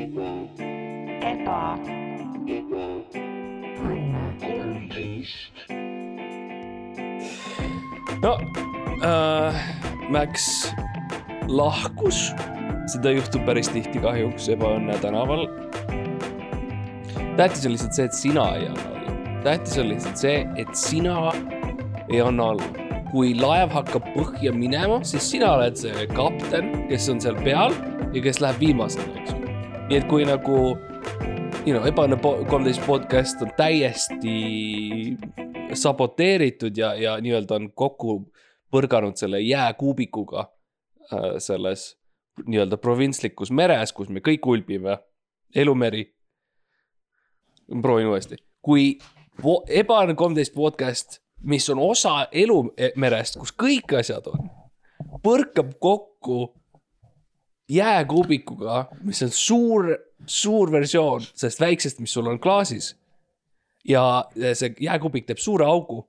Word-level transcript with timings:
eba, 0.00 1.76
no 8.22 8.32
äh, 9.04 9.54
Max 10.10 10.72
lahkus, 11.48 12.30
seda 12.90 13.12
juhtub 13.14 13.44
päris 13.48 13.70
tihti 13.72 14.02
kahjuks 14.02 14.48
ebaõnne 14.54 14.96
tänaval. 15.02 15.46
tähtis 17.36 17.66
on 17.66 17.74
lihtsalt 17.76 17.96
see, 17.96 18.04
et 18.04 18.14
sina 18.16 18.46
ei 18.56 18.68
anna 18.68 18.86
alla. 18.90 19.16
tähtis 19.44 19.78
on 19.78 19.90
lihtsalt 19.92 20.22
see, 20.24 20.38
et 20.56 20.74
sina 20.76 21.32
ei 22.08 22.20
anna 22.20 22.52
alla. 22.54 22.86
kui 23.10 23.34
laev 23.34 23.72
hakkab 23.74 24.06
põhja 24.14 24.52
minema, 24.54 25.00
siis 25.04 25.26
sina 25.32 25.52
oled 25.56 25.76
see 25.76 26.06
kapten, 26.14 26.72
kes 26.88 27.08
on 27.10 27.20
seal 27.20 27.38
peal 27.44 27.74
ja 28.14 28.22
kes 28.22 28.40
läheb 28.40 28.60
viimasena, 28.62 29.12
eks 29.18 29.34
ju. 29.34 29.39
Nii 29.90 29.98
et 29.98 30.04
kui 30.06 30.22
nagu, 30.22 30.56
you 31.66 31.72
know, 31.74 31.82
ebaõnne 31.82 32.14
kolmteist 32.22 32.84
podcast 32.86 33.40
on 33.42 33.48
täiesti 33.58 35.16
saboteeritud 35.74 36.78
ja, 36.78 36.92
ja 36.94 37.16
nii-öelda 37.18 37.56
on 37.58 37.66
kokku 37.74 38.14
põrganud 38.70 39.18
selle 39.18 39.40
jääkuubikuga 39.42 40.44
äh, 40.46 41.24
selles 41.42 41.88
nii-öelda 42.46 42.78
provintslikus 42.78 43.50
meres, 43.50 43.90
kus 43.90 44.12
me 44.14 44.22
kõik 44.22 44.46
ulbime, 44.46 44.94
elumeri. 45.58 46.04
proovin 47.82 48.12
uuesti, 48.12 48.38
kui 48.62 48.92
ebaõnne 49.66 50.14
kolmteist 50.14 50.54
podcast, 50.54 51.18
mis 51.42 51.66
on 51.70 51.82
osa 51.82 52.28
elumerest, 52.30 53.42
kus 53.42 53.50
kõik 53.58 53.98
asjad 53.98 54.30
on, 54.30 54.46
põrkab 55.18 55.74
kokku 55.82 56.59
jääkuubikuga, 57.70 58.84
mis 59.06 59.22
on 59.22 59.32
suur, 59.34 59.90
suur 60.26 60.72
versioon 60.72 61.24
sellest 61.30 61.60
väiksest, 61.62 62.00
mis 62.02 62.12
sul 62.12 62.26
on 62.30 62.40
klaasis. 62.40 62.96
ja 63.88 64.02
see 64.36 64.74
jääkubik 64.80 65.24
teeb 65.26 65.38
suure 65.40 65.64
augu. 65.64 66.02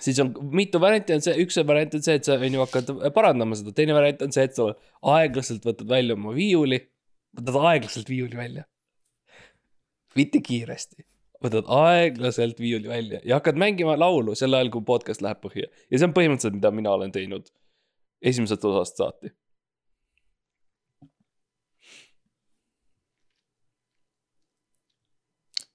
siis 0.00 0.18
on 0.20 0.34
mitu 0.50 0.80
varianti 0.80 1.14
on 1.14 1.22
see, 1.22 1.36
üks 1.44 1.56
variant 1.66 1.94
on 1.94 2.02
see, 2.02 2.18
et 2.18 2.26
sa 2.26 2.34
on 2.34 2.54
ju 2.58 2.60
hakkad 2.60 2.90
parandama 3.14 3.56
seda, 3.56 3.72
teine 3.72 3.94
variant 3.94 4.22
on 4.26 4.34
see, 4.34 4.44
et 4.44 4.56
sa 4.58 4.72
aeglaselt 5.14 5.64
võtad 5.64 5.88
välja 5.88 6.18
oma 6.18 6.34
viiuli, 6.34 6.80
võtad 7.38 7.60
aeglaselt 7.70 8.10
viiuli 8.10 8.36
välja. 8.36 8.64
mitte 10.14 10.40
kiiresti, 10.40 11.06
võtad 11.44 11.70
aeglaselt 11.70 12.58
viiuli 12.60 12.88
välja 12.88 13.20
ja 13.24 13.38
hakkad 13.38 13.56
mängima 13.58 13.96
laulu 13.98 14.34
sel 14.34 14.54
ajal, 14.54 14.74
kui 14.74 14.82
podcast 14.82 15.22
läheb 15.22 15.40
põhja 15.46 15.70
ja 15.70 15.98
see 15.98 16.10
on 16.10 16.18
põhimõtteliselt, 16.18 16.58
mida 16.58 16.74
mina 16.74 16.98
olen 16.98 17.14
teinud 17.14 17.48
esimesest 18.22 18.64
osast 18.64 18.98
saati 18.98 19.30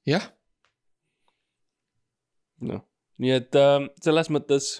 jah, 0.10 0.26
noh, 2.66 2.84
nii 3.22 3.36
et 3.36 3.56
äh, 3.60 3.88
selles 4.04 4.32
mõttes 4.34 4.72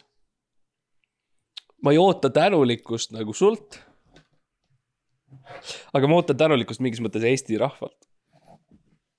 ma 1.84 1.94
ei 1.94 2.00
oota 2.02 2.32
tänulikkust 2.34 3.14
nagu 3.16 3.34
sult. 3.34 3.80
aga 5.94 6.08
ma 6.08 6.20
ootan 6.20 6.38
tänulikkust 6.38 6.82
mingis 6.82 7.02
mõttes 7.04 7.24
Eesti 7.26 7.58
rahvalt 7.58 8.10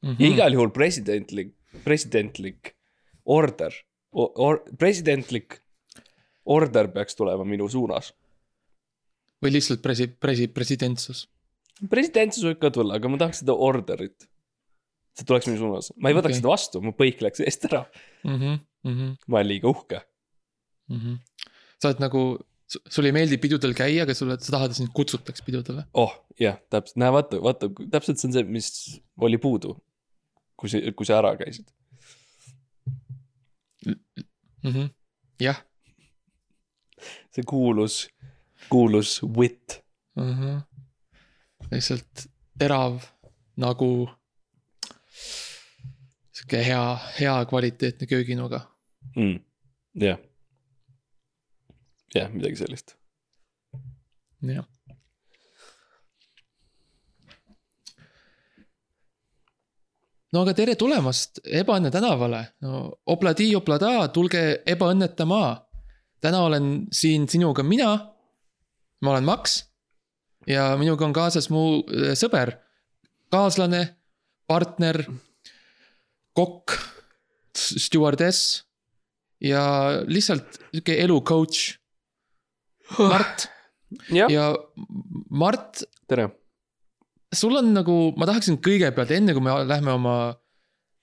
mm. 0.03 0.11
-hmm. 0.11 0.21
ja 0.21 0.29
igal 0.29 0.53
juhul 0.53 0.71
presidentlik, 0.75 1.55
presidentlik 1.85 2.75
order 3.25 3.75
or,, 4.13 4.31
or, 4.35 4.63
presidentlik 4.79 5.61
order 6.45 6.89
peaks 6.89 7.17
tulema 7.17 7.45
minu 7.45 7.69
suunas. 7.69 8.15
või 9.43 9.53
lihtsalt 9.53 9.81
presi-, 9.83 10.11
presi-, 10.21 10.49
presidentsus. 10.49 11.29
presidentsus 11.91 12.45
võib 12.45 12.59
ka 12.61 12.71
tulla, 12.71 12.95
aga 12.95 13.09
ma 13.09 13.19
tahaks 13.19 13.41
seda 13.41 13.55
orderit. 13.55 14.30
See 15.17 15.27
tuleks 15.29 15.49
minu 15.49 15.61
suunas, 15.61 15.91
ma 15.97 16.11
ei 16.11 16.17
võtaks 16.17 16.37
okay. 16.37 16.43
seda 16.43 16.53
vastu, 16.53 16.83
mu 16.85 16.93
põik 16.97 17.23
läks 17.25 17.43
eest 17.47 17.67
ära, 17.71 17.87
Mm 18.21 18.37
-hmm, 18.37 18.57
mm 18.85 18.95
-hmm, 18.97 19.13
ma 19.29 19.39
olen 19.39 19.49
liiga 19.49 19.69
uhke. 19.69 20.01
mm 20.89 20.99
-hmm. 20.99 21.19
sa 21.81 21.89
oled 21.89 22.03
nagu, 22.05 22.21
sulle 22.69 23.09
ei 23.09 23.17
meeldi 23.17 23.39
pidudel 23.39 23.75
käia, 23.75 24.03
aga 24.03 24.15
sulle, 24.15 24.37
sa 24.41 24.53
tahad, 24.53 24.71
et 24.71 24.77
sind 24.77 24.93
kutsutaks 24.93 25.43
pidudele. 25.43 25.87
oh 25.95 26.13
jah, 26.41 26.59
täpselt, 26.71 26.97
näe 26.97 27.13
vaata, 27.13 27.41
vaata, 27.43 27.71
täpselt 27.91 28.19
see 28.19 28.29
on 28.29 28.33
see, 28.33 28.45
mis 28.45 29.01
oli 29.17 29.39
puudu. 29.39 29.77
kui 30.57 30.69
sa, 30.69 30.79
kui 30.97 31.07
sa 31.07 31.19
ära 31.19 31.37
käisid. 31.37 31.69
mm 33.87 34.73
-hmm. 34.73 34.89
jah 35.41 35.65
see 37.35 37.45
kuulus, 37.47 38.09
kuulus 38.69 39.23
wit. 39.23 39.85
mm. 40.17 40.35
-hmm. 40.35 40.61
lihtsalt 41.71 42.27
terav 42.59 43.01
nagu 43.57 44.11
sihuke 46.41 46.65
hea, 46.65 46.99
hea 47.21 47.45
kvaliteetne 47.45 48.07
kööginuga. 48.07 48.61
mm.. 49.17 49.41
jah. 49.95 50.19
jah, 52.15 52.31
midagi 52.33 52.57
sellist. 52.57 52.97
jah. 54.43 54.65
no 60.33 60.43
aga 60.45 60.55
tere 60.55 60.77
tulemast 60.79 61.43
Ebaõnne 61.45 61.91
tänavale, 61.91 62.45
no 62.63 63.03
obladi 63.07 63.55
oblada, 63.57 64.09
tulge 64.09 64.63
ebaõnnetama. 64.67 65.67
täna 66.21 66.45
olen 66.47 66.87
siin 66.93 67.29
sinuga 67.29 67.63
mina. 67.63 68.15
ma 69.01 69.11
olen 69.11 69.25
Max 69.25 69.65
ja 70.47 70.77
minuga 70.77 71.05
on 71.05 71.13
kaasas 71.13 71.51
mu 71.51 71.83
äh, 71.85 72.15
sõber, 72.15 72.57
kaaslane, 73.31 73.97
partner, 74.47 75.05
kokk, 76.41 76.75
stjuardess 77.55 78.65
ja 79.45 79.63
lihtsalt 80.09 80.61
sihuke 80.71 80.97
elu 81.05 81.21
coach. 81.29 81.77
Mart 82.99 83.47
jah, 84.15 84.31
ja 84.31 84.51
Mart, 85.31 85.83
tere. 86.11 86.29
sul 87.35 87.57
on 87.59 87.73
nagu, 87.75 87.97
ma 88.19 88.29
tahaksin 88.29 88.59
kõigepealt, 88.63 89.13
enne 89.15 89.35
kui 89.37 89.45
me 89.45 89.55
lähme 89.69 89.95
oma 89.95 90.17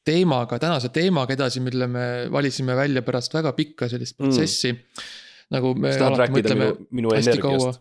teemaga, 0.08 0.59
tänase 0.62 0.92
teemaga 0.96 1.36
edasi, 1.36 1.62
mille 1.64 1.88
me 1.92 2.08
valisime 2.31 2.75
välja 2.78 3.04
pärast 3.08 3.36
väga 3.36 3.54
pikka 3.58 3.90
sellist 3.92 4.18
protsessi 4.19 4.72
mm.. 4.72 5.06
nagu 5.56 5.74
me 5.75 5.92
alati 5.96 6.36
mõtleme 6.38 6.72
minu, 6.72 6.88
minu 7.02 7.14
hästi 7.16 7.38
kaua 7.44 7.74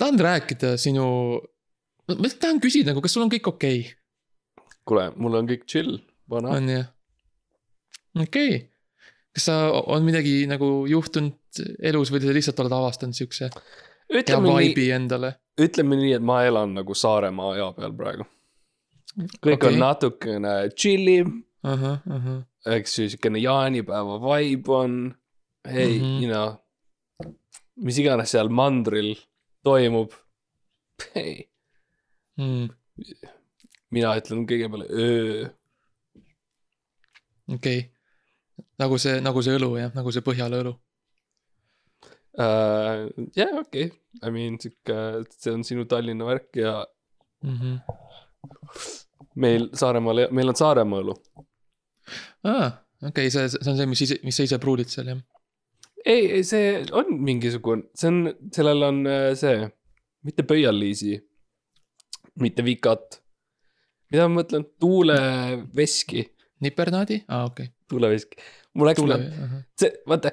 tahan 0.00 0.18
rääkida 0.26 0.74
sinu, 0.80 1.06
ma 2.10 2.30
tahan 2.34 2.62
küsida 2.62 2.94
nagu, 2.94 3.02
kas 3.04 3.14
sul 3.14 3.26
on 3.26 3.32
kõik 3.32 3.50
okei 3.52 3.82
okay?, 3.84 4.72
kuule, 4.86 5.10
mul 5.18 5.38
on 5.42 5.50
kõik 5.50 5.66
chill, 5.70 5.98
vana. 6.30 6.56
on 6.56 6.68
ju? 6.68 6.80
okei 8.20 8.48
okay., 8.54 8.58
kas 9.34 9.46
sa, 9.50 9.56
on 9.70 10.06
midagi 10.06 10.42
nagu 10.50 10.70
juhtunud 10.90 11.62
elus 11.82 12.10
või 12.12 12.22
sa 12.24 12.34
lihtsalt 12.34 12.62
oled 12.64 12.76
avastanud 12.76 13.18
siukse 13.18 13.50
hea 14.10 14.40
vibe'i 14.42 14.90
endale? 14.96 15.34
ütleme 15.60 15.98
nii, 16.00 16.14
et 16.18 16.24
ma 16.24 16.42
elan 16.48 16.74
nagu 16.78 16.96
Saaremaa 16.96 17.54
aja 17.54 17.68
peal 17.76 17.94
praegu. 17.96 18.26
kõik 19.42 19.58
okay. 19.58 19.74
On 19.74 19.82
natukene 19.84 20.54
chill 20.74 21.12
im, 21.12 21.36
ahah, 21.66 22.00
ahah, 22.16 22.40
eks 22.76 22.98
ju, 22.98 23.10
siukene 23.14 23.42
jaanipäeva 23.42 24.18
vibe 24.24 24.74
on. 24.74 24.98
hei 25.68 25.98
mm. 25.98 26.04
-hmm. 26.04 26.22
you 26.22 26.32
know, 26.32 27.34
mis 27.76 27.98
iganes 27.98 28.32
seal 28.32 28.48
mandril 28.48 29.14
toimub. 29.64 30.12
hei, 31.14 31.50
Hmm, 32.40 32.70
mina 33.92 34.14
ütlen 34.16 34.46
kõigepealt 34.48 34.88
öö. 34.88 35.48
Okei 37.54 37.78
okay.. 37.78 38.66
nagu 38.82 38.98
see, 39.02 39.18
nagu 39.24 39.42
see 39.44 39.56
õlu 39.58 39.72
jah, 39.78 39.92
nagu 39.96 40.12
see 40.14 40.24
Põhjala 40.26 40.60
õlu. 40.62 40.74
Äh, 42.40 43.08
jah, 43.36 43.56
okei, 43.60 43.90
I 44.22 44.30
mean 44.34 44.58
sihuke, 44.62 44.98
see 45.34 45.54
on 45.54 45.66
sinu 45.66 45.86
Tallinna 45.90 46.28
värk 46.28 46.60
ja 46.62 46.76
mm. 47.42 47.56
-hmm. 47.56 48.76
meil 49.34 49.68
Saaremaal, 49.74 50.28
meil 50.30 50.52
on 50.52 50.56
Saaremaa 50.56 51.02
õlu. 51.02 51.16
aa, 52.44 52.70
okei 53.02 53.26
okay,, 53.26 53.34
see, 53.34 53.48
see 53.48 53.70
on 53.72 53.76
see, 53.76 53.90
mis 53.90 54.06
ise, 54.06 54.20
mis 54.22 54.36
sa 54.36 54.46
ise 54.46 54.58
pruulid 54.62 54.88
seal 54.92 55.10
jah? 55.12 55.20
ei, 56.04 56.30
ei 56.38 56.44
see 56.46 56.84
on 56.96 57.12
mingisugune, 57.24 57.88
see 57.94 58.08
on, 58.08 58.20
sellel 58.54 58.86
on 58.88 59.02
äh, 59.10 59.30
see, 59.38 59.66
mitte 60.26 60.44
pöialliisi, 60.48 61.18
mitte 62.40 62.64
vikat. 62.64 63.20
mida 64.10 64.26
ma 64.26 64.40
mõtlen, 64.40 64.64
tuuleveski, 64.82 66.24
nipernaadi, 66.60 67.24
aa 67.28 67.44
okei 67.48 67.66
okay.. 67.70 67.74
tuuleveski. 67.88 68.36
mul 68.74 68.90
läks 68.90 69.00
Tule..., 69.02 69.18
see, 69.80 69.90
vaata, 70.08 70.32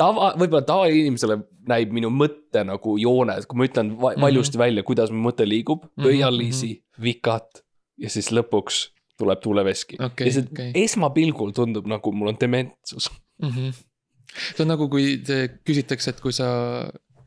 tava, 0.00 0.32
võib-olla 0.38 0.62
tavainimesele 0.68 1.38
näib 1.68 1.92
minu 1.96 2.10
mõte 2.14 2.62
nagu 2.68 2.96
jooned, 3.00 3.46
kui 3.48 3.58
ma 3.60 3.68
ütlen 3.68 3.94
va 4.00 4.12
Mhm. 4.14 4.22
valjusti 4.26 4.58
välja, 4.60 4.82
kuidas 4.86 5.10
mu 5.10 5.28
mõte 5.28 5.48
liigub 5.48 5.84
mm, 5.84 5.88
-hmm. 5.90 6.04
pöialliisi, 6.08 6.72
vikat 7.02 7.62
ja 7.98 8.10
siis 8.12 8.30
lõpuks 8.32 8.88
tuleb 9.16 9.40
tuuleveski 9.40 9.96
Okei, 10.00 10.26
ja 10.28 10.32
see 10.32 10.44
okei. 10.52 10.72
esmapilgul 10.84 11.52
tundub 11.56 11.86
nagu 11.88 12.12
mul 12.12 12.28
on 12.34 12.36
dementsus. 12.40 13.10
mm. 13.42 13.48
-hmm. 13.48 13.72
see 14.56 14.64
on 14.64 14.68
nagu, 14.68 14.88
kui 14.88 15.16
küsitakse, 15.64 16.10
et 16.10 16.20
kui 16.20 16.32
sa, 16.32 16.48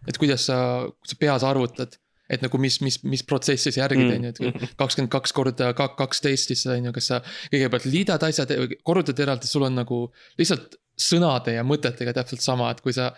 et 0.08 0.18
kuidas 0.18 0.46
sa, 0.46 0.86
sa 1.06 1.16
peas 1.20 1.44
arvutad, 1.44 1.98
et 2.30 2.42
nagu 2.46 2.58
mis, 2.62 2.78
mis, 2.86 3.00
mis 3.04 3.24
protsessi 3.24 3.72
sa 3.72 3.82
järgid, 3.88 4.06
Mm. 4.06 4.16
on 4.16 4.24
ju, 4.24 4.30
et 4.54 4.76
kakskümmend 4.78 5.10
kaks 5.12 5.32
korda 5.34 5.74
ka- 5.74 5.96
kaksteist, 5.98 6.48
siis 6.52 6.66
on 6.68 6.86
ju, 6.86 6.92
kas 6.94 7.08
sa 7.08 7.22
kõigepealt 7.52 7.86
liidad 7.90 8.24
asjad, 8.24 8.54
korrutad 8.84 9.20
eraldi, 9.20 9.48
sul 9.48 9.64
on 9.64 9.76
nagu 9.76 10.12
lihtsalt 10.38 10.76
sõnade 11.00 11.56
ja 11.56 11.64
mõtetega 11.64 12.14
täpselt 12.14 12.42
sama, 12.42 12.70
et 12.72 12.82
kui 12.82 12.94
sa. 12.94 13.12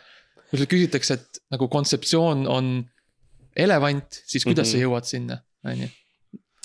kui 0.52 0.60
sulle 0.60 0.68
küsitakse, 0.68 1.13
et 1.13 1.38
nagu 1.52 1.68
kontseptsioon 1.72 2.42
on 2.48 2.86
elevant, 3.56 4.22
siis 4.28 4.44
kuidas 4.44 4.68
mm 4.68 4.72
-hmm. 4.72 4.81
sa 4.81 4.84
jõuad 4.86 5.06
sinna, 5.08 5.38
on 5.66 5.81
ju. 5.81 5.88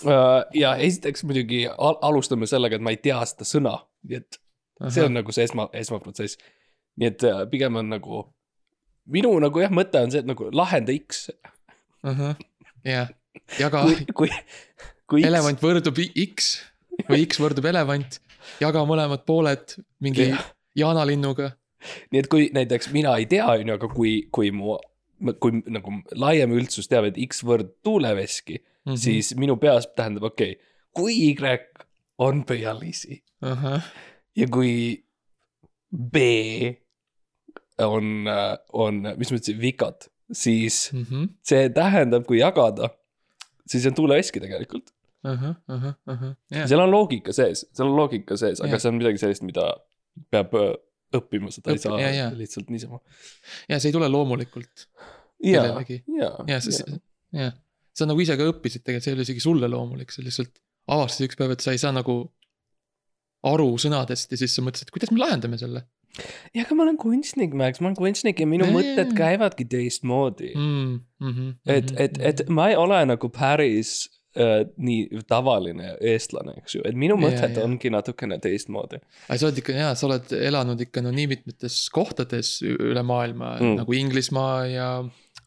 Äh, 0.06 0.44
ja 0.54 0.76
esiteks 0.76 1.22
muidugi 1.25 1.66
al 1.66 1.96
alustame 2.02 2.46
sellega, 2.46 2.76
et 2.76 2.82
ma 2.82 2.90
ei 2.90 2.96
tea 2.96 3.25
seda 3.25 3.44
sõna, 3.44 3.78
nii 4.04 4.16
et 4.16 4.38
see 4.92 5.04
on 5.04 5.14
nagu 5.14 5.32
see 5.32 5.44
esma, 5.44 5.69
esmaprotsess. 5.72 6.37
nii 6.96 7.06
et 7.06 7.25
äh, 7.25 7.46
pigem 7.50 7.76
on 7.76 7.88
nagu, 7.88 8.34
minu 9.06 9.38
nagu 9.38 9.60
jah, 9.60 9.70
mõte 9.70 10.02
on 10.02 10.10
see, 10.10 10.19
et 10.20 10.26
nagu 10.26 10.50
lahenda 10.52 10.92
X. 10.92 11.31
jah, 12.86 13.10
jaga 13.58 13.82
kui, 13.86 14.06
kui, 14.14 14.30
kui 15.10 15.26
elevant 15.26 15.60
võrdub 15.62 15.98
X 16.06 16.56
või 17.08 17.26
X 17.26 17.40
võrdub 17.42 17.66
elevant, 17.68 18.18
jaga 18.62 18.84
mõlemad 18.88 19.24
pooled 19.28 19.76
mingi 20.02 20.30
Jah. 20.30 20.44
jaanalinnuga. 20.78 21.52
nii 22.12 22.22
et 22.22 22.28
kui 22.32 22.48
näiteks 22.54 22.90
mina 22.94 23.16
ei 23.20 23.26
tea, 23.30 23.46
on 23.46 23.68
ju, 23.68 23.76
aga 23.76 23.90
kui, 23.92 24.14
kui 24.32 24.50
mu, 24.54 24.78
kui 25.42 25.60
nagu 25.66 26.00
laiem 26.16 26.54
üldsus 26.56 26.88
teab, 26.90 27.10
et 27.10 27.20
X 27.26 27.44
võrd 27.46 27.76
tuuleveski 27.84 28.58
mm. 28.58 28.92
-hmm. 28.92 29.00
siis 29.00 29.34
minu 29.36 29.56
peas 29.60 29.88
tähendab, 29.94 30.30
okei 30.32 30.56
okay,, 30.56 30.74
kui 30.92 31.30
Y 31.30 31.36
on 32.18 32.44
pöialisi 32.48 33.22
ahah, 33.42 33.84
ja 34.36 34.48
kui 34.48 35.04
B 35.92 36.16
on, 37.78 38.26
on, 38.72 39.02
mis 39.16 39.30
ma 39.30 39.38
ütlesin, 39.38 39.60
vikad, 39.60 40.08
siis 40.32 40.90
mhm, 40.93 41.28
see 41.46 41.69
tähendab, 41.75 42.25
kui 42.26 42.40
jagada, 42.40 42.90
siis 43.69 43.87
on 43.90 43.94
tuuleveski 43.99 44.40
tegelikult. 44.43 44.93
ahah, 45.26 45.56
ahah, 45.69 45.94
ahah, 46.06 46.32
jah. 46.55 46.67
seal 46.70 46.81
on 46.84 46.90
loogika 46.93 47.32
sees, 47.34 47.64
seal 47.75 47.88
on 47.90 47.96
loogika 47.99 48.37
sees, 48.38 48.61
aga 48.62 48.76
Jah. 48.76 48.82
see 48.82 48.90
on 48.93 48.99
midagi 49.00 49.19
sellist, 49.19 49.43
mida 49.43 49.64
peab 50.31 50.52
öö, 50.55 50.69
õppima, 51.19 51.50
seda 51.50 51.73
ei 51.73 51.78
Õpp- 51.81 51.82
saa 51.88 51.99
jaa, 52.00 52.12
jaa. 52.14 52.28
lihtsalt 52.38 52.70
niisama. 52.70 53.00
ja 53.69 53.78
see 53.82 53.90
ei 53.90 53.96
tule 53.96 54.08
loomulikult, 54.12 54.87
ja, 55.43 55.64
Kellelegi. 55.64 55.99
ja, 56.20 56.31
ja 56.46 56.61
see, 56.62 57.00
jah. 57.34 57.56
sa 57.96 58.06
nagu 58.06 58.23
ise 58.23 58.37
ka 58.38 58.46
õppisid 58.52 58.84
tegelikult, 58.87 59.05
see 59.08 59.14
ei 59.14 59.19
ole 59.19 59.26
isegi 59.26 59.43
sulle 59.43 59.70
loomulik, 59.73 60.14
sa 60.14 60.23
lihtsalt 60.23 60.62
avastasid 60.94 61.26
üks 61.31 61.40
päev, 61.40 61.56
et 61.56 61.64
sa 61.67 61.75
ei 61.75 61.82
saa 61.82 61.90
nagu 61.96 62.20
aru 63.50 63.69
sõnadest 63.82 64.31
ja 64.34 64.38
siis 64.40 64.55
sa 64.55 64.62
mõtlesid, 64.67 64.90
kuidas 64.94 65.11
me 65.14 65.20
lahendame 65.25 65.58
selle 65.58 65.82
ja 66.54 66.64
aga 66.64 66.76
ma 66.78 66.86
olen 66.86 66.98
kunstnik, 67.00 67.54
Max, 67.54 67.80
ma 67.80 67.90
olen 67.90 67.98
kunstnik 67.98 68.40
ja 68.40 68.48
minu 68.48 68.68
Jaa, 68.68 68.76
mõtted 68.76 69.14
käivadki 69.18 69.68
teistmoodi 69.70 70.52
mm,. 70.54 71.00
Mm 71.20 71.32
-hmm, 71.32 71.56
et, 71.72 71.92
et, 71.96 72.20
et 72.20 72.48
ma 72.52 72.68
ei 72.68 72.76
ole 72.76 72.98
nagu 73.08 73.28
päris 73.32 74.08
äh, 74.36 74.66
nii 74.76 75.22
tavaline 75.28 75.94
eestlane, 76.00 76.56
eks 76.60 76.74
ju, 76.76 76.82
et 76.84 76.96
minu 76.96 77.16
mõtted 77.20 77.56
jaa. 77.56 77.64
ongi 77.64 77.90
natukene 77.90 78.38
teistmoodi. 78.38 79.00
aga 79.28 79.38
sa 79.38 79.46
oled 79.48 79.62
ikka 79.62 79.76
jaa, 79.76 79.94
sa 79.94 80.06
oled 80.10 80.32
elanud 80.40 80.80
ikka 80.80 81.04
no 81.04 81.10
nii 81.10 81.26
mitmetes 81.34 81.86
kohtades 81.90 82.58
üle 82.62 83.02
maailma 83.02 83.56
Mm. 83.56 83.66
mm. 83.66 83.76
nagu 83.80 83.92
Inglismaa 83.92 84.66
ja 84.66 84.90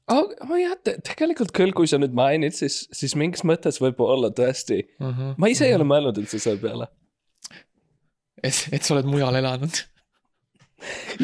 aga 0.09 0.57
jah, 0.59 0.75
tegelikult 1.05 1.53
küll, 1.55 1.73
kui 1.75 1.89
sa 1.89 1.99
nüüd 2.01 2.15
mainid, 2.17 2.55
siis, 2.57 2.81
siis 2.95 3.15
mingis 3.19 3.45
mõttes 3.47 3.79
võib-olla 3.81 4.31
tõesti, 4.33 4.81
uh. 4.99 5.11
-huh, 5.11 5.35
ma 5.37 5.51
ise 5.51 5.67
ei 5.69 5.75
ole 5.77 5.85
mõelnud 5.87 6.17
üldse 6.21 6.39
selle 6.41 6.61
peale. 6.61 6.89
et, 8.43 8.67
et 8.71 8.83
sa 8.83 8.95
oled 8.95 9.09
mujal 9.09 9.35
elanud 9.35 9.83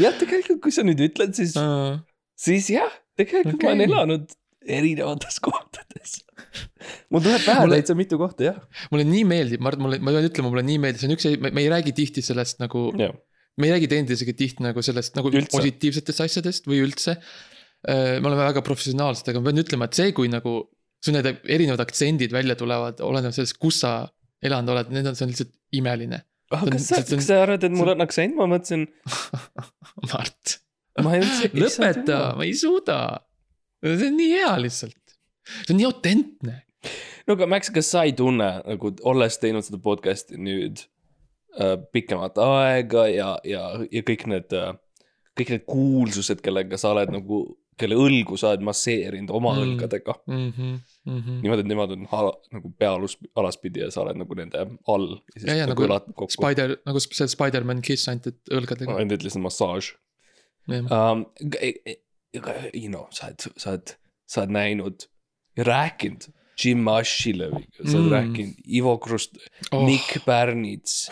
jah, 0.04 0.16
tegelikult, 0.20 0.62
kui 0.66 0.74
sa 0.76 0.86
nüüd 0.88 1.02
ütled, 1.08 1.36
siis, 1.38 1.56
uh,. 1.60 2.00
siis 2.40 2.72
jah, 2.74 2.92
tegelikult 3.20 3.58
okay. 3.60 3.70
ma 3.70 3.76
olen 3.76 3.86
elanud 3.90 4.36
erinevates 4.66 5.40
kohtades. 5.46 6.20
mul 7.14 7.24
tuleb 7.24 7.44
pähe 7.46 7.62
Mulle- 7.62 7.80
täitsa 7.80 7.96
mitu 7.98 8.20
kohta, 8.22 8.50
jah. 8.50 8.60
mulle 8.92 9.06
nii 9.08 9.24
meeldib, 9.30 9.64
Mart, 9.66 9.82
mulle, 9.82 10.00
ma 10.02 10.14
pean 10.16 10.30
ütlema, 10.30 10.52
mulle 10.52 10.66
nii 10.68 10.82
meeldib, 10.84 11.02
see 11.02 11.10
on 11.10 11.18
üks, 11.18 11.30
me 11.46 11.64
ei 11.64 11.72
räägi 11.72 11.96
tihti 11.98 12.24
sellest 12.26 12.62
nagu, 12.64 12.88
jah, 13.00 13.14
me 13.62 13.70
ei 13.70 13.76
räägi 13.76 13.92
teineteisega 13.92 14.36
tihti 14.38 14.66
nagu 14.66 14.84
sellest 14.86 15.18
nagu 15.18 15.32
Üldse. 15.32 15.54
positiivsetest 15.54 16.26
asjadest 16.28 16.70
või 16.70 16.82
üldse. 16.86 17.20
me 17.86 18.24
oleme 18.26 18.42
väga 18.42 18.64
professionaalsed, 18.66 19.28
aga 19.30 19.42
ma 19.42 19.52
pean 19.52 19.62
ütlema, 19.62 19.86
et 19.86 19.98
see, 19.98 20.14
kui 20.18 20.30
nagu 20.32 20.58
sul 21.06 21.14
need 21.14 21.28
erinevad 21.54 21.84
aktsendid 21.84 22.34
välja 22.34 22.56
tulevad, 22.58 23.02
olenevalt 23.06 23.38
sellest, 23.38 23.60
kus 23.62 23.84
sa 23.84 23.92
elanud 24.46 24.74
oled, 24.74 24.94
need 24.94 25.10
on, 25.10 25.18
see 25.18 25.28
on 25.28 25.34
lihtsalt 25.34 25.54
imeline. 25.78 26.24
On- 26.54 26.70
kas 26.74 26.88
sa, 26.92 27.02
kas 27.08 27.26
sa 27.30 27.42
arvad, 27.46 27.64
et 27.66 27.74
mul 27.74 27.90
on 27.96 28.04
aktsent, 28.06 28.36
ma 28.38 28.46
mõtlesin, 28.52 28.86
Mart, 30.12 30.58
lõpeta, 31.66 32.20
ma 32.38 32.46
ei 32.48 32.54
suuda. 32.58 33.00
see 33.84 34.08
on 34.10 34.18
nii 34.20 34.32
hea 34.38 34.54
lihtsalt, 34.62 35.16
see 35.66 35.74
on 35.74 35.80
nii 35.82 35.88
autentne. 35.90 36.56
no 37.28 37.34
aga 37.38 37.48
Max, 37.50 37.70
kas 37.74 37.90
sa 37.92 38.04
ei 38.08 38.14
tunne 38.18 38.50
nagu 38.66 38.94
olles 39.10 39.38
teinud 39.42 39.66
seda 39.66 39.80
podcast'i 39.82 40.38
nüüd 40.38 40.84
äh, 41.60 41.76
pikemat 41.92 42.38
aega 42.46 43.08
ja, 43.10 43.32
ja, 43.44 43.66
ja 43.92 44.04
kõik 44.06 44.28
need 44.30 44.54
äh,, 44.56 44.74
kõik 45.36 45.52
need 45.56 45.66
kuulsused, 45.68 46.40
kellega 46.46 46.78
sa 46.80 46.94
oled 46.96 47.12
nagu, 47.12 47.44
kelle 47.78 47.96
õlgu 48.00 48.38
sa 48.40 48.50
oled 48.54 48.62
masseerinud 48.64 49.30
oma 49.36 49.52
Mm. 49.56 49.62
õlgadega 49.66 50.14
mm. 50.28 50.52
-hmm, 50.52 50.76
mm 51.06 51.20
-hmm. 51.22 51.42
niimoodi, 51.44 51.62
et 51.66 51.68
nemad 51.68 51.92
on 51.92 52.08
ala, 52.12 52.32
nagu 52.56 52.72
pea 52.80 52.92
alus, 52.96 53.18
alaspidi 53.36 53.80
ja 53.84 53.92
sa 53.92 54.02
oled 54.06 54.18
nagu 54.22 54.34
nende 54.36 54.64
all. 54.88 55.08
Ja, 55.46 55.54
ja, 55.62 55.66
nagu 55.68 55.88
Spider, 56.30 56.78
nagu 56.86 57.00
see 57.00 57.28
Spider-man 57.28 57.82
Kiss 57.82 58.08
ainult, 58.10 58.28
et 58.28 58.40
õlgadega. 58.52 58.96
ainult 58.96 59.20
ütlesin 59.22 59.42
massaaž 59.42 59.94
um,. 60.68 61.26
You 62.74 62.90
know, 62.90 63.06
sa 63.16 63.28
oled, 63.28 63.40
sa 63.58 63.70
oled, 63.72 63.94
sa 64.28 64.42
oled 64.42 64.52
näinud 64.52 65.06
ja 65.58 65.64
rääkinud 65.64 66.26
Jim 66.60 66.88
Ashilöviga, 66.88 67.84
sa 67.86 67.98
oled 67.98 68.10
Mm. 68.10 68.12
rääkinud 68.12 68.54
Ivo 68.68 68.98
Krust 68.98 69.38
oh., 69.72 69.86
Nick 69.86 70.26
Pärnits. 70.26 71.10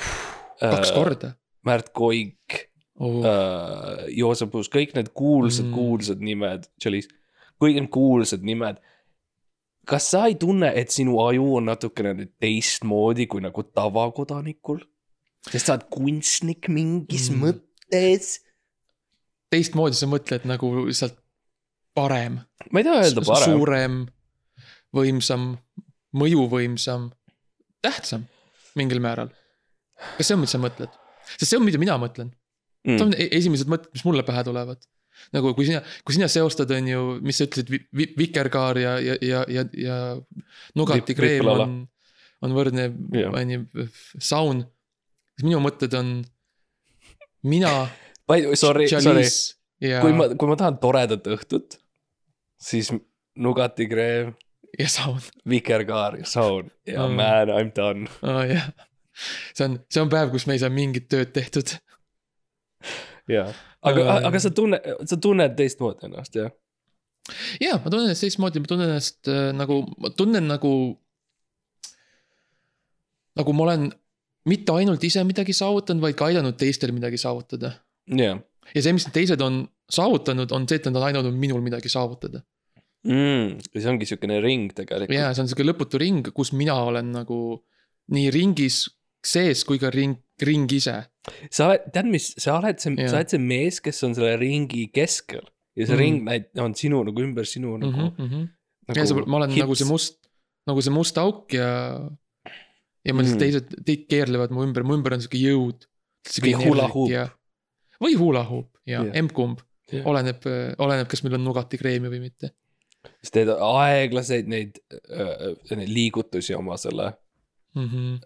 kaks 0.60 0.92
korda 0.92 1.34
Märt 1.66 1.94
Koik 1.94 2.68
oh.. 3.00 3.20
uh,, 3.24 4.06
Joosep 4.14 4.56
Uus, 4.56 4.70
kõik 4.70 4.96
need 4.98 5.12
kuulsad 5.18 5.66
Mm. 5.68 5.74
kuulsad 5.74 6.22
nimed, 6.22 6.68
Chalice, 6.82 7.10
kõik 7.62 7.80
need 7.80 7.90
kuulsad 7.94 8.44
nimed. 8.46 8.82
kas 9.86 10.06
sa 10.14 10.26
ei 10.32 10.36
tunne, 10.40 10.70
et 10.76 10.92
sinu 10.92 11.18
aju 11.20 11.58
on 11.58 11.66
natukene 11.68 12.14
nüüd 12.16 12.32
teistmoodi 12.40 13.26
kui 13.28 13.42
nagu 13.44 13.64
tavakodanikul? 13.64 14.80
sest 15.50 15.68
sa 15.68 15.74
oled 15.76 15.90
kunstnik 15.92 16.70
mingis 16.70 17.30
Mm. 17.32 17.42
mõttes. 17.44 18.40
teistmoodi 19.52 19.96
sa 19.96 20.08
mõtled 20.08 20.46
nagu 20.50 20.70
lihtsalt 20.86 21.18
parem, 21.94 22.40
ma 22.72 22.80
ei 22.80 22.84
taha 22.88 23.04
öelda 23.04 23.22
parem. 23.26 23.44
suurem, 23.50 23.98
võimsam, 24.96 25.58
mõjuvõimsam, 26.16 27.12
tähtsam 27.82 28.26
mingil 28.76 29.00
määral. 29.04 29.30
kas 30.18 30.28
see 30.28 30.34
on, 30.38 30.42
mis 30.42 30.52
sa 30.56 30.58
mõtled? 30.62 30.90
sest 31.38 31.52
see 31.52 31.58
on, 31.60 31.66
mida 31.66 31.78
mina 31.82 31.98
mõtlen. 32.02 32.32
Mm. 32.84 32.98
see 32.98 33.06
on 33.06 33.14
e- 33.16 33.30
esimesed 33.40 33.70
mõtted, 33.72 33.94
mis 33.96 34.04
mulle 34.08 34.24
pähe 34.28 34.44
tulevad. 34.44 34.82
nagu 35.34 35.54
kui 35.56 35.66
sina, 35.70 35.80
kui 36.04 36.16
sina 36.18 36.28
seostad, 36.28 36.72
on 36.76 36.88
ju, 36.90 37.02
mis 37.24 37.38
sa 37.40 37.46
ütlesid 37.48 37.70
vi,, 37.72 37.80
vi, 37.96 38.08
vikerkaar 38.18 38.80
ja, 38.82 38.94
ja, 39.00 39.16
ja, 39.22 39.44
ja, 39.48 39.64
ja 39.78 39.98
Nugati 40.76 41.16
kreem 41.16 41.48
on, 41.48 41.76
on 42.44 42.56
võrdne, 42.58 42.90
on 43.30 43.54
ju, 43.54 43.88
saun. 44.20 44.66
siis 45.38 45.46
minu 45.48 45.62
mõtted 45.64 45.94
on 46.00 46.16
mina, 47.48 47.72
sorry, 48.64 48.90
sorry, 48.90 49.24
ja, 49.84 50.02
kui 50.04 50.16
ma, 50.18 50.28
kui 50.36 50.50
ma 50.50 50.58
tahan 50.60 50.80
toredat 50.82 51.28
õhtut, 51.38 51.78
siis 52.60 52.92
Nugati 53.40 53.88
kreem, 53.90 54.34
ja 54.80 54.90
saun 54.90 55.22
vikerkaar 55.50 56.20
ja 56.20 56.26
saun 56.26 56.72
ja 56.90 57.06
Mm. 57.06 57.12
mm. 57.12 57.16
man, 57.16 57.50
I 57.54 57.64
m 57.64 57.72
done. 57.76 58.10
oh,. 58.26 58.44
jah, 58.50 58.70
see 59.54 59.66
on, 59.70 59.80
see 59.90 60.02
on 60.02 60.10
päev, 60.12 60.32
kus 60.34 60.48
me 60.50 60.58
ei 60.58 60.62
saa 60.66 60.74
mingit 60.74 61.06
tööd 61.14 61.32
tehtud. 61.36 61.78
jaa, 63.32 63.48
aga 63.82 64.06
Äh., 64.08 64.28
aga 64.30 64.44
sa 64.44 64.52
tunned, 64.56 64.92
sa 65.10 65.18
tunned 65.22 65.58
teistmoodi 65.60 66.10
ennast, 66.10 66.38
jah? 66.40 66.54
ja 67.64 67.78
ma 67.80 67.90
tunnen 67.90 68.10
ennast 68.10 68.26
teistmoodi, 68.26 68.64
ma 68.64 68.72
tunnen 68.72 68.94
ennast 68.94 69.32
äh, 69.32 69.52
nagu, 69.56 69.84
ma 69.98 70.14
tunnen 70.18 70.48
nagu. 70.52 70.74
nagu 73.40 73.54
ma 73.58 73.64
olen 73.64 73.92
mitte 74.46 74.74
ainult 74.76 75.04
ise 75.04 75.24
midagi 75.26 75.56
saavutanud, 75.56 76.04
vaid 76.04 76.18
ka 76.20 76.28
aidanud 76.30 76.58
teistel 76.60 76.92
midagi 76.96 77.18
saavutada. 77.22 77.78
jah 78.08 78.42
ja 78.72 78.84
see, 78.84 78.96
mis 78.96 79.06
need 79.08 79.16
teised 79.16 79.44
on 79.44 79.64
saavutanud, 79.92 80.52
on 80.56 80.68
see, 80.70 80.80
et 80.80 80.90
nad 80.90 81.00
on 81.00 81.08
aidanud 81.10 81.38
minul 81.38 81.64
midagi 81.66 81.92
saavutada. 81.92 82.44
mm,. 83.08 83.60
see 83.76 83.90
ongi 83.92 84.08
siukene 84.10 84.40
ring 84.44 84.72
tegelikult. 84.76 85.16
ja 85.16 85.32
see 85.34 85.44
on 85.44 85.52
sihuke 85.52 85.68
lõputu 85.68 86.02
ring, 86.02 86.32
kus 86.36 86.54
mina 86.56 86.78
olen 86.88 87.12
nagu 87.16 87.40
nii 88.14 88.32
ringis 88.36 88.86
sees 89.24 89.64
kui 89.68 89.80
ka 89.80 89.92
ring, 89.94 90.18
ring 90.42 90.72
ise. 90.72 90.96
sa 91.52 91.70
oled, 91.70 91.86
tead 91.94 92.06
mis, 92.10 92.34
sa 92.42 92.58
oled 92.60 92.80
see, 92.82 92.96
sa 93.08 93.20
oled 93.20 93.30
see 93.30 93.40
mees, 93.40 93.80
kes 93.84 94.04
on 94.04 94.16
selle 94.18 94.34
ringi 94.42 94.88
keskel 94.94 95.44
ja 95.76 95.86
see 95.88 95.96
Mm. 95.96 96.00
ring 96.00 96.18
näit-, 96.28 96.52
on 96.60 96.74
sinu 96.76 97.04
nagu 97.04 97.22
ümber 97.22 97.46
sinu 97.46 97.78
nagu 97.78 97.92
Mm 97.92 98.10
mm, 98.10 98.28
-hmm. 98.30 98.48
-hmm. 98.90 98.96
ja 98.98 99.06
see, 99.06 99.26
ma 99.26 99.38
olen 99.38 99.50
nagu 99.58 99.76
see 99.76 99.88
must, 99.88 100.18
nagu 100.68 100.82
see 100.82 100.94
must 100.94 101.18
auk 101.18 101.54
ja. 101.54 101.70
ja 103.06 103.14
ma 103.14 103.22
lihtsalt 103.22 103.40
Mm. 103.40 103.46
teised, 103.46 103.86
teid 103.86 104.08
keerlevad 104.10 104.52
mu 104.52 104.64
ümber, 104.64 104.84
mu 104.84 104.94
ümber 104.98 105.14
on 105.14 105.22
sihuke 105.22 105.38
jõud. 105.38 105.88
Või 106.42 106.54
hula 106.56 106.88
hoop. 106.88 107.10
või 108.00 108.14
hula 108.16 108.44
hoop 108.44 108.78
ja 108.88 109.04
Jah. 109.04 109.16
emb-kumb, 109.16 109.60
Jah. 109.92 110.06
oleneb, 110.08 110.46
oleneb, 110.80 111.08
kas 111.08 111.24
meil 111.24 111.36
on 111.36 111.44
Nugati 111.44 111.78
kreemi 111.78 112.08
või 112.10 112.20
mitte. 112.20 112.52
siis 113.20 113.32
teed 113.32 113.50
aeglaseid 113.50 114.48
neid, 114.48 114.80
neid 115.76 115.90
liigutusi 115.90 116.56
oma 116.56 116.78
selle 116.78 117.14
mm. 117.76 117.90
-hmm. 117.90 118.20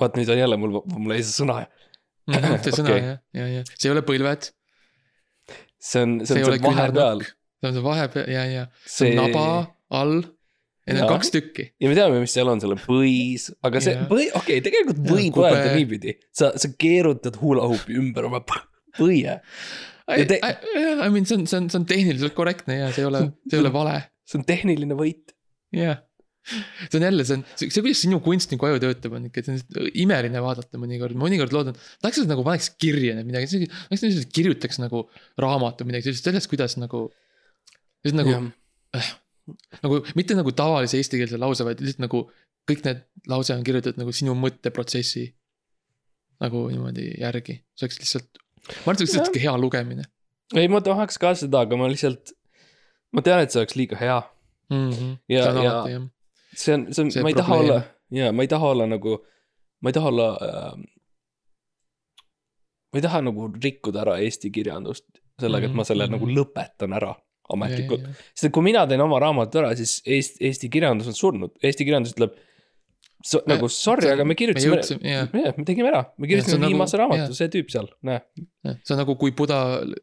Vaat 0.00 0.18
nüüd 0.18 0.30
on 0.34 0.40
jälle 0.40 0.58
mul, 0.60 0.76
mul 0.90 1.16
jäi 1.16 1.24
see 1.24 1.38
sõna. 1.42 1.64
see 2.64 2.74
sõna 2.74 2.90
Okei. 2.90 3.00
jah, 3.08 3.18
ja, 3.36 3.48
ja 3.58 3.64
see 3.72 3.88
ei 3.88 3.94
ole 3.94 4.04
põlved, 4.06 4.50
see 5.78 6.04
on, 6.06 6.20
see 6.24 6.32
see 6.32 6.44
on 6.44 6.48
seal 6.48 6.62
vahepeal. 6.64 7.26
see 7.26 7.70
on 7.70 7.76
see 7.78 7.84
vahepeal 7.84 8.32
ja, 8.32 8.46
ja 8.50 8.64
see 8.84 8.96
see 8.96 9.12
on 9.12 9.20
naba 9.22 9.44
all. 9.94 10.22
Need 10.84 11.00
on 11.00 11.08
kaks 11.14 11.30
tükki. 11.32 11.64
ja 11.80 11.88
me 11.88 11.96
teame, 11.96 12.20
mis 12.20 12.34
seal 12.36 12.50
on, 12.52 12.60
seal 12.60 12.74
on 12.74 12.80
põis, 12.82 13.48
aga 13.64 13.80
see 13.84 13.96
põi, 14.10 14.28
okei 14.28 14.58
okay,, 14.58 14.64
tegelikult 14.66 15.00
võib 15.08 15.38
öelda 15.40 15.72
niipidi. 15.78 16.18
sa, 16.34 16.52
sa 16.60 16.68
keerutad 16.76 17.38
hula-hoopi 17.40 17.96
ümber 18.02 18.28
oma 18.28 18.42
põie. 18.44 19.38
Te- 20.04 20.40
I 20.44 21.08
mean, 21.08 21.24
see 21.24 21.38
on, 21.38 21.46
see 21.48 21.56
on, 21.62 21.70
see 21.72 21.80
on 21.80 21.86
tehniliselt 21.88 22.34
korrektne 22.36 22.76
ja 22.82 22.90
see 22.92 23.00
ei 23.00 23.08
ole, 23.08 23.22
see 23.48 23.56
ei 23.56 23.64
ole 23.64 23.72
vale, 23.72 23.94
see 24.28 24.42
on 24.42 24.44
tehniline 24.48 24.98
võit. 24.98 25.32
jah. 25.72 26.02
See 26.44 26.98
on 26.98 27.06
jälle, 27.06 27.24
see 27.26 27.38
on, 27.38 27.44
see, 27.54 27.70
see, 27.72 27.82
kuidas 27.84 28.02
sinu 28.04 28.20
kunstniku 28.24 28.68
aju 28.68 28.80
töötab, 28.82 29.16
on 29.18 29.28
ikka, 29.30 29.44
see 29.46 29.58
on 29.58 29.88
imeline 30.04 30.42
vaadata 30.44 30.80
mõnikord, 30.80 31.16
mõnikord 31.20 31.54
loodan. 31.56 31.78
tahaks, 32.04 32.22
et 32.22 32.30
nagu 32.30 32.44
paneks 32.46 32.70
kirja 32.80 33.16
need 33.18 33.28
midagi, 33.30 33.68
tahaks, 33.68 34.04
et 34.22 34.32
kirjutaks 34.36 34.80
nagu 34.82 35.04
raamatu 35.40 35.86
midagi 35.88 36.10
sellist, 36.10 36.28
sellest, 36.28 36.50
kuidas 36.52 36.78
nagu. 36.80 37.06
lihtsalt 38.04 38.20
nagu, 38.20 39.04
nagu 39.84 40.00
mitte 40.18 40.36
nagu 40.36 40.52
tavalise 40.56 41.00
eestikeelse 41.00 41.40
lause, 41.40 41.64
vaid 41.66 41.80
lihtsalt 41.84 42.04
nagu 42.04 42.26
kõik 42.68 42.84
need 42.86 43.04
lause 43.30 43.52
on 43.56 43.64
kirjutatud 43.64 44.00
nagu 44.00 44.12
sinu 44.16 44.36
mõtteprotsessi. 44.38 45.30
nagu 46.44 46.66
niimoodi 46.68 47.12
järgi, 47.22 47.60
see 47.78 47.86
oleks 47.86 48.00
lihtsalt, 48.02 48.42
ma 48.84 48.90
arvan, 48.90 48.96
et 48.96 48.98
see 48.98 49.06
oleks 49.06 49.14
lihtsalt 49.16 49.40
hea 49.44 49.54
lugemine 49.60 50.04
ei, 50.52 50.68
ma 50.68 50.80
tahaks 50.84 51.18
ka 51.20 51.32
seda, 51.38 51.64
aga 51.64 51.78
ma 51.80 51.88
lihtsalt, 51.90 52.34
ma 53.14 53.22
tean, 53.24 53.42
et 53.44 53.54
see 53.54 53.62
oleks 53.62 53.76
liiga 53.78 53.98
hea. 54.00 54.18
mm. 54.70 54.90
-hmm. 54.90 55.16
Ja- 55.28 55.38
ja- 55.38 55.52
alati 55.52 56.10
see 56.56 56.74
on, 56.76 56.86
see 56.92 57.04
on, 57.04 57.12
ma 57.26 57.32
ei 57.32 57.38
taha 57.38 57.58
olla, 57.62 57.78
jaa, 58.14 58.32
ma 58.32 58.42
ei 58.46 58.50
taha 58.52 58.70
olla 58.74 58.86
nagu, 58.90 59.18
ma 59.82 59.90
ei 59.92 59.96
taha 59.98 60.08
olla 60.12 60.28
äh,. 60.48 60.72
ma 62.92 63.00
ei 63.00 63.04
taha 63.04 63.20
nagu 63.26 63.48
rikkuda 63.54 64.04
ära 64.04 64.16
Eesti 64.22 64.50
kirjandust 64.54 65.06
sellega, 65.42 65.66
et 65.70 65.74
ma 65.74 65.82
selle 65.86 66.06
Mhm, 66.06 66.14
nagu 66.14 66.26
mhm. 66.28 66.36
lõpetan 66.38 66.94
ära 66.94 67.12
ametlikult. 67.54 68.04
sest 68.32 68.52
kui 68.54 68.62
mina 68.64 68.86
teen 68.88 69.02
oma 69.04 69.18
raamatu 69.20 69.58
ära, 69.60 69.74
siis 69.76 69.98
Eesti, 70.06 70.44
Eesti 70.48 70.70
kirjandus 70.72 71.10
on 71.10 71.16
surnud, 71.18 71.56
Eesti 71.62 71.84
kirjandus 71.88 72.14
ütleb. 72.16 72.36
So, 73.24 73.38
nagu 73.48 73.70
sorry, 73.72 74.10
aga 74.12 74.24
me 74.28 74.34
kirjutasime, 74.36 75.00
jah. 75.00 75.30
me 75.32 75.64
tegime 75.64 75.88
ära, 75.88 76.02
me 76.20 76.28
kirjutasime 76.28 76.60
nagu- 76.60 76.74
viimase 76.74 76.98
raamatu 77.00 77.22
jah., 77.22 77.36
see 77.38 77.48
tüüp 77.54 77.70
seal, 77.72 77.86
näe. 78.04 78.20
see 78.84 78.92
on 78.92 78.98
nagu, 79.00 79.14
kui 79.16 79.32
Buda 79.32 79.60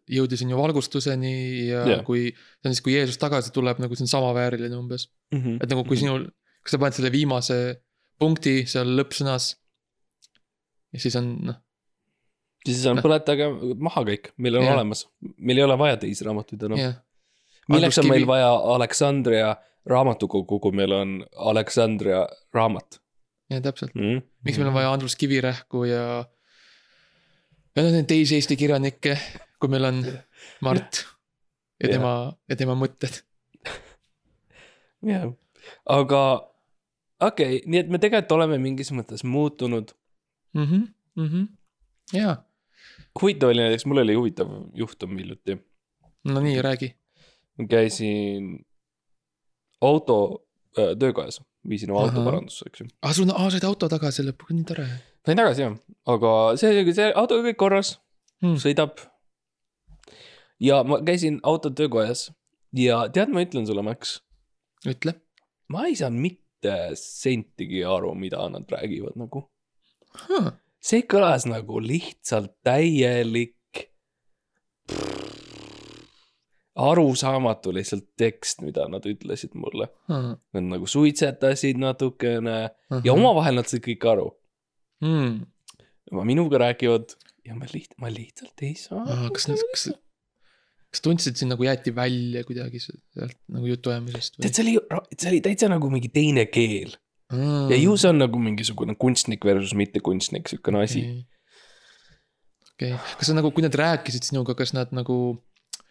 jõudis 0.09 0.41
on 0.41 0.49
ju 0.49 0.57
valgustuseni 0.57 1.33
ja 1.67 1.83
Jah. 1.85 2.01
kui, 2.07 2.31
see 2.33 2.65
on 2.71 2.73
siis, 2.73 2.81
kui 2.81 2.95
Jeesus 2.95 3.19
tagasi 3.21 3.53
tuleb, 3.53 3.77
nagu 3.83 3.93
see 3.93 4.07
on 4.07 4.13
samavääriline 4.15 4.73
umbes. 4.73 5.05
Mhm. 5.37 5.59
et 5.61 5.69
nagu, 5.69 5.83
kui 5.85 5.97
sinul, 6.01 6.25
kas 6.61 6.75
sa 6.75 6.81
paned 6.81 6.97
selle 6.97 7.11
viimase 7.13 7.57
punkti 8.21 8.61
seal 8.69 8.93
lõppsõnas. 8.99 9.51
ja 10.93 11.01
siis 11.01 11.15
on 11.19 11.33
noh, 11.49 11.57
siis 12.65 12.83
on 12.89 13.01
põletage 13.03 13.47
maha 13.81 14.03
kõik, 14.07 14.31
meil 14.37 14.59
on 14.59 14.67
Jah. 14.67 14.75
olemas, 14.77 15.05
meil 15.37 15.61
ei 15.61 15.65
ole 15.65 15.77
vaja 15.79 15.99
teisi 16.01 16.27
raamatuid 16.27 16.67
enam. 16.69 16.81
jah. 16.81 16.97
milleks 17.71 17.97
on 17.97 18.05
Andrus 18.05 18.13
meil 18.13 18.23
Kivi- 18.25 18.31
vaja 18.33 18.51
Aleksandria 18.75 19.53
raamatukogu, 19.89 20.59
kui 20.61 20.75
meil 20.77 20.93
on 20.93 21.15
Aleksandria 21.51 22.25
raamat 22.53 22.99
jah, 23.49 23.63
täpselt. 23.63 23.95
mm?? 23.95 24.21
miks 24.45 24.59
meil 24.61 24.69
on 24.69 24.77
vaja 24.77 24.93
Andrus 24.93 25.17
Kivirähku 25.19 25.85
ja. 25.89 26.03
ja 27.75 27.85
noh, 27.85 27.91
neid 27.95 28.09
teisi 28.09 28.37
Eesti 28.37 28.59
kirjanikke, 28.59 29.17
kui 29.59 29.71
meil 29.73 29.89
on 29.89 30.03
Mart 30.65 31.05
ja 31.81 31.89
tema, 31.95 32.13
ja 32.49 32.59
tema 32.59 32.77
mõtted. 32.77 33.23
jah, 35.09 35.31
aga 35.89 36.21
okei 37.21 37.57
okay,, 37.57 37.65
nii 37.69 37.83
et 37.83 37.91
me 37.91 37.99
tegelikult 38.01 38.37
oleme 38.37 38.57
mingis 38.61 38.91
mõttes 38.95 39.25
muutunud. 39.27 39.93
mhmh, 40.57 40.87
mhmh, 41.19 41.45
jaa, 42.15 42.35
huvitav 43.21 43.53
oli 43.53 43.63
näiteks, 43.63 43.85
mul 43.89 44.03
oli 44.03 44.17
huvitav 44.17 44.51
juhtum 44.77 45.17
hiljuti. 45.17 45.57
no 46.31 46.41
nii, 46.41 46.57
räägi. 46.61 46.93
ma 47.57 47.67
käisin 47.69 48.51
auto 49.81 50.17
äh, 50.77 50.97
töökojas, 50.99 51.41
viisin 51.69 51.91
oma 51.91 52.07
auto 52.07 52.25
parandusse, 52.25 52.65
eks 52.67 52.83
ju. 52.83 52.89
aa, 52.91 53.09
Ah, 53.09 53.15
sul 53.15 53.31
aa, 53.33 53.49
said 53.53 53.65
auto 53.69 53.89
tagasi 53.89 54.27
lõpuks, 54.27 54.57
nii 54.57 54.67
tore 54.73 54.89
sain 55.25 55.37
tagasi 55.37 55.65
jah, 55.65 55.79
aga 56.09 56.33
see, 56.59 56.83
see 56.97 57.09
auto 57.13 57.39
kõik 57.45 57.59
korras, 57.61 57.95
hmm.. 58.41 58.59
sõidab. 58.61 59.01
ja 60.61 60.81
ma 60.87 61.01
käisin 61.05 61.39
auto 61.43 61.69
töökojas 61.69 62.29
ja 62.77 63.05
tead, 63.13 63.33
ma 63.33 63.43
ütlen 63.45 63.67
sulle, 63.69 63.85
Max, 63.85 64.19
ütle. 64.87 65.15
ma 65.69 65.87
ei 65.89 65.97
saanud 65.97 66.21
mitte 66.21 66.41
sentigi 66.99 67.83
aru, 67.87 68.13
mida 68.15 68.43
nad 68.49 68.69
räägivad 68.69 69.17
nagu. 69.19 69.45
see 70.81 71.05
kõlas 71.09 71.47
nagu 71.49 71.81
lihtsalt 71.81 72.53
täielik. 72.63 73.57
arusaamatu 76.81 77.73
lihtsalt 77.75 78.05
tekst, 78.17 78.61
mida 78.61 78.87
nad 78.89 79.05
ütlesid 79.05 79.53
mulle. 79.59 79.89
Nad 80.07 80.63
nagu 80.63 80.87
suitsetasid 80.87 81.77
natukene 81.77 82.59
ja. 83.03 83.13
omavahel 83.13 83.59
nad 83.59 83.67
said 83.67 83.83
kõik 83.85 84.07
aru. 84.07 84.31
Hmm. 85.01 85.45
minuga 86.23 86.57
räägivad 86.61 87.15
ja 87.45 87.55
ma 87.57 87.65
liht-, 87.73 87.97
ma 87.97 88.09
lihtsalt 88.09 88.63
ei 88.65 88.75
saa. 88.77 89.03
kas, 89.33 89.49
kas, 89.49 89.89
kas 90.91 91.03
tundsid 91.05 91.39
sind 91.39 91.53
nagu 91.53 91.63
jäeti 91.63 91.93
välja 91.95 92.43
kuidagi 92.47 92.81
sealt 92.83 93.37
nagu 93.51 93.69
jutuajamisest 93.69 94.41
tead, 94.41 94.51
see 94.51 94.65
oli, 94.65 94.75
see 95.15 95.31
oli 95.31 95.39
täitsa 95.45 95.71
nagu 95.71 95.89
mingi 95.93 96.11
teine 96.11 96.45
keel 96.51 96.97
ja 97.71 97.77
ju 97.77 97.97
see 97.97 98.09
on 98.11 98.19
nagu 98.19 98.39
mingisugune 98.39 98.95
kunstnik 98.99 99.45
versus 99.45 99.73
mittekunstnik, 99.77 100.49
siukene 100.51 100.83
asi. 100.83 101.03
okei, 102.73 102.95
kas 103.17 103.29
sa 103.29 103.37
nagu, 103.37 103.51
kui 103.55 103.63
nad 103.63 103.75
rääkisid 103.75 104.27
sinuga, 104.27 104.55
kas 104.57 104.73
nad 104.75 104.91
nagu, 104.95 105.17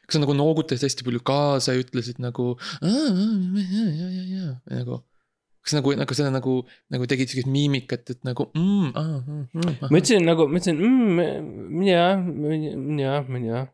kas 0.05 0.19
sa 0.19 0.25
nagu 0.25 0.37
noogutasid 0.37 0.89
hästi 0.89 1.07
palju 1.07 1.23
kaasa 1.25 1.77
ja 1.77 1.85
ütlesid 1.85 2.21
nagu. 2.23 2.53
ja, 2.83 4.11
ja, 4.11 4.27
ja 4.35 4.83
nagu, 4.83 5.01
kas 5.65 5.77
nagu, 5.79 5.97
nagu 5.97 6.19
seda 6.19 6.33
nagu, 6.35 6.61
nagu 6.93 7.09
tegid 7.09 7.33
siukest 7.33 7.51
miimikat, 7.51 8.05
et 8.13 8.25
nagu 8.27 8.51
mm,. 8.53 8.93
Ah, 9.01 9.89
ma 9.89 9.97
ütlesin 9.97 10.27
nagu, 10.29 10.49
ma 10.51 10.61
ütlesin 10.61 10.81
mm,, 10.81 11.85
jah, 11.89 12.25
jah, 13.01 13.37
jah, 13.49 13.69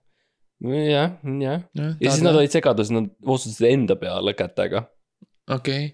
jah, 0.62 1.16
jah. 1.22 1.62
ja 1.74 2.10
siis 2.10 2.22
nad 2.24 2.34
olid 2.38 2.50
segaduses, 2.54 2.90
nad 2.94 3.10
otsustasid 3.24 3.66
enda 3.70 3.96
peale 4.00 4.32
kätega 4.38 4.86
okei, 5.52 5.88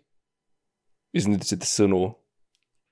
ja 1.12 1.20
siis 1.20 1.28
nad 1.32 1.40
ütlesid 1.40 1.64
sõnu. 1.66 2.02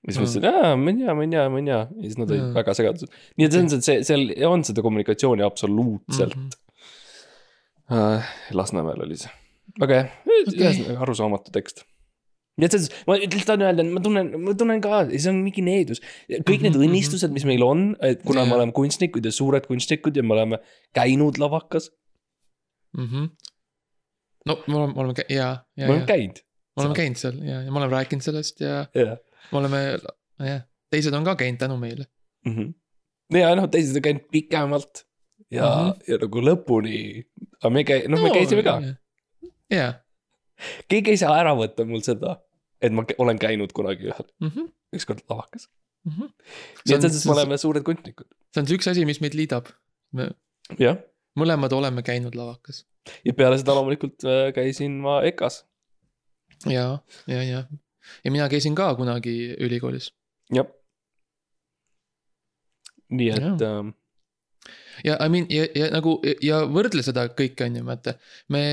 ja 0.07 0.13
siis 0.13 0.17
ma 0.17 0.25
Mm. 0.25 0.31
ütlesin, 0.31 0.47
aa, 0.51 0.75
ma 0.75 0.89
ei 0.91 0.97
tea, 0.97 1.13
ma 1.15 1.23
ei 1.23 1.29
tea, 1.31 1.45
ma 1.49 1.59
ei 1.61 1.65
tea 1.69 1.77
ja 1.77 2.07
siis 2.09 2.17
nad 2.17 2.31
olid 2.31 2.43
Mm. 2.43 2.53
väga 2.57 2.73
segaduses. 2.77 3.09
nii 3.37 3.45
et 3.45 3.51
selles 3.51 3.65
mõttes, 3.65 3.77
et 3.77 3.83
see, 3.83 4.03
seal 4.03 4.51
on 4.51 4.63
seda 4.67 4.81
kommunikatsiooni 4.81 5.43
absoluutselt 5.47 6.35
Mhm. 6.35 6.49
äh,. 7.91 8.23
Lasnamäel 8.53 9.01
oli 9.05 9.17
see, 9.19 9.31
aga 9.81 9.93
jah, 10.01 10.11
ühesõnaga 10.51 11.01
arusaamatu 11.05 11.51
tekst. 11.55 11.85
Nii 12.59 12.65
et 12.67 12.71
selles, 12.75 12.89
ma 13.07 13.15
lihtsalt 13.17 13.45
tahan 13.47 13.61
öelda, 13.67 13.83
et 13.85 13.91
ma 13.95 13.99
tunnen, 14.03 14.31
ma 14.43 14.53
tunnen 14.59 14.81
ka, 14.83 15.05
see 15.13 15.29
on 15.31 15.39
mingi 15.45 15.61
needus. 15.65 16.01
kõik 16.29 16.61
need 16.65 16.75
Mhm, 16.75 16.83
õnnistused, 16.87 17.31
mis 17.31 17.45
meil 17.47 17.63
on, 17.63 17.95
et 18.01 18.21
kuna 18.27 18.43
me 18.43 18.49
Jaa. 18.51 18.57
oleme 18.59 18.71
kunstnikud 18.75 19.25
ja 19.25 19.31
suured 19.31 19.65
kunstnikud 19.67 20.15
ja 20.17 20.23
me 20.23 20.33
oleme 20.35 20.59
käinud 20.95 21.37
lavakas, 21.41 21.89
Mhm. 22.97 23.25
no 24.45 24.57
me 24.67 24.75
oleme, 24.75 24.93
me 24.93 24.99
oleme, 25.01 25.13
ja, 25.29 25.49
ja, 25.77 25.87
me 25.87 25.93
oleme 25.93 26.05
käinud. 26.05 26.41
me 26.75 26.83
oleme 26.83 26.95
käinud 26.95 27.15
seal 27.21 27.37
ja, 27.45 27.61
ja 27.61 27.71
me 27.71 27.77
oleme 27.79 27.93
rääkinud 27.95 28.21
sellest 28.25 28.59
ja 28.61 28.85
jah. 28.95 29.17
me 29.51 29.57
oleme, 29.61 29.79
jah, 30.39 30.61
teised 30.91 31.13
on 31.13 31.23
ka 31.23 31.35
käinud 31.39 31.59
tänu 31.59 31.77
meile. 31.79 32.05
Mhm. 32.45 32.73
ja 33.37 33.55
noh, 33.55 33.67
teised 33.71 33.95
on 33.95 34.01
käinud 34.01 34.27
pikemalt 34.31 35.05
ja 35.51 35.63
mm, 35.63 35.81
Mhm. 35.81 35.89
-hmm. 35.89 36.11
ja 36.11 36.17
nagu 36.17 36.41
lõpuni. 36.41 37.23
aga 37.61 37.69
me 37.69 37.83
käi-, 37.83 38.07
noh, 38.09 38.21
me 38.21 38.29
käisime 38.35 38.63
ka. 38.63 38.81
jaa, 39.71 39.93
keegi 40.91 41.15
ei 41.15 41.19
saa 41.21 41.35
ära 41.39 41.53
võtta 41.57 41.85
mul 41.87 42.03
seda, 42.05 42.37
et 42.81 42.93
ma 42.95 43.05
olen 43.21 43.39
käinud 43.41 43.73
kunagi 43.77 44.09
ühel, 44.11 44.27
ükskord 44.95 45.23
lavakas. 45.29 45.67
nii 46.05 46.95
et 46.95 47.03
selles 47.03 47.05
mõttes 47.05 47.27
me 47.29 47.35
oleme 47.37 47.57
suured 47.61 47.85
kunstnikud. 47.87 48.27
see 48.53 48.63
on 48.63 48.69
see 48.69 48.79
üks 48.79 48.89
asi, 48.91 49.05
mis 49.05 49.21
meid 49.21 49.37
liidab. 49.37 49.69
me 50.17 50.31
jah, 50.79 50.97
mõlemad 51.39 51.73
oleme 51.77 52.03
käinud 52.05 52.35
lavakas. 52.37 52.85
ja 53.25 53.33
peale 53.37 53.59
seda 53.61 53.75
loomulikult 53.77 54.25
äh, 54.25 54.49
käisin 54.55 54.99
ma 55.03 55.21
EKA-s, 55.29 55.63
ja, 56.65 56.99
ja, 57.27 57.43
ja, 57.43 57.63
ja 58.25 58.31
mina 58.33 58.49
käisin 58.49 58.75
ka 58.77 58.93
kunagi 58.95 59.55
ülikoolis 59.59 60.11
jah. 60.53 60.67
nii 63.11 63.33
et 63.33 63.43
Jah. 63.43 63.79
ähm, 63.79 63.93
ja 65.05 65.17
I 65.25 65.29
mean 65.29 65.47
ja, 65.49 65.65
ja 65.75 65.89
nagu 65.93 66.17
ja 66.43 66.61
võrdle 66.69 67.03
seda 67.05 67.27
kõike 67.33 67.65
on 67.67 67.79
ju, 67.79 67.85
vaata. 67.87 68.15
me, 68.53 68.63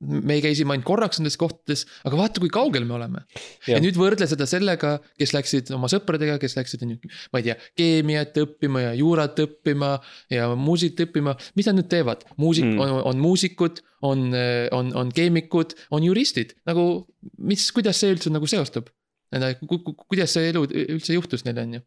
me 0.00 0.36
käisime 0.42 0.74
ainult 0.74 0.86
korraks 0.86 1.18
nendes 1.18 1.36
kohtades, 1.40 1.82
aga 2.06 2.18
vaata, 2.20 2.42
kui 2.42 2.50
kaugel 2.54 2.84
me 2.86 2.94
oleme. 2.94 3.24
ja 3.66 3.80
nüüd 3.82 3.98
võrdle 3.98 4.28
seda 4.30 4.46
sellega, 4.46 4.96
kes 5.18 5.34
läksid 5.34 5.72
oma 5.74 5.90
sõpradega, 5.90 6.36
kes 6.42 6.54
läksid, 6.58 6.84
ma 7.32 7.40
ei 7.40 7.48
tea, 7.48 7.56
keemiat 7.78 8.38
õppima 8.44 8.84
ja 8.84 8.92
juurat 8.98 9.38
õppima 9.42 9.96
ja 10.34 10.50
muusikat 10.54 11.08
õppima. 11.08 11.34
mis 11.58 11.70
nad 11.70 11.80
nüüd 11.80 11.90
teevad? 11.90 12.24
muusik 12.36 12.68
Mm. 12.68 12.80
on, 12.82 12.90
on 13.10 13.20
muusikud, 13.22 13.80
on, 14.04 14.24
on, 14.74 14.90
on 14.98 15.10
keemikud, 15.14 15.74
on 15.94 16.04
juristid, 16.04 16.54
nagu 16.68 17.06
mis, 17.38 17.68
kuidas 17.72 18.00
see 18.02 18.12
üldse 18.14 18.32
nagu 18.34 18.46
seostub? 18.50 18.90
kuidas 20.08 20.32
see 20.32 20.48
elu 20.52 20.64
üldse 20.94 21.16
juhtus 21.16 21.44
neil, 21.44 21.58
on 21.62 21.78
ju? 21.78 21.82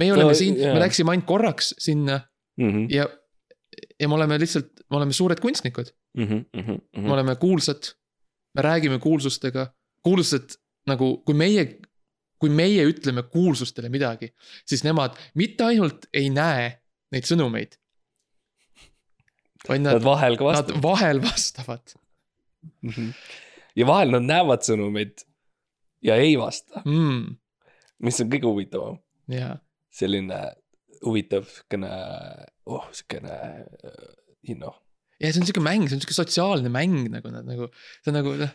meie 0.00 0.12
oleme 0.14 0.32
No, 0.32 0.36
siin, 0.36 0.58
jaa. 0.60 0.74
me 0.74 0.82
läksime 0.82 1.14
ainult 1.14 1.28
korraks 1.28 1.74
sinna 1.78 2.20
mm. 2.58 2.70
-hmm. 2.70 2.86
ja, 2.94 3.06
ja 4.00 4.08
me 4.08 4.14
oleme 4.18 4.38
lihtsalt, 4.40 4.72
me 4.90 5.00
oleme 5.00 5.12
suured 5.16 5.40
kunstnikud 5.40 5.92
Mm 6.16 6.24
-hmm. 6.24 6.44
Mm 6.56 6.62
-hmm. 6.66 7.00
me 7.00 7.12
oleme 7.12 7.36
kuulsad. 7.36 7.82
me 8.54 8.62
räägime 8.62 8.98
kuulsustega, 8.98 9.74
kuulsused 10.02 10.56
nagu, 10.86 11.22
kui 11.26 11.34
meie, 11.34 11.78
kui 12.38 12.50
meie 12.50 12.84
ütleme 12.84 13.22
kuulsustele 13.22 13.88
midagi, 13.88 14.34
siis 14.66 14.84
nemad 14.84 15.14
mitte 15.34 15.64
ainult 15.64 16.06
ei 16.12 16.30
näe 16.30 16.80
neid 17.12 17.24
sõnumeid. 17.24 17.76
vaid 19.68 19.82
Nad 19.82 19.92
nad, 19.92 20.04
vahel 20.04 20.36
ka 20.36 20.44
nad 20.44 20.54
vastavad. 20.56 20.82
vahel 20.82 21.22
vastavad 21.22 21.94
ja 23.76 23.86
vahel 23.86 24.14
nad 24.16 24.26
näevad 24.26 24.64
sõnumeid 24.66 25.24
ja 26.02 26.16
ei 26.16 26.38
vasta, 26.38 26.82
mm,. 26.84 27.36
mis 28.04 28.20
on 28.20 28.30
kõige 28.32 28.48
huvitavam. 28.48 28.98
jaa, 29.28 29.58
selline 29.90 30.40
huvitav 31.04 31.46
siukene, 31.48 31.90
oh 32.66 32.88
siukene, 32.92 33.36
noh. 34.60 34.80
Ja 35.20 35.30
see 35.30 35.42
on 35.42 35.46
sihuke 35.48 35.62
mäng, 35.64 35.86
see 35.86 35.98
on 35.98 36.02
sihuke 36.02 36.16
sotsiaalne 36.16 36.72
mäng 36.72 37.06
nagu 37.12 37.32
nad 37.32 37.46
nagu, 37.48 37.68
see 38.00 38.12
on 38.12 38.16
nagu 38.20 38.34
noh. 38.40 38.52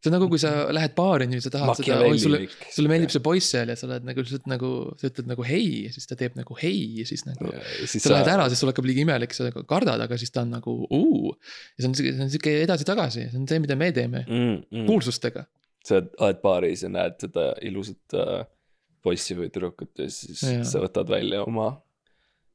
see 0.00 0.10
on 0.10 0.16
nagu, 0.16 0.28
kui 0.32 0.40
sa 0.40 0.52
lähed 0.74 0.94
baari 0.96 1.26
nüüd, 1.30 1.42
sa 1.44 1.52
tahad 1.52 1.78
seda, 1.80 1.98
oi 2.06 2.18
sulle, 2.20 2.40
sulle 2.72 2.90
meeldib 2.92 3.12
see 3.12 3.24
poiss 3.24 3.50
seal 3.52 3.72
ja 3.72 3.76
sa 3.78 3.88
oled 3.88 4.06
nagu 4.06 4.24
lihtsalt 4.24 4.48
nagu, 4.50 4.72
sa 5.00 5.10
ütled 5.10 5.28
nagu 5.30 5.46
hei 5.46 5.68
ja 5.86 5.92
siis 5.94 6.08
ta 6.08 6.18
teeb 6.20 6.36
nagu 6.38 6.56
hei 6.60 6.80
ja 7.00 7.06
siis 7.08 7.26
nagu 7.28 7.52
siis 7.84 8.04
sa 8.04 8.14
lähed 8.14 8.32
ära, 8.32 8.48
siis 8.52 8.62
sul 8.62 8.72
hakkab 8.72 8.88
liiga 8.88 9.04
imelik, 9.04 9.36
sa 9.36 9.48
nagu 9.48 9.64
kardad, 9.68 10.02
aga 10.06 10.20
siis 10.20 10.32
ta 10.34 10.44
on 10.46 10.54
nagu 10.56 10.76
uu. 10.84 11.34
ja 11.76 11.84
see 11.84 11.90
on 11.90 11.96
sihuke, 11.98 12.16
see 12.16 12.26
on 12.28 12.34
sihuke 12.34 12.58
edasi-tagasi, 12.64 13.28
see 13.32 13.40
on 13.40 13.48
see, 13.50 13.62
mida 13.64 13.78
me 13.78 13.92
teeme 13.96 14.24
mm,. 14.24 14.60
Mm. 14.70 14.86
kuulsustega. 14.90 15.46
sa 15.86 16.00
oled 16.02 16.44
baaris 16.44 16.86
ja 16.86 16.92
näed 16.92 17.18
seda 17.22 17.50
ilusat 17.66 18.16
äh, 18.20 18.38
poissi 19.06 19.36
või 19.38 19.50
tüdrukut 19.54 20.02
ja 20.02 20.08
siis 20.12 20.42
Jaa. 20.42 20.64
sa 20.66 20.80
võtad 20.82 21.10
välja 21.10 21.44
oma 21.46 21.74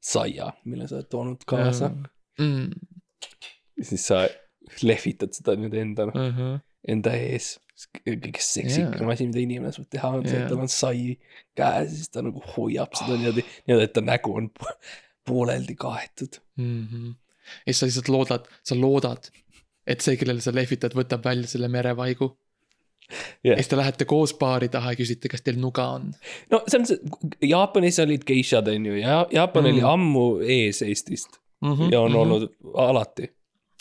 saia, 0.02 0.50
mille 0.66 0.88
sa 0.90 0.98
oled 1.00 1.12
toonud 1.12 1.46
kaasa. 1.48 1.92
Mm. 2.40 2.72
ja 2.72 3.01
siis 3.82 4.08
sa 4.08 4.28
lehvitad 4.86 5.34
seda 5.36 5.56
nüüd 5.60 5.74
enda, 5.78 6.06
Uh 6.06 6.14
-huh. 6.38 6.60
enda 6.88 7.14
ees. 7.18 7.60
kõige 8.06 8.38
seksikam 8.46 9.08
Jaa. 9.08 9.14
asi, 9.14 9.26
mida 9.28 9.40
inimene 9.42 9.72
saab 9.74 9.88
teha, 9.90 10.08
on 10.20 10.28
see, 10.28 10.36
Jaa. 10.38 10.44
et 10.46 10.50
tal 10.52 10.60
on 10.62 10.68
sai 10.70 11.18
käes 11.58 11.90
ja 11.90 11.96
siis 11.96 12.10
ta 12.14 12.22
nagu 12.22 12.44
hoiab 12.58 12.94
seda 12.94 13.16
niimoodi, 13.18 13.42
niimoodi, 13.68 13.84
et 13.88 13.94
ta 13.94 14.02
nägu 14.02 14.36
on 14.38 14.50
po- 14.50 14.76
pooleldi 15.26 15.76
kaetud. 15.76 16.38
Mm 16.58 16.88
-hmm. 16.88 17.08
ja 17.66 17.74
siis 17.74 17.80
sa 17.80 17.86
lihtsalt 17.86 18.10
loodad, 18.10 18.46
sa 18.64 18.76
loodad, 18.76 19.32
et 19.88 20.02
see, 20.02 20.16
kellele 20.18 20.42
sa 20.42 20.52
lehvitad, 20.56 20.94
võtab 20.94 21.24
välja 21.26 21.48
selle 21.48 21.68
merevaigu 21.68 22.38
Jah. 23.12 23.20
ja 23.44 23.56
siis 23.56 23.68
te 23.68 23.76
lähete 23.78 24.06
koos 24.06 24.34
baari 24.38 24.70
taha 24.70 24.92
ja 24.92 24.96
küsite, 24.96 25.28
kas 25.30 25.42
teil 25.42 25.58
nuga 25.60 25.88
on. 25.98 26.14
no 26.52 26.62
see 26.68 26.80
on 26.80 26.86
see, 26.86 26.98
Jaapanis 27.42 28.00
olid 28.00 28.24
geishad, 28.24 28.68
on 28.68 28.86
ju, 28.86 28.94
ja 28.94 29.26
Jaapan 29.32 29.64
mm. 29.64 29.70
oli 29.70 29.82
Mm. 29.82 29.88
ammu 29.88 30.40
ees 30.46 30.82
Eestist 30.82 31.41
Mm 31.62 31.74
-hmm. 31.78 31.92
ja 31.94 32.02
on 32.02 32.12
mm 32.12 32.16
-hmm. 32.16 32.20
olnud 32.22 32.50
alati. 32.76 33.32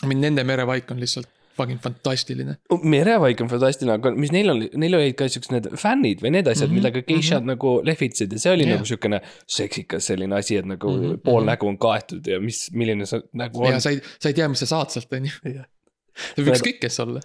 mind 0.05 0.21
nende 0.21 0.43
merevaik 0.43 0.91
on 0.91 0.99
lihtsalt 0.99 1.27
fucking 1.57 1.79
fantastiline. 1.83 2.55
merevaik 2.83 3.41
on 3.41 3.47
fantastiline, 3.49 3.93
aga 3.93 4.11
mis 4.15 4.31
neil 4.31 4.49
oli, 4.49 4.69
neil 4.75 4.93
olid 4.95 5.15
ka 5.19 5.27
siuksed 5.29 5.51
need 5.51 5.67
fännid 5.77 6.21
või 6.23 6.31
need 6.31 6.47
asjad 6.47 6.69
mm, 6.69 6.73
Mhm, 6.73 6.79
-hmm. 6.79 6.91
millega 6.93 7.01
geishad 7.07 7.41
mm 7.41 7.43
-hmm. 7.43 7.47
nagu 7.47 7.81
lehvitasid 7.83 8.31
ja 8.33 8.39
see 8.39 8.53
oli 8.53 8.63
yeah. 8.63 8.75
nagu 8.75 8.85
siukene 8.85 9.21
seksikas 9.47 10.05
selline 10.07 10.35
asi, 10.35 10.55
et 10.57 10.65
nagu 10.65 10.89
mm 10.91 10.97
Mhm, 11.01 11.11
-hmm. 11.11 11.17
pool 11.17 11.41
mhm. 11.41 11.49
nägu 11.49 11.67
on 11.67 11.77
kaetud 11.77 12.27
ja 12.27 12.39
mis, 12.39 12.69
milline 12.73 13.05
see 13.05 13.21
nägu 13.33 13.63
on 13.65 13.73
ja. 13.73 13.79
sa 13.79 13.89
ei, 13.89 14.01
sa 14.19 14.29
ei 14.29 14.33
tea, 14.33 14.47
mis 14.49 14.59
sa 14.59 14.65
saad 14.65 14.89
sealt, 14.89 15.13
on 15.13 15.25
ju. 15.25 15.31
See 16.35 16.43
võib 16.43 16.53
ükskõik 16.55 16.79
kes 16.81 16.99
olla. 16.99 17.19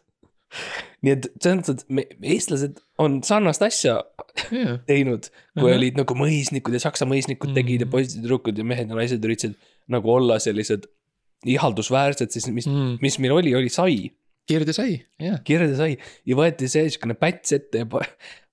nii 1.02 1.12
et 1.12 1.26
selles 1.42 1.58
mõttes, 1.58 1.70
et 1.74 1.84
me, 1.88 2.04
eestlased 2.22 2.78
on 2.98 3.22
sarnast 3.22 3.62
asja 3.62 3.96
jaa, 4.52 4.78
teinud, 4.86 5.26
kui 5.28 5.62
Ahah. 5.62 5.70
-huh. 5.70 5.76
olid 5.76 5.96
nagu 5.96 6.14
mõisnikud 6.14 6.72
ja 6.72 6.80
saksa 6.80 7.04
mõisnikud 7.04 7.54
tegid 7.54 7.80
ja 7.80 7.86
Mhm. 7.86 7.90
poisid 7.90 8.16
ja 8.16 8.22
tüdrukud 8.22 8.58
ja 8.58 8.64
mehed 8.64 8.88
ja 8.88 8.94
naised 8.94 9.24
üritasid 9.24 9.54
nagu 9.92 10.10
olla 10.12 10.38
sellised 10.42 10.86
ihaldusväärsed, 11.46 12.32
siis 12.34 12.48
mis 12.50 12.66
mm., 12.70 12.96
mis 13.02 13.18
meil 13.22 13.34
oli, 13.36 13.52
oli 13.54 13.68
sai, 13.72 13.98
kirde 14.48 14.72
sai, 14.74 14.96
jaa. 15.22 15.38
kirjade 15.46 15.76
sai 15.78 15.96
ja 16.26 16.36
võeti 16.38 16.68
see 16.70 16.88
siukene 16.94 17.14
päts 17.18 17.52
ette 17.56 17.82
ja 17.84 17.88
pa- 17.90 18.06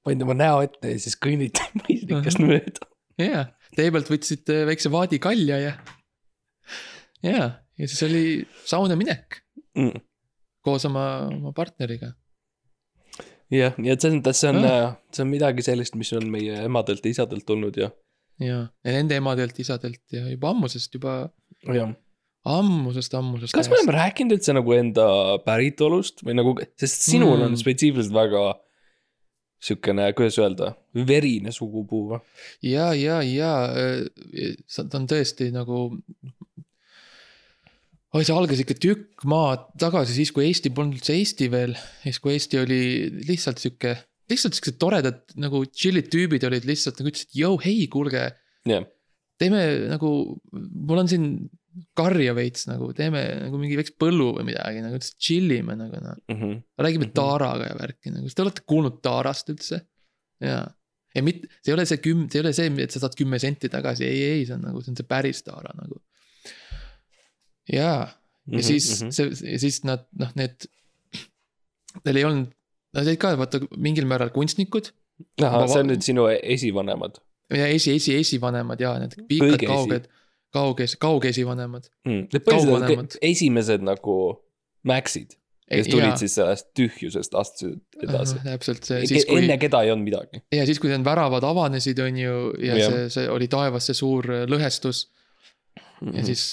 pandi 0.03 0.25
oma 0.25 0.35
näo 0.37 0.61
ette 0.65 0.91
ja 0.95 0.99
siis 1.01 1.15
kõnniti 1.21 1.63
mõisnikest 1.81 2.41
Ahah. 2.41 2.49
mööda. 2.49 2.89
jaa, 3.23 3.43
tee 3.77 3.91
pealt 3.93 4.09
võtsid 4.11 4.49
äh, 4.53 4.63
väikse 4.69 4.91
vaadi 4.93 5.19
kalja 5.23 5.59
ja. 5.63 5.73
jaa, 7.23 7.47
ja 7.79 7.87
siis 7.89 8.03
oli 8.09 8.25
sauna 8.65 8.99
minek 8.99 9.39
Mm. 9.73 10.03
koos 10.61 10.83
oma, 10.85 11.03
oma 11.33 11.49
partneriga. 11.57 12.11
jah, 13.49 13.73
nii 13.81 13.89
et 13.89 14.01
selles 14.03 14.19
mõttes 14.19 14.37
see 14.43 14.51
on 14.51 14.59
ah., 14.69 14.91
see 15.09 15.23
on 15.25 15.31
midagi 15.31 15.65
sellist, 15.65 15.95
mis 15.97 16.11
on 16.13 16.27
meie 16.29 16.59
emadelt 16.67 17.01
ja 17.05 17.09
isadelt 17.15 17.41
tulnud 17.47 17.77
ja, 17.81 17.87
jaa, 18.41 18.65
ja 18.85 18.95
nende 18.95 19.19
emadelt, 19.19 19.59
isadelt 19.61 20.01
ja 20.13 20.25
juba 20.27 20.53
ammusest, 20.53 20.93
juba 20.97 21.15
ja. 21.69 21.87
ammusest, 22.49 23.13
ammusest. 23.17 23.55
kas 23.55 23.69
me 23.69 23.77
oleme 23.79 23.95
rääkinud 23.97 24.37
üldse 24.37 24.55
nagu 24.55 24.75
enda 24.75 25.07
päritolust 25.45 26.25
või 26.25 26.37
nagu, 26.39 26.55
sest 26.79 27.07
sinul 27.09 27.37
mm. 27.37 27.47
on 27.47 27.59
spetsiifiliselt 27.61 28.15
väga 28.15 28.45
siukene, 29.63 30.09
kuidas 30.17 30.37
öelda, 30.41 30.73
verine 31.07 31.53
sugupuu 31.55 32.05
või? 32.13 32.21
ja, 32.67 32.91
ja, 32.97 33.21
ja 33.23 33.53
ta 34.75 34.99
on 34.99 35.07
tõesti 35.09 35.49
nagu. 35.55 35.85
oi, 38.13 38.23
see 38.23 38.35
algas 38.35 38.63
ikka 38.63 38.77
tükk 38.77 39.27
maad 39.29 39.69
tagasi, 39.81 40.17
siis 40.17 40.33
kui 40.35 40.49
Eesti 40.49 40.73
polnud 40.75 40.99
üldse 40.99 41.15
Eesti 41.17 41.49
veel, 41.53 41.77
siis 42.03 42.19
kui 42.23 42.35
Eesti 42.35 42.59
oli 42.61 42.81
lihtsalt 43.29 43.63
sihuke, 43.63 43.95
lihtsalt 44.31 44.55
siuksed 44.57 44.77
toredad 44.81 45.23
nagu 45.39 45.63
chill'id 45.67 46.07
tüübid 46.13 46.45
olid 46.47 46.67
lihtsalt 46.69 46.99
nagu 47.01 47.11
ütlesid, 47.11 47.33
jõu, 47.37 47.57
hei, 47.63 47.87
kuulge, 47.91 48.29
jah, 48.69 48.85
teeme 49.41 49.63
nagu, 49.91 50.13
mul 50.53 51.01
on 51.03 51.09
siin 51.11 51.27
karja 51.97 52.35
veits 52.37 52.67
nagu, 52.69 52.91
teeme 52.95 53.23
nagu 53.47 53.57
mingi 53.59 53.75
väikse 53.79 53.95
põllu 53.99 54.29
või 54.37 54.45
midagi 54.51 54.83
nagu, 54.85 54.99
lihtsalt 54.99 55.19
chill 55.25 55.51
ime 55.55 55.75
nagu 55.79 55.99
noh. 56.03 56.19
Mhm. 56.31 56.53
räägime 56.79 57.09
Mhm. 57.09 57.15
taaraga 57.17 57.71
ja 57.71 57.75
värki 57.79 58.13
nagu, 58.13 58.29
kas 58.29 58.37
te 58.37 58.45
olete 58.45 58.63
kuulnud 58.69 59.01
taarast 59.05 59.49
üldse? 59.49 59.81
jaa, 60.43 60.63
ja 61.15 61.21
mitte, 61.23 61.47
see 61.63 61.71
ei 61.71 61.75
ole 61.77 61.85
see 61.87 62.01
küm-, 62.03 62.25
see 62.31 62.39
ei 62.39 62.43
ole 62.43 62.51
see, 62.53 62.69
et 62.83 62.91
sa 62.91 62.99
saad 62.99 63.13
kümme 63.15 63.37
senti 63.39 63.69
tagasi, 63.71 64.03
ei, 64.05 64.23
ei, 64.33 64.45
see 64.45 64.55
on 64.57 64.65
nagu, 64.67 64.81
see 64.83 64.91
on 64.91 64.97
see 64.99 65.07
päris 65.07 65.39
taara 65.45 65.71
nagu. 65.77 66.01
jaa, 67.71 68.09
ja 68.51 68.63
siis 68.65 68.89
see, 69.15 69.29
ja 69.53 69.59
siis 69.61 69.81
nad 69.87 70.03
noh, 70.19 70.33
need, 70.35 70.67
neil 72.03 72.19
ei 72.19 72.25
olnud, 72.27 72.51
nad 72.93 73.07
olid 73.07 73.21
ka 73.21 73.33
vaata 73.39 73.61
mingil 73.77 74.07
määral 74.09 74.33
kunstnikud 74.35 74.91
ahah, 75.41 75.67
see 75.69 75.83
on 75.83 75.91
nüüd 75.93 76.05
sinu 76.05 76.27
esivanemad 76.31 77.19
ja 77.53 77.67
esi, 77.67 77.95
esi, 77.97 78.17
esivanemad 78.19 78.81
ja 78.81 78.95
need 79.01 79.15
pikad 79.29 79.63
kauged, 79.67 80.09
kauges, 80.53 80.97
kaugesivanemad. 81.01 81.87
mm.. 82.07 82.27
Need 82.33 82.45
põhiliselt 82.47 83.17
esimesed 83.21 83.85
nagu 83.85 84.17
Maxid, 84.87 85.37
kes 85.71 85.87
tulid 85.87 86.19
siis 86.19 86.35
sellest 86.37 86.69
tühjusest, 86.77 87.35
astusid 87.39 88.03
edasi. 88.03 88.39
täpselt 88.43 88.89
see, 88.89 89.05
kui 89.27 89.39
enne 89.43 89.57
keda 89.61 89.83
ei 89.85 89.93
olnud 89.93 90.09
midagi. 90.09 90.43
ja 90.53 90.65
siis, 90.69 90.81
kui 90.83 90.91
need 90.91 91.05
väravad 91.07 91.45
avanesid, 91.47 92.01
on 92.03 92.19
ju, 92.19 92.35
ja 92.63 92.79
Jah. 92.79 92.91
see, 92.91 93.13
see 93.17 93.29
oli 93.31 93.47
taevas 93.51 93.89
see 93.89 93.97
suur 93.97 94.29
äh, 94.31 94.43
lõhestus 94.49 95.07
ja 96.03 96.25
siis 96.27 96.43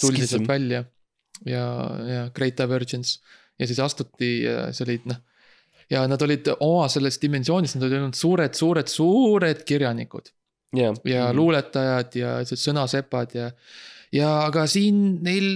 tuldi 0.00 0.28
sealt 0.28 0.48
välja 0.48 0.84
ja, 1.46 1.64
ja 2.06 2.22
Great 2.34 2.58
Divergence 2.60 3.18
ja 3.58 3.66
siis 3.68 3.80
astuti 3.82 4.40
ja 4.44 4.70
see 4.74 4.86
olid 4.86 5.10
noh. 5.10 5.20
Ja 5.90 6.04
nad 6.10 6.22
olid 6.22 6.52
oma 6.60 6.88
selles 6.92 7.18
dimensioonis, 7.22 7.74
nad 7.76 7.86
olid 7.88 7.98
olnud 8.00 8.18
suured, 8.18 8.54
suured, 8.54 8.90
suured 8.90 9.64
kirjanikud 9.66 10.30
jah, 10.76 10.94
ja 11.04 11.28
mm. 11.30 11.36
luuletajad 11.36 12.18
ja 12.20 12.34
sõnasepad 12.46 13.34
ja. 13.34 13.48
ja 14.14 14.30
aga 14.46 14.66
siin 14.70 15.18
neil 15.26 15.48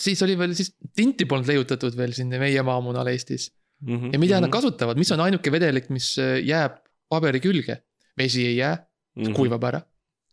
siis 0.00 0.22
oli 0.26 0.36
veel 0.38 0.56
siis 0.58 0.72
tinti 0.96 1.26
polnud 1.30 1.50
leiutatud 1.50 1.96
veel 1.98 2.14
siin 2.16 2.34
meie 2.40 2.62
maamunal 2.66 3.10
Eestis. 3.12 3.50
Mhm. 3.80 4.10
ja 4.12 4.18
mida 4.20 4.40
nad 4.42 4.52
kasutavad, 4.52 4.98
mis 5.00 5.08
on 5.14 5.22
ainuke 5.24 5.52
vedelik, 5.52 5.86
mis 5.88 6.12
äh, 6.20 6.36
jääb 6.44 6.82
paberi 7.08 7.40
külge? 7.40 7.80
vesi 8.18 8.42
ei 8.46 8.56
jää, 8.58 8.74
Mhm. 9.16 9.32
kuivab 9.34 9.64
ära 9.64 9.80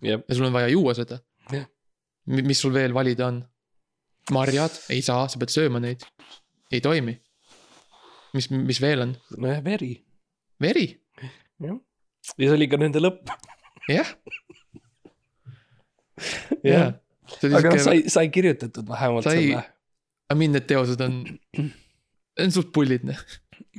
jah, 0.06 0.21
ja 0.21 0.36
sul 0.36 0.45
on 0.45 0.54
vaja 0.54 0.67
juua 0.69 0.93
seda 0.93 1.17
Jah.. 1.52 1.65
mis 2.26 2.60
sul 2.62 2.73
veel 2.73 2.93
valida 2.93 3.28
on? 3.28 3.39
marjad, 4.32 4.73
ei 4.91 5.02
saa, 5.02 5.28
sa 5.32 5.39
pead 5.39 5.54
sööma 5.54 5.80
neid. 5.80 6.04
ei 6.71 6.82
toimi. 6.84 7.13
mis, 8.38 8.50
mis 8.54 8.80
veel 8.84 9.04
on? 9.08 9.15
nojah, 9.38 9.60
veri. 9.65 9.91
veri, 10.63 10.88
ja 11.63 11.73
see 12.28 12.50
oli 12.54 12.67
ka 12.71 12.80
nende 12.82 13.02
lõpp. 13.04 13.34
jah, 13.91 14.10
jah 16.65 16.93
jah., 17.38 17.58
aga 17.60 17.73
noh, 17.73 17.82
sai, 17.84 18.06
sai 18.12 18.30
kirjutatud 18.34 18.88
vähemalt 18.89 19.28
Sai- 19.28 19.41
selle. 19.41 19.63
I 20.32 20.36
mean 20.36 20.52
need 20.56 20.65
teosed 20.67 21.02
on 21.04 21.21
Need 21.58 22.45
on 22.45 22.54
suht 22.54 22.71
pullid 22.76 23.06
noh, 23.08 23.19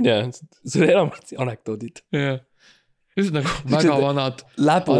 jah, 0.05 0.27
see 0.64 0.83
on 0.85 0.90
enamasti 0.92 1.38
anekdoodid. 1.40 2.03
jah. 2.14 2.38
lihtsalt 3.18 3.38
nagu 3.40 3.55
väga 3.75 3.97
vanad 4.05 4.44
läbu 4.61 4.99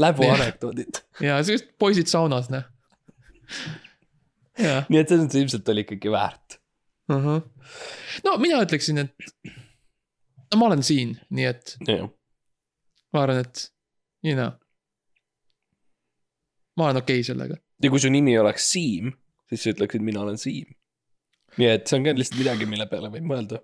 läbu 0.00 0.26
Jah. 0.26 0.34
anekdoodid. 0.40 1.02
ja 1.24 1.38
sellised 1.44 1.70
poisid 1.80 2.10
saunas 2.10 2.50
noh. 2.52 2.64
jah 4.60 4.88
nii 4.90 5.00
et 5.02 5.08
selles 5.12 5.26
mõttes 5.26 5.40
ilmselt 5.44 5.70
oli 5.74 5.84
ikkagi 5.86 6.12
väärt. 6.12 6.59
uh. 7.10 7.24
-huh. 7.24 7.42
no 8.24 8.36
mina 8.42 8.62
ütleksin, 8.64 8.98
et 9.04 9.14
no 10.50 10.58
ma 10.60 10.70
olen 10.70 10.82
siin, 10.86 11.14
nii 11.30 11.46
et 11.50 11.76
jah, 11.88 12.08
ma 13.12 13.24
arvan, 13.24 13.44
et 13.44 13.64
you 14.26 14.34
know. 14.34 14.52
ma 16.76 16.88
olen 16.88 17.02
okei 17.02 17.20
okay 17.20 17.28
sellega. 17.30 17.58
ja 17.82 17.90
kui 17.90 18.02
su 18.02 18.12
nimi 18.12 18.36
oleks 18.38 18.70
Siim, 18.72 19.12
siis 19.48 19.64
sa 19.64 19.74
ütleksid, 19.74 20.04
mina 20.06 20.22
olen 20.24 20.38
Siim. 20.38 20.74
nii 21.58 21.70
et 21.74 21.86
see 21.86 21.98
on 21.98 22.06
ka 22.06 22.16
lihtsalt 22.16 22.40
midagi, 22.42 22.68
mille 22.70 22.86
peale 22.90 23.12
võib 23.12 23.28
mõelda. 23.32 23.62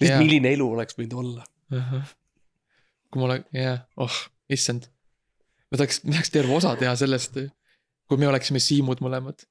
lihtsalt 0.00 0.16
Jaa. 0.16 0.24
milline 0.24 0.54
elu 0.56 0.70
oleks 0.76 0.98
võinud 0.98 1.18
olla. 1.24 1.46
kui 3.10 3.22
ma 3.22 3.30
olen, 3.30 3.46
jah, 3.56 3.84
oh, 3.96 4.20
issand. 4.52 4.90
ma 5.70 5.80
tahaks, 5.80 6.04
ma 6.04 6.16
tahaks 6.18 6.36
terve 6.36 6.56
osa 6.56 6.76
teha 6.80 6.94
sellest, 6.98 7.40
kui 8.08 8.20
me 8.20 8.28
oleksime 8.30 8.62
Siimud 8.62 9.02
mõlemad. 9.04 9.46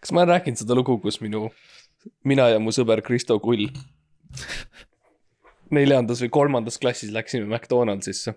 kas 0.00 0.12
ma 0.12 0.22
olen 0.22 0.36
rääkinud 0.36 0.64
seda 0.64 0.76
lugu, 0.78 0.98
kus 1.02 1.20
minu, 1.24 1.48
mina 2.24 2.48
ja 2.52 2.58
mu 2.62 2.72
sõber 2.74 3.02
Kristo 3.06 3.38
Kull 3.42 3.68
neljandas 5.74 6.20
või 6.24 6.30
kolmandas 6.34 6.78
klassis 6.80 7.12
läksime 7.14 7.46
McDonaldsisse. 7.48 8.34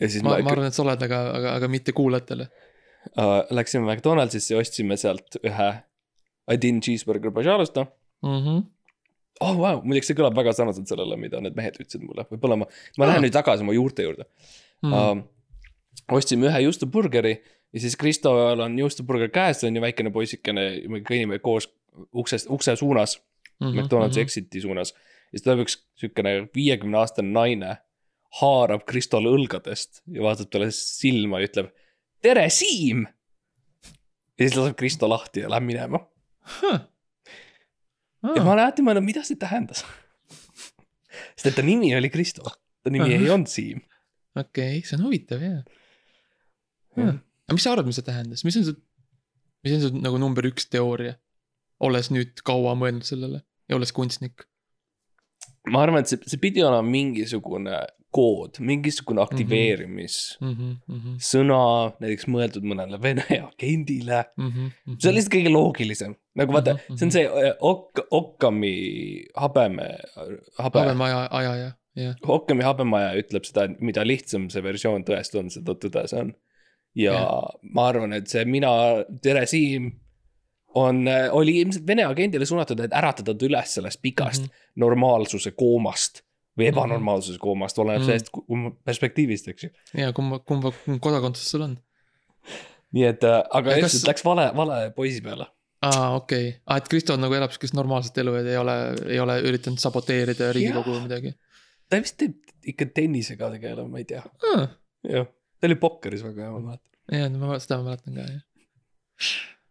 ja 0.00 0.08
siis 0.08 0.22
ma, 0.24 0.36
ma, 0.36 0.44
ma 0.46 0.54
arvan, 0.54 0.70
et 0.70 0.76
sa 0.76 0.84
oled, 0.84 1.02
aga, 1.08 1.20
aga, 1.40 1.56
aga 1.60 1.68
mitte 1.72 1.92
kuulajatele. 1.96 2.48
äh, 3.12 3.34
läksime 3.50 3.84
McDonaldsisse 3.88 4.54
ja 4.54 4.60
ostsime 4.62 4.96
sealt 5.00 5.38
ühe 5.42 5.68
Adin 6.46 6.80
cheeseburger 6.80 7.30
Bajalusta 7.34 7.86
Mhm. 8.24 8.62
oh 9.40 9.56
vau 9.58 9.76
wow,, 9.76 9.82
muideks 9.84 10.08
see 10.08 10.16
kõlab 10.16 10.34
väga 10.38 10.52
sarnaselt 10.56 10.88
sellele, 10.88 11.18
mida 11.20 11.40
need 11.44 11.54
mehed 11.58 11.74
ütlesid 11.76 12.00
mulle, 12.06 12.24
võib-olla 12.30 12.56
ma, 12.62 12.66
ma 12.96 13.04
Aa. 13.04 13.10
lähen 13.10 13.26
nüüd 13.26 13.34
tagasi 13.36 13.66
oma 13.66 13.74
juurte 13.76 14.06
juurde 14.06 14.28
Mm. 14.84 14.92
mm.. 14.92 15.20
Uh, 15.22 16.16
ostsime 16.18 16.46
ühe 16.50 16.58
juustuburgeri 16.66 17.30
ja 17.72 17.80
siis 17.80 17.94
Kristol 17.96 18.60
on 18.60 18.74
juustuburger 18.78 19.30
käes, 19.32 19.62
on 19.64 19.74
ju 19.76 19.80
väikene 19.80 20.10
poisikene, 20.12 20.64
me 20.92 21.00
kõnnime 21.00 21.38
koos 21.40 21.64
uksest, 22.12 22.50
ukse 22.50 22.76
suunas 22.76 23.18
mm, 23.18 23.66
-hmm, 23.66 23.82
McDonaldsi 23.82 24.20
exit'i 24.20 24.60
suunas. 24.60 24.92
ja 24.92 25.38
siis 25.38 25.42
tuleb 25.46 25.64
üks 25.66 25.78
siukene 26.00 26.48
viiekümne 26.54 26.98
aastane 26.98 27.32
naine, 27.32 27.76
haarab 28.40 28.84
Kristole 28.86 29.32
õlgadest 29.32 30.02
ja 30.06 30.22
vaatab 30.22 30.50
talle 30.50 30.70
silma 30.70 31.40
ja 31.40 31.50
ütleb 31.50 31.72
tere, 32.22 32.48
Siim. 32.50 33.06
ja 34.38 34.48
siis 34.48 34.58
laseb 34.58 34.76
Kristo 34.76 35.08
lahti 35.08 35.44
ja 35.44 35.50
läheb 35.50 35.66
minema 35.66 36.02
ja 38.34 38.42
ma 38.42 38.54
olen 38.54 38.64
alati 38.64 38.84
mõelnud, 38.84 39.04
mida 39.06 39.22
see 39.26 39.38
tähendas. 39.40 39.84
sest 41.36 41.50
et 41.50 41.58
ta 41.58 41.64
nimi 41.66 41.92
oli 41.96 42.10
Kristo, 42.12 42.46
ta 42.82 42.92
nimi 42.92 43.08
Ahah. 43.10 43.22
ei 43.22 43.30
olnud 43.32 43.50
Siim. 43.50 43.82
okei, 44.36 44.80
see 44.86 44.98
on 44.98 45.06
huvitav 45.06 45.44
jah. 45.44 45.62
Jah. 46.96 47.16
aga 47.46 47.56
mis 47.58 47.66
sa 47.66 47.74
arvad, 47.74 47.88
mis 47.88 47.98
see 48.00 48.06
tähendas, 48.06 48.44
mis 48.46 48.58
on 48.60 48.66
see, 48.68 48.76
mis 49.66 49.76
on 49.76 49.84
see 49.84 50.02
nagu 50.04 50.20
number 50.22 50.48
üks 50.48 50.68
teooria? 50.72 51.16
Olles 51.80 52.10
nüüd 52.14 52.40
kaua 52.46 52.74
mõelnud 52.78 53.04
sellele 53.06 53.42
ja 53.68 53.76
olles 53.76 53.92
kunstnik. 53.92 54.46
ma 55.70 55.82
arvan, 55.82 56.00
et 56.04 56.08
see, 56.12 56.18
see 56.30 56.38
pidi 56.38 56.62
olema 56.62 56.82
mingisugune 56.86 57.80
kood, 58.16 58.60
mingisugune 58.64 59.20
aktiveerimis 59.20 60.36
mm 60.40 60.46
Mhm, 60.52 60.70
-hmm. 60.88 61.16
sõna, 61.20 61.58
näiteks 62.00 62.28
mõeldud 62.32 62.62
mõnele 62.64 63.00
Vene 63.02 63.24
agendile. 63.50 64.24
mhm, 64.38 64.68
see 64.98 65.10
on 65.10 65.14
lihtsalt 65.18 65.34
kõige 65.34 65.52
loogilisem, 65.52 66.14
nagu 66.38 66.52
vaata 66.52 66.74
mm, 66.74 66.78
Mhm, 66.78 66.94
-hmm. 66.94 66.98
see 66.98 67.06
on 67.06 67.10
see 67.10 67.24
äh, 67.26 67.56
ok-, 67.60 68.06
Occami 68.10 69.24
habeme, 69.36 69.88
habe, 70.58 70.78
habeme 70.80 71.04
aja, 71.04 71.26
aja 71.30 71.54
ja, 71.56 71.72
jah. 71.96 72.14
Occami 72.22 72.62
habemaja 72.64 73.12
ütleb 73.20 73.44
seda, 73.44 73.68
mida 73.80 74.04
lihtsam 74.06 74.48
see 74.50 74.62
versioon 74.62 75.04
tõest 75.04 75.34
on, 75.38 75.50
seda 75.50 75.72
tõde 75.74 76.06
see 76.08 76.20
on. 76.20 76.32
ja 76.94 77.12
Jah. 77.12 77.50
ma 77.62 77.88
arvan, 77.88 78.12
et 78.12 78.28
see 78.28 78.44
mina, 78.44 78.70
tere 79.22 79.46
Siim, 79.46 79.90
on, 80.76 81.02
oli 81.32 81.54
ilmselt 81.62 81.86
Vene 81.88 82.04
agendile 82.04 82.44
suunatud, 82.46 82.80
et 82.84 82.92
äratada 82.92 83.32
ta 83.34 83.46
üles 83.48 83.74
sellest 83.78 84.00
pikast 84.02 84.42
mm 84.42 84.46
Mhm. 84.46 84.52
-hmm. 84.52 84.80
normaalsuse 84.84 85.50
koomast 85.56 86.22
või 86.58 86.68
ebanormaalsuse 86.72 87.38
koomast, 87.38 87.78
oleneb 87.78 88.00
Mhm. 88.00 88.06
sellest 88.06 88.30
ku- 88.32 88.44
perspektiivist, 88.84 89.48
eks 89.48 89.64
ju. 89.64 89.70
ja 89.94 90.12
kumba, 90.12 90.38
kumba 90.38 90.72
kodakondsus 91.00 91.50
sul 91.50 91.62
on? 91.62 91.78
nii 92.92 93.04
et, 93.04 93.24
aga 93.50 93.70
Ja 93.76 93.80
kas... 93.82 94.04
läks 94.06 94.24
vale, 94.24 94.50
vale 94.56 94.90
poisi 94.96 95.20
peale. 95.20 95.46
aa, 95.82 96.14
okei 96.16 96.48
okay., 96.48 96.60
aa, 96.66 96.76
et 96.76 96.88
Kristo 96.88 97.16
nagu 97.16 97.34
elab 97.34 97.50
siukest 97.52 97.74
normaalset 97.74 98.18
elu 98.18 98.32
ta 98.32 98.38
ei 98.50 98.56
ole, 98.56 98.76
ei 99.08 99.20
ole 99.20 99.40
üritanud 99.42 99.78
saboteerida 99.82 100.52
Riigikogu 100.52 100.90
või 100.94 101.02
midagi. 101.08 101.34
ta 101.90 102.00
vist 102.00 102.16
teeb 102.18 102.34
ikka 102.66 102.86
tennisega 102.94 103.50
tegeleb, 103.50 103.88
ma 103.90 103.98
ei 103.98 104.04
tea, 104.04 104.22
aa, 104.54 104.68
jah. 105.08 105.26
ta 105.60 105.66
oli 105.68 105.74
pokkeris 105.74 106.22
väga 106.24 106.42
hea, 106.42 106.50
ma 106.50 106.60
mäletan. 106.60 106.92
ja 107.12 107.28
ma 107.30 107.58
seda 107.58 107.76
ma 107.82 107.90
mäletan 107.90 108.14
ka 108.14 108.20
jah. 108.20 108.40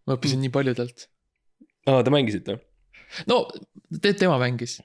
Ma 0.05 0.17
õppisin 0.17 0.41
nii 0.43 0.53
paljudelt. 0.53 1.07
aa, 1.89 2.01
te 2.03 2.13
mängisite? 2.13 2.59
no 3.29 3.43
te, 4.01 4.13
tema 4.13 4.37
mängis 4.41 4.79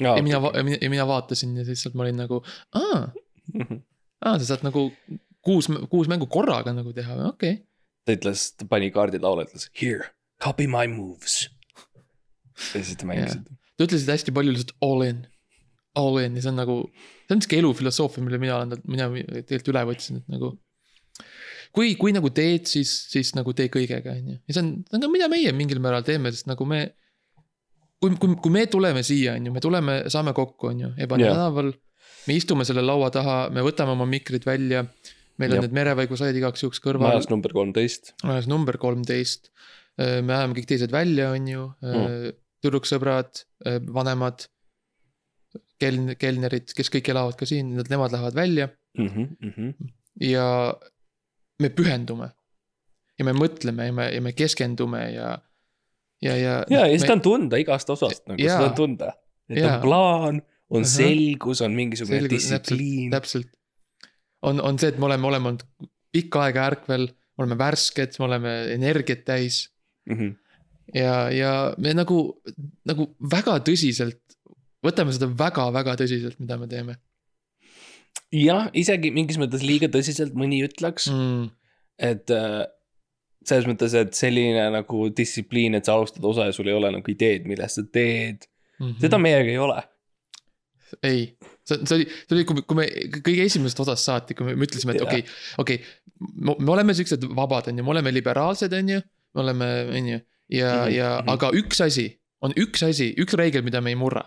ja 0.00 0.16
mina, 0.22 0.40
ja 0.54 0.64
mina, 0.64 0.78
ja 0.80 0.90
mina 0.92 1.06
vaatasin 1.08 1.56
ja 1.56 1.64
lihtsalt 1.66 1.96
ma 1.98 2.06
olin 2.06 2.20
nagu, 2.22 2.40
aa, 2.76 3.02
aa, 4.24 4.38
sa 4.38 4.44
saad 4.52 4.64
nagu 4.66 4.88
kuus, 5.44 5.68
kuus 5.92 6.10
mängu 6.10 6.28
korraga 6.30 6.74
nagu 6.76 6.94
teha, 6.96 7.18
okei 7.30 7.56
okay.. 7.56 7.64
ta 8.06 8.16
ütles, 8.16 8.46
ta 8.56 8.68
pani 8.70 8.90
kaardid 8.94 9.24
laule, 9.24 9.46
ütles 9.48 9.68
here, 9.80 10.12
copy 10.42 10.68
my 10.70 10.86
moves. 10.90 11.42
ja 12.74 12.80
siis 12.80 12.96
te 12.96 13.08
mängisite. 13.08 13.58
Te 13.76 13.86
ütlesite 13.88 14.12
hästi 14.12 14.32
palju 14.36 14.52
lihtsalt 14.52 14.74
all 14.84 15.06
in, 15.06 15.22
all 15.96 16.20
in 16.20 16.34
ja 16.36 16.44
see 16.44 16.52
on 16.52 16.60
nagu, 16.60 16.80
see 17.24 17.36
on 17.36 17.44
sihuke 17.44 17.60
elufilosoofia, 17.62 18.24
mille 18.24 18.40
mina 18.42 18.58
olen, 18.58 18.82
mina 18.88 19.08
tegelikult 19.38 19.72
üle 19.72 19.86
võtsin, 19.92 20.20
et 20.20 20.34
nagu. 20.36 20.52
kui, 21.74 21.92
kui 22.00 22.14
nagu 22.14 22.30
teed, 22.34 22.66
siis, 22.70 22.92
siis 23.12 23.34
nagu 23.36 23.52
tee 23.56 23.68
kõigega, 23.72 24.16
on 24.16 24.32
ju, 24.34 24.38
ja 24.48 24.56
see 24.56 24.62
on, 24.64 24.72
see 24.88 24.98
on 24.98 25.04
ka, 25.04 25.12
mida 25.12 25.28
meie 25.32 25.52
mingil 25.56 25.80
määral 25.82 26.04
teeme, 26.06 26.32
sest 26.34 26.48
nagu 26.50 26.66
me. 26.68 26.82
kui, 28.00 28.14
kui, 28.16 28.34
kui 28.40 28.52
me 28.54 28.64
tuleme 28.70 29.02
siia, 29.06 29.36
on 29.38 29.46
ju, 29.48 29.54
me 29.54 29.62
tuleme, 29.62 29.96
saame 30.12 30.34
kokku, 30.36 30.70
on 30.72 30.84
ju, 30.86 30.92
Ebani 30.98 31.26
Jah. 31.28 31.36
tänaval. 31.36 31.72
me 32.26 32.36
istume 32.36 32.64
selle 32.68 32.82
laua 32.84 33.10
taha, 33.14 33.38
me 33.54 33.64
võtame 33.64 33.94
oma 33.96 34.06
mikrid 34.08 34.46
välja. 34.48 34.84
meil 35.40 35.52
on 35.52 35.60
Jah. 35.60 35.66
need 35.66 35.76
merevaigusaid 35.78 36.36
igaks 36.36 36.64
juhuks 36.64 36.82
kõrval 36.84 37.14
majas 37.14 37.30
number 37.30 37.52
kolmteist. 37.52 38.14
majas 38.24 38.48
number 38.50 38.78
kolmteist. 38.78 39.50
me 39.98 40.32
ajame 40.32 40.56
kõik 40.58 40.70
teised 40.70 40.92
välja, 40.92 41.30
on 41.36 41.48
ju 41.48 41.66
mm., 41.82 42.32
tüdruksõbrad, 42.64 43.44
vanemad. 43.92 44.48
keln-, 45.80 46.12
kelnerid, 46.20 46.72
kes 46.76 46.90
kõik 46.92 47.08
elavad 47.08 47.36
ka 47.40 47.46
siin, 47.48 47.72
nemad 47.88 48.12
lähevad 48.12 48.34
välja 48.36 48.68
Mhm, 48.98 49.70
ja 50.20 50.74
me 51.60 51.70
pühendume. 51.70 52.30
ja 53.20 53.24
me 53.28 53.34
mõtleme 53.36 53.86
ja 53.90 53.92
me, 53.92 54.06
ja 54.14 54.20
me 54.24 54.32
keskendume 54.32 55.00
ja, 55.12 55.30
ja, 56.24 56.36
ja. 56.36 56.54
ja, 56.72 56.84
ja 56.88 57.00
seda 57.02 57.18
on 57.18 57.24
tunda 57.24 57.60
igast 57.60 57.90
osast 57.92 58.24
nagu, 58.30 58.40
seda 58.40 58.70
on 58.70 58.76
tunda. 58.78 59.12
et 59.50 59.60
Jaa. 59.60 59.76
on 59.76 59.82
plaan, 59.84 60.42
on 60.70 60.84
Ahah. 60.84 60.92
selgus, 60.92 61.60
on 61.66 61.74
mingisugune 61.76 62.22
Selgus, 62.22 62.36
distsipliin. 62.48 63.10
täpselt. 63.12 63.50
on, 64.42 64.60
on 64.60 64.78
see, 64.78 64.88
et 64.94 64.98
me 64.98 65.10
oleme, 65.10 65.26
oleme 65.26 65.52
olnud 65.52 65.66
pikka 66.12 66.46
aega 66.48 66.64
ärkvel, 66.72 67.10
me 67.10 67.44
oleme 67.44 67.58
värsked, 67.60 68.16
me 68.18 68.24
oleme 68.30 68.54
energiat 68.74 69.24
täis 69.28 69.66
Mhm. 70.10 70.30
ja, 70.94 71.30
ja 71.30 71.50
me 71.78 71.92
nagu, 71.94 72.18
nagu 72.88 73.06
väga 73.20 73.58
tõsiselt, 73.66 74.18
võtame 74.84 75.12
seda 75.14 75.28
väga-väga 75.28 75.94
tõsiselt, 76.00 76.38
mida 76.40 76.56
me 76.58 76.66
teeme 76.70 76.96
jah, 78.34 78.68
isegi 78.76 79.10
mingis 79.14 79.38
mõttes 79.40 79.64
liiga 79.66 79.90
tõsiselt 79.92 80.36
mõni 80.38 80.62
ütleks 80.66 81.08
mm., 81.10 81.30
mm,. 81.30 81.50
et 82.10 82.34
äh, 82.34 82.64
selles 83.46 83.68
mõttes, 83.68 83.94
et 83.96 84.16
selline 84.16 84.66
nagu 84.74 85.06
distsipliin, 85.16 85.78
et 85.78 85.88
sa 85.88 85.96
alustad 85.96 86.24
osa 86.28 86.48
ja 86.48 86.56
sul 86.56 86.68
ei 86.68 86.76
ole 86.76 86.90
nagu 86.92 87.12
ideed, 87.12 87.46
millest 87.48 87.78
sa 87.78 87.84
teed. 87.86 88.44
Mm 88.80 88.86
-hmm. 88.86 89.00
seda 89.00 89.18
meiega 89.18 89.50
ei 89.50 89.58
ole. 89.58 89.82
ei, 91.06 91.36
see, 91.64 91.78
see 91.86 91.96
oli, 91.96 92.06
see 92.10 92.34
oli, 92.34 92.44
kui 92.44 92.56
me, 92.56 92.62
kui 92.66 92.76
me 92.76 92.86
kõige 93.22 93.44
esimesest 93.46 93.80
osast 93.80 94.08
saati, 94.08 94.34
kui 94.34 94.46
me, 94.46 94.56
me 94.58 94.66
ütlesime, 94.66 94.96
et 94.96 95.04
okei, 95.04 95.24
okei. 95.62 95.78
me 96.40 96.72
oleme 96.72 96.94
siuksed 96.94 97.28
vabad, 97.36 97.68
on 97.70 97.78
ju, 97.78 97.84
me 97.84 97.92
oleme 97.94 98.12
liberaalsed, 98.12 98.72
on 98.74 98.88
ju, 98.88 99.00
me 99.34 99.42
oleme, 99.44 99.68
on 99.98 100.08
ju, 100.08 100.18
ja 100.50 100.72
mm, 100.72 100.80
-hmm. 100.80 100.94
ja 100.96 101.08
mhm. 101.20 101.28
aga 101.28 101.50
üks 101.54 101.84
asi, 101.84 102.08
on 102.40 102.52
üks 102.58 102.82
asi, 102.88 103.14
üks 103.22 103.38
reegel, 103.38 103.62
mida 103.62 103.80
me 103.80 103.90
ei 103.90 104.00
murra. 104.00 104.24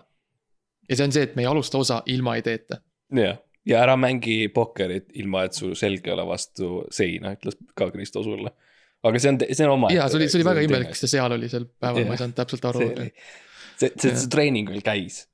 ja 0.88 0.96
see 0.96 1.04
on 1.04 1.12
see, 1.12 1.22
et 1.22 1.36
me 1.36 1.42
ei 1.42 1.46
alusta 1.46 1.78
osa 1.78 2.02
ilma 2.06 2.36
ideeta. 2.36 2.80
jah, 3.12 3.36
ja 3.68 3.80
ära 3.84 3.96
mängi 4.00 4.48
pokkerit 4.54 5.12
ilma, 5.20 5.46
et 5.48 5.56
su 5.56 5.72
selg 5.78 6.06
ei 6.06 6.14
ole 6.14 6.26
vastu 6.28 6.82
seina, 6.92 7.34
ütles 7.36 7.56
ka 7.76 7.88
Kristo 7.94 8.24
sulle. 8.26 8.52
aga 9.04 9.20
see 9.20 9.32
on, 9.32 9.40
see 9.50 9.66
on 9.66 9.74
oma. 9.76 9.92
ja 9.92 10.08
see 10.08 10.20
oli, 10.20 10.28
see 10.32 10.40
oli 10.40 10.48
väga 10.50 10.66
imelik, 10.68 10.92
kes 10.92 11.04
ta 11.06 11.12
seal 11.16 11.36
oli 11.36 11.48
sel 11.52 11.66
päeval, 11.68 12.08
ma 12.08 12.16
ei 12.16 12.22
saanud 12.22 12.38
täpselt 12.38 12.68
aru. 12.70 12.90
see, 12.92 13.10
see, 13.80 13.90
see, 13.90 14.12
see 14.12 14.30
treening 14.32 14.70
veel 14.72 14.84
käis, 14.84 15.24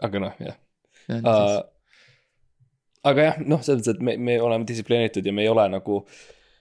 aga 0.00 0.26
noh, 0.26 0.42
jah 0.44 0.58
uh,. 1.20 1.60
aga 3.12 3.30
jah, 3.30 3.40
noh, 3.44 3.62
selles 3.64 3.84
mõttes, 3.84 3.96
et 3.96 4.04
me, 4.04 4.16
me 4.20 4.36
oleme 4.42 4.68
distsiplineeritud 4.68 5.26
ja 5.26 5.34
me 5.36 5.46
ei 5.46 5.52
ole 5.52 5.68
nagu 5.72 6.02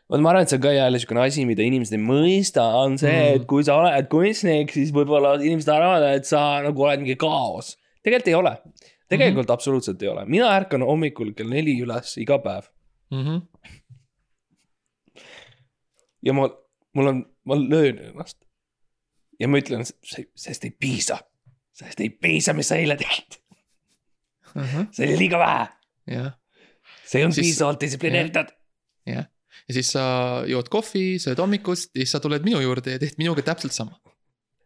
vot 0.10 0.22
ma 0.24 0.32
arvan, 0.34 0.46
et 0.46 0.52
see 0.52 0.58
on 0.58 0.64
ka 0.64 0.72
jälle 0.74 1.02
siukene 1.02 1.26
asi, 1.26 1.44
mida 1.46 1.66
inimesed 1.66 1.96
ei 1.96 2.02
mõista, 2.02 2.64
on 2.80 2.98
see 2.98 3.12
Mm. 3.14 3.26
mm., 3.26 3.42
et 3.42 3.50
kui 3.50 3.66
sa 3.68 3.76
oled 3.80 4.08
kunstnik, 4.12 4.72
siis 4.74 4.94
võib-olla 4.96 5.36
inimesed 5.38 5.70
arvavad, 5.74 6.08
et 6.18 6.26
sa 6.26 6.64
nagu 6.66 6.88
oled 6.88 7.04
mingi 7.04 7.20
kaos. 7.20 7.76
tegelikult 8.04 8.32
ei 8.32 8.38
ole, 8.40 8.56
tegelikult 9.10 9.46
mm 9.46 9.50
-hmm. 9.50 9.54
absoluutselt 9.54 10.02
ei 10.02 10.08
ole, 10.08 10.26
mina 10.26 10.50
ärkan 10.56 10.82
hommikul 10.86 11.34
kell 11.34 11.50
neli 11.50 11.80
üles 11.84 12.18
iga 12.22 12.38
päev 12.40 12.70
Mhm. 13.12 13.38
ja 16.22 16.34
ma, 16.34 16.50
mul 16.94 17.08
on, 17.08 17.24
ma 17.46 17.56
löön 17.56 17.98
ennast. 17.98 18.38
ja 19.40 19.48
ma 19.48 19.58
ütlen, 19.58 19.86
sest 20.36 20.66
ei 20.68 20.72
piisa, 20.72 21.20
sest 21.74 22.00
ei 22.04 22.10
piisa, 22.10 22.54
mis 22.54 22.70
sa 22.70 22.78
eile 22.78 22.98
tegid, 23.00 23.40
see 24.92 25.08
oli 25.08 25.18
liiga 25.24 25.40
vähe, 25.42 25.68
jah, 26.12 26.32
see 27.06 27.22
ei 27.22 27.26
olnud 27.28 27.42
piisavalt 27.42 27.82
distsiplineeritud. 27.82 28.54
jah. 29.10 29.26
ja 29.68 29.74
siis 29.80 29.94
sa 29.96 30.04
jood 30.50 30.70
kohvi, 30.70 31.18
sööd 31.24 31.42
hommikust 31.42 31.96
ja 31.96 32.04
siis 32.04 32.14
sa 32.18 32.22
tuled 32.24 32.46
minu 32.46 32.62
juurde 32.62 32.98
ja 32.98 33.02
teed 33.02 33.18
minuga 33.18 33.46
täpselt 33.54 33.74
sama. 33.74 33.98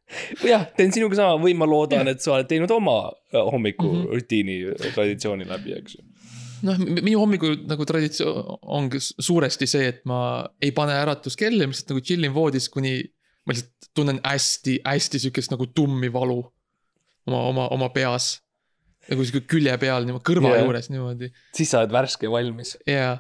jah, 0.51 0.65
teen 0.77 0.93
sinuga 0.95 1.17
sama 1.19 1.37
või 1.41 1.55
ma 1.57 1.67
loodan, 1.69 2.09
et 2.11 2.23
sa 2.23 2.35
oled 2.37 2.49
teinud 2.49 2.71
oma 2.75 2.97
äh, 3.33 3.39
hommikurutiini 3.39 4.57
mm 4.59 4.73
-hmm. 4.73 4.95
traditsiooni 4.97 5.47
läbi, 5.49 5.75
eks 5.79 5.97
ju. 5.97 6.05
noh, 6.67 6.79
minu 6.79 7.19
hommiku 7.19 7.53
nagu 7.67 7.85
traditsioon 7.85 8.57
ongi 8.61 9.01
suuresti 9.01 9.67
see, 9.67 9.87
et 9.93 10.05
ma 10.09 10.45
ei 10.61 10.71
pane 10.71 10.95
äratuskella, 11.01 11.67
ma 11.67 11.75
lihtsalt 11.75 11.95
nagu 11.95 12.05
chill 12.05 12.23
in 12.23 12.33
voodis, 12.33 12.69
kuni 12.69 13.01
ma 13.45 13.53
lihtsalt 13.55 13.91
tunnen 13.93 14.19
hästi, 14.23 14.79
hästi 14.85 15.19
sihukest 15.19 15.51
nagu 15.53 15.67
tummi 15.67 16.09
valu 16.13 16.39
oma, 17.27 17.39
oma, 17.49 17.67
oma 17.67 17.89
peas. 17.89 18.39
nagu 19.09 19.23
sihuke 19.25 19.47
külje 19.51 19.73
peal, 19.77 20.05
niimoodi 20.07 20.23
kõrva 20.23 20.53
yeah. 20.53 20.61
juures 20.63 20.85
niimoodi 20.89 21.27
siis 21.51 21.73
sa 21.73 21.81
oled 21.81 21.91
värske 21.91 22.23
ja 22.25 22.31
valmis. 22.31 22.77
ja. 22.87 23.17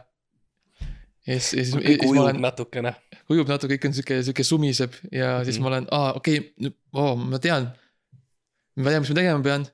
Ja 1.27 1.37
siis, 1.39 1.53
ja 1.53 1.63
siis, 1.65 1.75
kõik 1.85 2.03
ujub 2.09 2.23
olen, 2.25 2.41
natukene. 2.43 2.93
ujub 3.31 3.47
natuke, 3.51 3.77
kõik 3.77 3.87
on 3.89 3.93
sihuke, 3.97 4.19
sihuke 4.27 4.43
sumiseb 4.47 4.97
ja 5.11 5.37
siis 5.47 5.57
Mhm. 5.59 5.63
ma 5.63 5.71
olen, 5.73 5.87
aa 5.91 6.13
okei 6.19 6.39
okay,, 6.39 6.71
oh, 6.93 7.15
ma 7.17 7.39
tean. 7.39 7.69
ma 8.75 8.89
tean, 8.89 9.01
mis 9.05 9.09
ma 9.13 9.15
tegema 9.21 9.43
pean. 9.43 9.67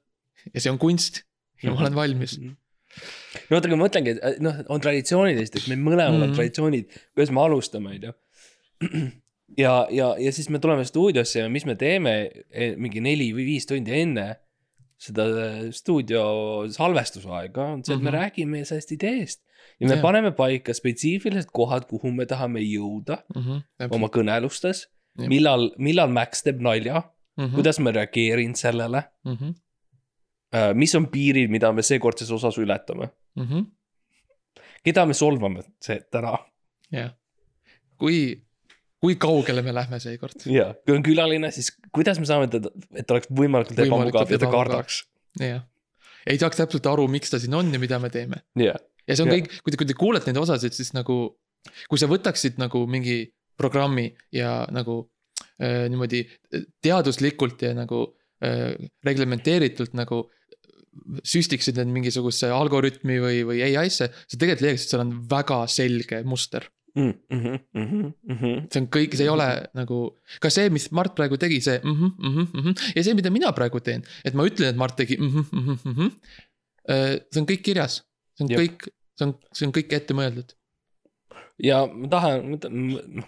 ja 0.54 0.60
see 0.62 0.72
on 0.72 0.78
kunst 0.82 1.24
ja 1.64 1.70
ma 1.72 1.76
Mhm. 1.76 1.82
olen 1.86 1.96
valmis. 1.96 2.38
no 2.40 3.56
oota, 3.58 3.68
aga 3.68 3.76
ma 3.78 3.86
mõtlengi, 3.88 4.18
et 4.22 4.40
noh, 4.42 4.56
on 4.70 4.82
traditsioonid 4.82 5.38
esiteks, 5.42 5.68
meil 5.70 5.80
mõlemal 5.80 6.14
mm. 6.16 6.20
Mhm. 6.22 6.30
on 6.30 6.36
traditsioonid, 6.38 6.86
kuidas 7.16 7.32
me 7.32 7.42
alustame, 7.42 7.90
on 7.96 8.02
ju. 8.02 8.14
ja, 9.58 9.74
ja, 9.92 10.14
ja 10.20 10.32
siis 10.32 10.50
me 10.50 10.60
tuleme 10.60 10.86
stuudiosse 10.86 11.40
ja 11.44 11.50
mis 11.50 11.66
me 11.66 11.76
teeme 11.76 12.14
eh, 12.52 12.76
mingi 12.78 13.02
neli 13.04 13.32
või 13.36 13.46
viis 13.54 13.66
tundi 13.70 13.92
enne 14.02 14.36
seda 15.00 15.26
stuudio 15.72 16.24
salvestusaega 16.76 17.66
on 17.74 17.84
see, 17.86 17.96
et 17.96 18.02
me 18.02 18.12
Mhm. 18.12 18.18
räägime 18.20 18.66
sellest 18.68 18.92
ideest. 18.92 19.42
ja 19.80 19.88
me 19.88 19.94
Jah. 19.96 20.02
paneme 20.02 20.32
paika 20.36 20.74
spetsiifilised 20.74 21.50
kohad, 21.54 21.86
kuhu 21.88 22.12
me 22.12 22.26
tahame 22.26 22.60
jõuda 22.60 23.22
oma 23.92 24.08
kõnelustes. 24.08 24.88
Jah. 25.20 25.28
millal, 25.28 25.72
millal 25.78 26.10
Max 26.12 26.44
teeb 26.44 26.60
nalja, 26.62 27.02
-hmm. 27.38 27.56
kuidas 27.56 27.80
ma 27.80 27.92
reageerin 27.92 28.54
sellele, 28.56 29.04
mm. 29.26 29.36
-hmm. 29.38 30.74
mis 30.76 30.96
on 30.96 31.08
piirid, 31.08 31.50
mida 31.50 31.72
me 31.74 31.82
seekordses 31.82 32.32
osas 32.32 32.58
ületame, 32.58 33.10
Mm 33.36 33.46
-hmm. 33.48 33.66
keda 34.84 35.06
me 35.06 35.14
solvame 35.14 35.62
see 35.82 36.00
täna 36.12 36.38
jah, 36.92 37.12
kui, 37.98 38.42
kui 39.04 39.16
kaugele 39.22 39.64
me 39.66 39.74
lähme 39.76 40.00
seekord? 40.04 40.46
ja 40.52 40.70
kui 40.86 40.98
on 40.98 41.06
külaline, 41.06 41.52
siis 41.56 41.72
kuidas 41.96 42.20
me 42.22 42.28
saame 42.30 42.50
teda, 42.52 42.72
et 42.96 43.08
ta 43.08 43.18
oleks 43.18 43.32
võimalikult 43.32 43.80
ebamugav 43.86 44.32
ja 44.32 44.42
ta 44.42 44.52
kardaks. 44.52 45.04
jah, 45.40 45.66
ei 46.30 46.40
saaks 46.42 46.62
täpselt 46.62 46.90
aru, 46.92 47.08
miks 47.12 47.32
ta 47.34 47.42
siin 47.42 47.56
on 47.58 47.72
ja 47.74 47.82
mida 47.82 48.00
me 48.02 48.12
teeme. 48.14 48.44
jah, 48.60 48.80
ja 49.08 49.18
see 49.18 49.26
on 49.26 49.34
Jah. 49.34 49.40
kõik, 49.40 49.62
kui 49.64 49.74
te, 49.74 49.82
kui 49.82 49.90
te 49.90 49.98
kuulete 49.98 50.34
neid 50.34 50.42
osasid, 50.44 50.76
siis 50.76 50.94
nagu, 50.98 51.20
kui 51.92 52.02
sa 52.02 52.10
võtaksid 52.12 52.60
nagu 52.62 52.86
mingi 52.90 53.22
programmi 53.60 54.08
ja 54.36 54.64
nagu 54.72 55.02
äh, 55.60 55.88
niimoodi 55.92 56.24
teaduslikult 56.84 57.66
ja 57.68 57.74
nagu 57.78 58.06
äh, 58.46 58.76
reglementeeritult 59.08 59.96
nagu 59.98 60.28
süstiksid 61.24 61.78
need 61.80 61.92
mingisuguse 61.94 62.50
algoritmi 62.52 63.20
või, 63.22 63.42
või 63.48 63.62
ai-sse, 63.64 64.10
sa 64.10 64.40
tegelikult 64.40 64.66
leiaksid, 64.66 64.92
seal 64.92 65.04
on 65.06 65.14
väga 65.32 65.62
selge 65.72 66.22
muster. 66.28 66.66
Mhm, 66.95 68.67
see 68.71 68.82
on 68.82 68.88
kõik, 68.93 69.13
see 69.15 69.25
ei 69.28 69.32
ole 69.32 69.47
nagu, 69.78 69.99
ka 70.41 70.49
see, 70.54 70.69
mis 70.73 70.89
Mart 70.95 71.15
praegu 71.17 71.38
tegi, 71.41 71.60
see 71.63 71.80
mhmh, 71.84 72.13
mhmh, 72.17 72.54
mhmh 72.54 72.86
ja 72.97 73.04
see, 73.06 73.13
mida 73.17 73.30
mina 73.34 73.52
praegu 73.56 73.82
teen, 73.86 74.04
et 74.25 74.34
ma 74.38 74.45
ütlen, 74.49 74.71
et 74.73 74.80
Mart 74.80 74.97
tegi 74.99 75.17
mhmh, 75.21 75.52
mhmh, 75.54 75.84
mhmh. 75.86 76.12
see 77.30 77.41
on 77.43 77.47
kõik 77.49 77.62
kirjas, 77.65 78.02
see 78.38 78.45
on 78.47 78.54
Jep. 78.54 78.60
kõik, 78.63 78.89
see 79.19 79.28
on, 79.28 79.36
see 79.54 79.67
on 79.69 79.73
kõik 79.75 79.93
ette 79.99 80.17
mõeldud. 80.17 80.56
ja 81.60 81.82
ma 81.91 82.08
tahan, 82.08 82.54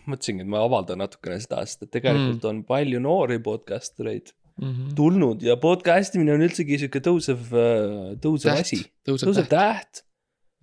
mõtlesingi, 0.07 0.41
et 0.45 0.47
ma 0.51 0.61
avaldan 0.65 1.01
natukene 1.03 1.39
seda, 1.43 1.65
sest 1.67 1.83
et 1.83 1.91
tegelikult 1.91 2.45
on 2.47 2.63
palju 2.67 2.99
noori 3.03 3.39
podcaster 3.43 4.07
eid 4.13 4.31
Mhm. 4.61 4.91
tulnud 4.95 5.41
ja 5.41 5.55
podcast 5.57 6.13
imine 6.17 6.33
on 6.35 6.41
üldsegi 6.43 6.77
sihuke 6.77 6.99
tõusev, 7.01 7.39
tõusev 8.21 8.51
Täht. 8.51 8.65
asi. 8.67 8.77
tõusev 9.07 9.47
täht, 9.47 9.49
täht 9.49 10.01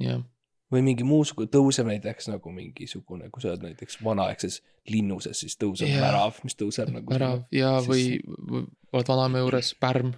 jah, 0.04 0.20
või 0.72 0.82
mingi 0.84 1.04
muusugune, 1.06 1.48
tõuseb 1.52 1.86
näiteks 1.88 2.28
nagu 2.28 2.50
mingisugune, 2.52 3.30
kui 3.32 3.42
sa 3.42 3.52
oled 3.54 3.62
näiteks 3.70 3.98
vanaaegses 4.04 4.60
linnuses, 4.92 5.40
siis 5.44 5.56
tõuseb 5.60 5.88
Jaa. 5.88 6.02
värav, 6.04 6.40
mis 6.44 6.56
tõuseb 6.60 6.90
nagu. 6.92 7.12
värav 7.12 7.44
ja, 7.54 7.78
või 7.86 8.02
siis- 8.04 8.26
või 8.50 8.66
oled 8.92 9.08
vanaema 9.08 9.38
juures, 9.44 9.74
pärm 9.80 10.12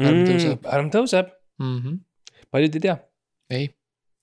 pärm 0.00 0.22
tõuseb. 0.28 0.54
mm,. 0.56 0.62
pärm 0.68 0.90
tõuseb, 0.94 1.32
mm. 1.60 1.80
-hmm. 1.80 1.98
paljud 2.50 2.74
ei 2.78 2.80
tea. 2.86 2.96
ei, 3.50 3.68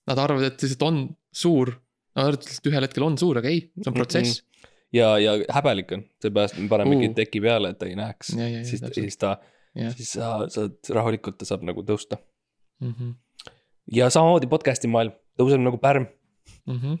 nad 0.08 0.18
arvavad, 0.18 0.48
et 0.52 0.62
lihtsalt 0.62 0.82
on 0.88 1.02
suur, 1.32 1.74
nad 2.16 2.24
arvavad, 2.24 2.40
et 2.40 2.48
lihtsalt 2.48 2.72
ühel 2.72 2.88
hetkel 2.88 3.02
on 3.06 3.18
suur, 3.20 3.38
aga 3.38 3.48
ei, 3.52 3.60
see 3.76 3.90
on 3.92 3.94
protsess. 3.94 4.42
ja, 4.92 5.12
ja 5.20 5.36
häbelik 5.52 5.92
on, 5.92 6.04
seepärast 6.22 6.58
me 6.58 6.68
panemegi 6.68 7.08
Uh. 7.12 7.14
teki 7.14 7.40
peale, 7.44 7.70
et 7.70 7.78
ta 7.78 7.86
ei 7.86 7.96
näeks. 7.96 8.34
Ja, 8.36 8.48
ja, 8.48 8.58
ja, 8.58 8.64
siis, 8.64 8.82
siis 8.94 9.16
ta, 9.20 9.36
siis 9.94 10.12
sa 10.16 10.48
saad 10.48 10.80
rahulikult, 10.96 11.38
ta 11.38 11.44
saab 11.44 11.62
nagu 11.62 11.82
tõusta. 11.84 12.16
mhm, 12.80 13.12
ja 13.92 14.08
samamoodi 14.10 14.46
podcast'i 14.46 14.88
maailm 14.88 15.12
tõuseb 15.38 15.62
nagu 15.64 15.78
pärm. 15.82 16.08
mhm. 16.66 16.98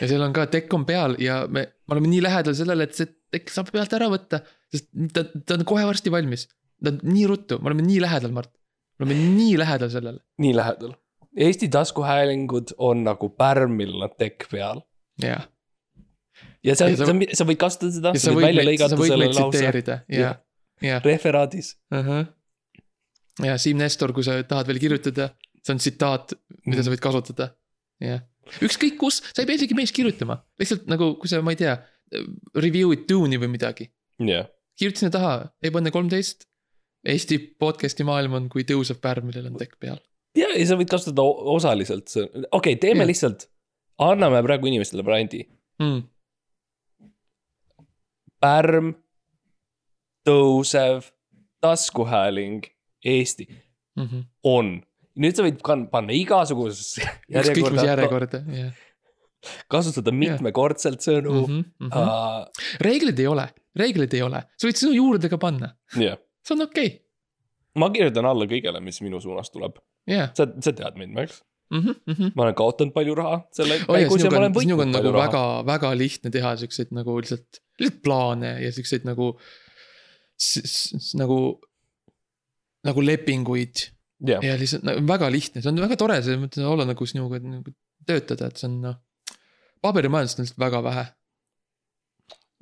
ja 0.00 0.08
seal 0.10 0.22
on 0.26 0.34
ka 0.36 0.46
tekk 0.52 0.74
on 0.76 0.84
peal 0.88 1.14
ja 1.22 1.44
me, 1.48 1.62
me 1.88 1.96
oleme 1.96 2.10
nii 2.12 2.24
lähedal 2.26 2.56
sellele, 2.58 2.84
et 2.88 2.98
see 2.98 3.08
tekk 3.32 3.52
saab 3.52 3.70
pealt 3.72 3.94
ära 3.96 4.10
võtta, 4.12 4.42
sest 4.72 4.90
ta, 5.14 5.24
ta 5.24 5.56
on 5.58 5.64
kohe 5.68 5.86
varsti 5.88 6.12
valmis. 6.12 6.48
ta 6.84 6.92
on 6.92 7.00
nii 7.08 7.24
ruttu, 7.30 7.58
me 7.62 7.72
oleme 7.72 7.86
nii 7.86 8.02
lähedal, 8.04 8.34
Mart. 8.36 8.52
me 8.98 9.06
oleme 9.06 9.16
nii 9.38 9.56
lähedal 9.62 9.90
sellele, 9.94 10.20
nii 10.44 10.54
lähedal. 10.56 10.94
Eesti 11.34 11.66
taskuhäälingud 11.68 12.76
on 12.78 13.02
nagu 13.08 13.28
pärm, 13.34 13.72
millel 13.80 14.06
on 14.06 14.12
tekk 14.18 14.46
peal. 14.50 14.84
jah. 15.22 15.48
ja 16.64 16.74
sa 16.76 16.88
Ja, 16.88 16.96
sa- 16.96 17.06
sa, 17.40 17.44
võid 17.48 17.58
kasutada 17.58 17.92
seda, 17.92 18.14
sa 18.18 18.34
võid 18.36 18.48
välja 18.50 18.64
lõigata 18.68 18.98
selle 19.00 19.32
lause 19.32 19.64
Jah., 20.08 20.36
ja 20.82 21.00
referaadis. 21.04 21.76
uh. 21.92 22.04
-huh. 22.04 22.26
ja 23.46 23.58
Siim 23.58 23.78
Nestor, 23.78 24.12
kui 24.12 24.24
sa 24.26 24.42
tahad 24.42 24.66
veel 24.66 24.78
kirjutada, 24.78 25.30
see 25.64 25.74
on 25.74 25.80
tsitaat, 25.82 26.34
mida 26.66 26.78
Mhm. 26.80 26.84
sa 26.86 26.92
võid 26.94 27.02
kasutada. 27.04 27.50
jah, 28.04 28.20
ükskõik 28.60 28.96
kus, 29.00 29.22
sa 29.32 29.42
ei 29.42 29.46
pea 29.48 29.56
isegi 29.56 29.74
meist 29.78 29.94
kirjutama, 29.96 30.42
lihtsalt 30.60 30.86
nagu, 30.90 31.14
kui 31.20 31.28
sa, 31.30 31.40
ma 31.42 31.54
ei 31.54 31.60
tea, 31.60 31.76
review'id 32.56 33.06
Dune'i 33.08 33.38
või 33.40 33.48
midagi. 33.56 33.88
jah, 34.20 34.46
kirjuta 34.78 34.98
sinna 35.04 35.10
taha, 35.14 35.52
Ebane 35.62 35.90
kolmteist. 35.94 36.46
Eesti 37.04 37.36
podcast'i 37.60 38.04
maailm 38.04 38.32
on 38.32 38.48
kui 38.48 38.62
tõusev 38.64 38.96
pärm, 39.04 39.26
millel 39.28 39.46
on 39.50 39.56
tekk 39.60 39.76
peal 39.78 39.98
ja, 40.34 40.48
ja 40.56 40.66
sa 40.66 40.76
võid 40.80 40.88
kasutada 40.88 41.22
osaliselt, 41.52 42.08
okei 42.16 42.46
okay,, 42.50 42.76
teeme 42.80 43.04
Jah. 43.04 43.10
lihtsalt, 43.10 43.44
anname 44.00 44.40
praegu 44.42 44.66
inimestele 44.70 45.04
brändi. 45.04 45.42
mm.. 45.78 46.00
pärm, 48.40 48.94
tõusev, 50.28 51.10
taskuhääling, 51.60 52.64
Eesti 53.04 53.48
Mm 53.96 54.06
-hmm. 54.08 54.22
on. 54.42 54.82
Nüüd 55.20 55.36
sa 55.36 55.46
võid 55.46 55.62
panna 55.92 56.16
igasugusesse 56.16 57.04
järjekorda, 57.36 57.86
järjekorda, 57.90 58.42
jah. 58.58 58.82
kasutada 59.70 60.14
mitmekordselt 60.14 61.04
sõnu 61.04 61.44
Mm 61.46 61.62
-hmm. 61.62 61.94
uh,. 61.94 62.68
reegleid 62.80 63.18
ei 63.20 63.30
ole, 63.30 63.48
reegleid 63.76 64.14
ei 64.14 64.22
ole, 64.26 64.44
sa 64.56 64.68
võid 64.68 64.82
sõnu 64.82 64.98
juurde 64.98 65.32
ka 65.32 65.38
panna, 65.38 65.74
jah, 65.94 66.20
see 66.42 66.56
on 66.56 66.68
okei 66.68 66.86
okay., 66.92 67.00
ma 67.80 67.90
kirjutan 67.90 68.26
alla 68.30 68.46
kõigele, 68.46 68.80
mis 68.80 69.00
minu 69.02 69.20
suunas 69.20 69.50
tuleb, 69.50 69.78
jah. 70.06 70.30
sa, 70.34 70.46
sa 70.60 70.72
tead 70.72 70.96
mind, 71.00 71.14
Max, 71.14 71.42
Mhm, 71.72 72.34
ma 72.36 72.44
olen 72.44 72.54
kaotanud 72.54 72.92
palju 72.94 73.14
raha 73.18 73.38
selle 73.56 73.78
oh 73.88 73.96
käigus 73.96 74.20
ja 74.22 74.30
ma 74.30 74.36
on, 74.36 74.42
olen 74.42 74.54
võitnud 74.54 74.82
on 74.84 74.90
nagu 74.92 75.00
palju 75.00 75.12
raha. 75.16 75.24
väga, 75.24 75.42
väga 75.70 75.92
lihtne 75.96 76.30
teha 76.34 76.50
siukseid 76.60 76.92
nagu 76.94 77.16
lihtsalt, 77.18 77.60
lihtsalt 77.80 78.02
plaane 78.04 78.50
ja 78.62 78.72
siukseid 78.74 79.06
nagu. 79.08 79.32
nagu, 81.18 81.38
nagu 82.84 83.04
lepinguid 83.06 83.86
jah, 84.28 84.44
ja 84.44 84.56
lihtsalt 84.60 84.86
nagu, 84.86 85.02
väga 85.08 85.30
lihtne, 85.32 85.62
see 85.62 85.72
on 85.72 85.82
väga 85.84 85.98
tore 86.00 86.20
selles 86.22 86.40
mõttes 86.42 86.64
olla 86.68 86.86
nagu 86.88 87.08
sinuga 87.08 87.40
nagu 87.42 87.74
töötada, 88.08 88.48
et 88.50 88.60
see 88.60 88.68
on 88.70 88.80
noh. 88.84 88.96
paberimajandust 89.84 90.40
on 90.40 90.48
lihtsalt 90.48 90.64
väga 90.64 90.82
vähe 90.86 91.04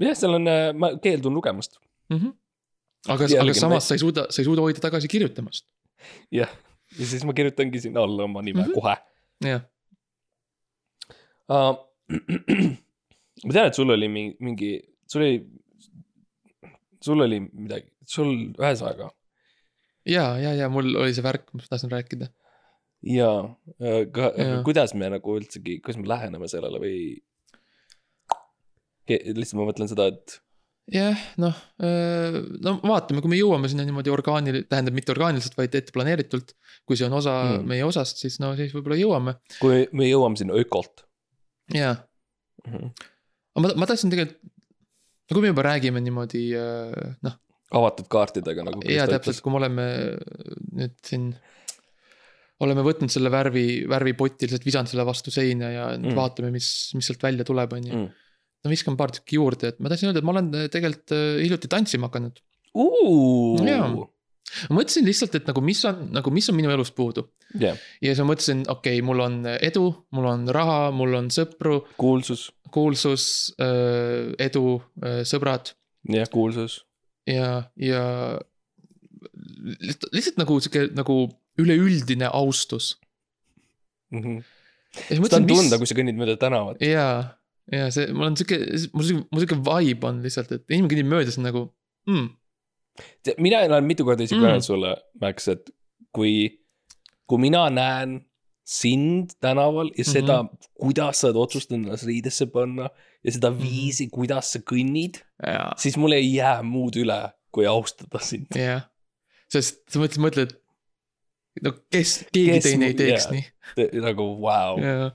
jah, 0.06 0.18
seal 0.18 0.38
on, 0.38 0.52
ma 0.78 0.92
keeldun 1.02 1.36
lugemast, 1.38 1.78
mm. 2.10 2.18
-hmm. 2.18 2.34
aga, 3.14 3.30
aga 3.44 3.56
samas 3.58 3.88
sa 3.88 3.98
ei 3.98 4.02
suuda, 4.02 4.26
sa 4.30 4.42
ei 4.42 4.48
suuda 4.48 4.66
hoida 4.66 4.82
tagasi 4.82 5.10
kirjutamast, 5.12 5.66
jah, 6.34 6.50
ja 6.98 7.06
siis 7.14 7.24
ma 7.28 7.36
kirjutangi 7.36 7.86
sinna 7.86 8.04
alla 8.06 8.28
oma 8.28 8.42
nime 8.42 8.62
mm. 8.62 8.68
-hmm. 8.68 8.74
kohe 8.74 8.96
jah 9.48 9.62
uh. 11.48 11.74
ma 13.46 13.52
tean, 13.52 13.66
et 13.66 13.74
sul 13.74 13.90
oli 13.90 14.08
mingi, 14.08 14.36
mingi, 14.44 14.70
sul 15.08 15.22
oli, 15.22 15.38
sul 17.02 17.24
oli 17.24 17.40
midagi, 17.40 17.88
sul 18.06 18.32
ühesõnaga 18.58 19.10
ja, 20.08 20.26
ja, 20.42 20.54
ja 20.58 20.68
mul 20.72 20.94
oli 20.96 21.14
see 21.14 21.24
värk, 21.24 21.48
mis 21.54 21.66
ma 21.66 21.74
tahtsin 21.74 21.92
rääkida. 21.92 22.30
ja, 23.06 23.32
aga 23.80 24.32
Jaa. 24.38 24.62
kuidas 24.66 24.94
me 24.94 25.10
nagu 25.12 25.36
üldsegi, 25.38 25.80
kuidas 25.82 26.00
me 26.00 26.08
läheneme 26.10 26.48
sellele 26.50 26.80
või? 26.82 26.96
lihtsalt 29.10 29.58
ma 29.58 29.66
mõtlen 29.68 29.90
seda, 29.90 30.06
et 30.12 30.38
jah, 30.92 31.18
noh, 31.42 31.56
no 32.64 32.74
vaatame, 32.86 33.22
kui 33.22 33.30
me 33.32 33.38
jõuame 33.38 33.68
sinna 33.70 33.84
niimoodi 33.86 34.10
orgaanil-, 34.14 34.62
tähendab 34.70 34.96
mitte 34.96 35.12
orgaaniliselt, 35.14 35.56
vaid 35.58 35.74
ette 35.78 35.94
planeeritult. 35.94 36.54
kui 36.86 36.96
see 36.98 37.06
on 37.06 37.14
osa 37.18 37.34
Mm. 37.42 37.66
meie 37.70 37.84
osast, 37.86 38.18
siis 38.22 38.38
no 38.42 38.54
siis 38.58 38.72
võib-olla 38.74 38.96
jõuame 38.98 39.36
kui 39.60 39.84
me 39.92 40.08
jõuame 40.08 40.38
sinna 40.38 40.56
ökolt. 40.58 41.04
ja, 41.74 41.96
aga 42.66 43.62
ma, 43.62 43.74
ma 43.76 43.86
tahtsin 43.90 44.10
tegelikult. 44.10 44.40
no 45.30 45.34
kui 45.36 45.42
me 45.44 45.52
juba 45.52 45.66
räägime 45.68 46.02
niimoodi 46.02 46.42
äh, 46.58 47.14
noh, 47.22 47.36
avatud 47.78 48.08
kaartidega 48.12 48.66
nagu. 48.66 48.84
ja 48.90 49.06
täpselt, 49.10 49.40
kui 49.44 49.54
me 49.54 49.60
oleme 49.62 49.86
nüüd 50.78 50.94
siin. 51.06 51.32
oleme 52.62 52.84
võtnud 52.86 53.10
selle 53.10 53.30
värvi, 53.32 53.66
värvipoti 53.90 54.46
lihtsalt 54.46 54.66
visanud 54.66 54.90
selle 54.90 55.06
vastu 55.08 55.32
seina 55.34 55.70
ja 55.72 55.86
Mm. 55.96 56.14
vaatame, 56.14 56.52
mis, 56.54 56.92
mis 56.94 57.08
sealt 57.10 57.22
välja 57.24 57.46
tuleb, 57.48 57.72
on 57.72 57.86
ju. 57.88 57.96
Mm. 57.96 58.08
no 58.62 58.70
viskan 58.70 58.96
paar 58.96 59.10
tükki 59.10 59.40
juurde, 59.40 59.72
et 59.72 59.80
ma 59.82 59.90
tahtsin 59.90 60.12
öelda, 60.12 60.20
et 60.22 60.26
ma 60.28 60.34
olen 60.36 60.50
tegelikult 60.70 61.14
äh, 61.16 61.40
hiljuti 61.42 61.70
tantsima 61.72 62.06
hakanud. 62.06 62.38
Jaa. 63.66 63.88
ma 64.68 64.76
mõtlesin 64.78 65.08
lihtsalt, 65.08 65.34
et 65.40 65.48
nagu 65.50 65.64
mis 65.64 65.80
on, 65.88 66.06
nagu 66.14 66.30
mis 66.30 66.48
on 66.52 66.56
minu 66.60 66.70
elus 66.70 66.92
puudu. 66.94 67.26
jah, 67.58 67.76
ja 68.00 68.12
siis 68.12 68.22
ma 68.22 68.30
mõtlesin, 68.30 68.62
okei 68.68 69.00
okay,, 69.00 69.06
mul 69.08 69.24
on 69.24 69.42
edu, 69.56 69.88
mul 70.14 70.30
on 70.30 70.46
raha, 70.54 70.80
mul 70.94 71.18
on 71.18 71.32
sõpru, 71.34 71.80
kuulsus, 71.98 72.50
kuulsus, 72.70 73.26
edu, 73.58 74.66
sõbrad 75.28 75.74
jah, 76.08 76.30
kuulsus. 76.30 76.82
ja, 77.26 77.48
ja 77.76 78.02
lihtsalt, 79.80 80.08
lihtsalt 80.14 80.40
nagu 80.40 80.56
sihuke 80.62 80.86
nagu 80.96 81.16
üleüldine 81.60 82.28
austus. 82.34 82.96
ja 84.12 84.20
siis 85.08 85.20
seda 85.22 85.38
on 85.38 85.46
mis- 85.46 85.54
tunda, 85.56 85.78
kui 85.80 85.88
sa 85.88 85.96
kõnnid 85.96 86.18
mööda 86.18 86.36
tänavat. 86.40 86.80
jaa, 86.84 87.34
ja 87.72 87.90
see, 87.94 88.08
mul 88.12 88.30
on 88.30 88.36
sihuke, 88.40 88.58
mul 88.92 89.06
sihuke, 89.08 89.26
mul 89.32 89.44
sihuke 89.44 89.60
vibe 89.68 90.08
on 90.10 90.18
lihtsalt, 90.24 90.52
et 90.56 90.64
inimene 90.68 90.92
kõnnib 90.94 91.12
mööda, 91.12 91.28
siis 91.30 91.38
on 91.40 91.46
nagu 91.48 91.62
mm,. 92.10 92.28
mina 93.40 93.62
olen 93.68 93.86
mitu 93.88 94.04
korda 94.08 94.26
isegi 94.26 94.40
Mm. 94.40 94.48
öelnud 94.50 94.66
sulle, 94.66 94.96
Max, 95.20 95.48
et 95.48 95.70
kui, 96.12 96.34
kui 97.26 97.38
mina 97.40 97.68
näen 97.72 98.18
sind 98.68 99.32
tänaval 99.42 99.88
ja 99.98 100.04
seda 100.04 100.42
mm, 100.42 100.48
Mhm. 100.48 100.56
-hmm. 100.56 100.68
kuidas 100.80 101.20
sa 101.20 101.28
oled 101.28 101.36
otsustanud 101.40 101.86
ennast 101.88 102.06
riidesse 102.06 102.46
panna 102.46 102.90
ja 103.24 103.32
seda 103.34 103.50
Mhm. 103.50 103.60
viisi, 103.62 104.08
kuidas 104.10 104.52
sa 104.54 104.58
kõnnid, 104.66 105.20
siis 105.78 105.96
mul 105.96 106.12
ei 106.16 106.26
jää 106.34 106.62
muud 106.66 106.96
üle, 106.98 107.20
kui 107.52 107.66
austada 107.66 108.18
sind. 108.24 108.46
jah, 108.56 108.82
sest 109.52 109.82
sa 109.92 110.00
mõtled, 110.02 110.18
mõtled. 110.26 110.54
no 111.62 111.72
kes, 111.92 112.24
keegi 112.32 112.56
Kes 112.58 112.64
teine 112.64 112.86
ei 112.90 112.94
teeks 112.98 113.26
jaa. 113.28 113.32
nii. 113.36 114.00
nagu 114.00 114.26
vau 114.40 114.76
wow., 114.80 115.10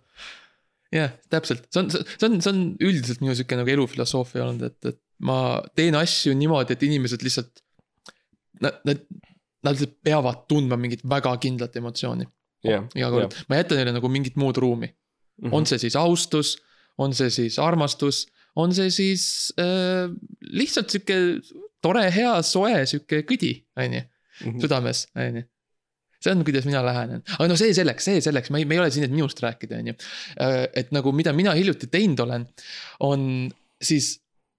jah, 0.94 1.12
täpselt, 1.30 1.66
see 1.74 1.82
on, 1.84 1.90
see 1.92 2.28
on, 2.30 2.38
see 2.42 2.52
on 2.54 2.62
üldiselt 2.80 3.20
minu 3.24 3.36
sihuke 3.36 3.58
nagu 3.60 3.70
elufilosoofia 3.74 4.46
olnud, 4.46 4.64
et, 4.70 4.94
et 4.94 5.00
ma 5.20 5.38
teen 5.76 5.96
asju 5.98 6.36
niimoodi, 6.38 6.76
et 6.78 6.84
inimesed 6.86 7.24
lihtsalt. 7.26 7.64
Nad, 8.62 8.78
nad, 8.88 9.02
nad 9.66 9.74
lihtsalt 9.76 9.98
peavad 10.06 10.46
tundma 10.50 10.78
mingit 10.80 11.02
väga 11.06 11.34
kindlat 11.42 11.76
emotsiooni 11.78 12.26
jah. 12.66 12.86
iga 12.98 13.10
kord, 13.14 13.36
ma 13.50 13.58
ei 13.58 13.62
jäta 13.64 13.76
neile 13.78 13.92
nagu 13.98 14.10
mingit 14.10 14.38
muud 14.40 14.58
ruumi. 14.62 14.90
Mhm. 15.42 15.54
on 15.54 15.66
see 15.70 15.78
siis 15.78 15.96
austus, 16.00 16.56
on 16.98 17.14
see 17.18 17.30
siis 17.34 17.58
armastus, 17.62 18.26
on 18.58 18.74
see 18.74 18.90
siis 18.94 19.24
äh, 19.62 20.10
lihtsalt 20.42 20.90
sihuke 20.94 21.18
tore, 21.84 22.08
hea, 22.14 22.34
soe 22.46 22.86
sihuke 22.90 23.24
kõdi, 23.30 23.54
on 23.78 24.00
ju, 24.00 24.06
Mhm. 24.38 24.60
südames, 24.62 25.08
on 25.18 25.36
ju. 25.40 25.44
see 26.22 26.32
on, 26.34 26.44
kuidas 26.46 26.66
mina 26.66 26.82
lähenen, 26.86 27.22
aga 27.38 27.48
no 27.50 27.56
see 27.58 27.74
selleks, 27.74 28.06
see 28.06 28.22
selleks, 28.22 28.50
me 28.54 28.60
ei, 28.62 28.66
me 28.66 28.76
ei 28.76 28.80
ole 28.82 28.92
siin, 28.94 29.06
et 29.06 29.12
minust 29.14 29.40
rääkida, 29.42 29.80
on 29.82 29.88
ju. 29.92 29.94
et 30.74 30.92
nagu, 30.94 31.12
mida 31.14 31.34
mina 31.34 31.54
hiljuti 31.58 31.90
teinud 31.94 32.20
olen, 32.26 32.46
on 33.06 33.52
siis 33.82 34.16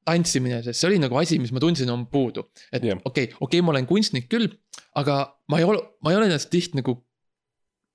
tantsimine, 0.07 0.62
sest 0.64 0.81
see 0.81 0.88
oli 0.88 0.98
nagu 1.03 1.18
asi, 1.20 1.38
mis 1.42 1.51
ma 1.55 1.61
tundsin, 1.62 1.90
on 1.90 2.07
puudu. 2.11 2.46
et 2.72 2.83
okei 2.83 2.94
okay,, 3.05 3.24
okei 3.27 3.33
okay,, 3.40 3.61
ma 3.62 3.74
olen 3.74 3.87
kunstnik 3.87 4.29
küll, 4.31 4.48
aga 4.98 5.20
ma 5.51 5.59
ei 5.59 5.66
ole, 5.66 5.83
ma 6.03 6.11
ei 6.14 6.18
ole 6.20 6.31
ennast 6.31 6.51
tihti 6.51 6.79
nagu 6.79 6.96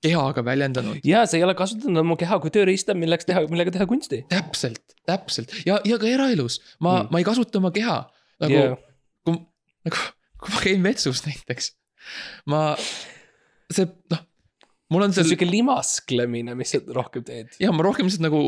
kehaga 0.04 0.44
väljendanud. 0.46 1.00
ja 1.08 1.24
sa 1.30 1.38
ei 1.39 1.46
ole 1.46 1.56
kasutanud 1.58 2.04
oma 2.04 2.18
keha 2.20 2.39
kui 2.44 2.52
tööriista, 2.54 2.96
milleks 2.98 3.28
teha, 3.30 3.46
millega 3.52 3.74
teha 3.76 3.88
kunsti. 3.89 4.24
täpselt, 4.32 4.98
täpselt 5.10 5.54
ja, 5.68 5.80
ja 5.88 6.00
ka 6.02 6.10
eraelus 6.10 6.60
ma 6.80 7.04
Mm. 7.04 7.13
ma 7.13 7.22
ei 7.24 7.28
kasuta 7.28 7.62
oma 7.62 7.72
keha 7.76 8.02
nagu 8.44 8.60
yeah., 8.60 8.76
kui, 9.26 9.39
nagu, 9.88 10.04
kui 10.44 10.54
ma 10.54 10.62
käin 10.68 10.86
vetsus 10.86 11.24
näiteks. 11.28 11.72
ma, 12.52 12.76
see 13.72 13.88
noh, 14.12 14.28
mul 14.92 15.08
on 15.08 15.16
see 15.16 15.24
on 15.24 15.30
seal 15.30 15.34
siuke 15.34 15.50
limasklemine, 15.50 16.56
mis 16.60 16.76
sa 16.76 16.84
rohkem 17.00 17.26
teed 17.28 17.58
ja 17.63 17.72
ma 17.76 17.86
rohkem 17.86 18.10
lihtsalt 18.10 18.28
nagu 18.28 18.44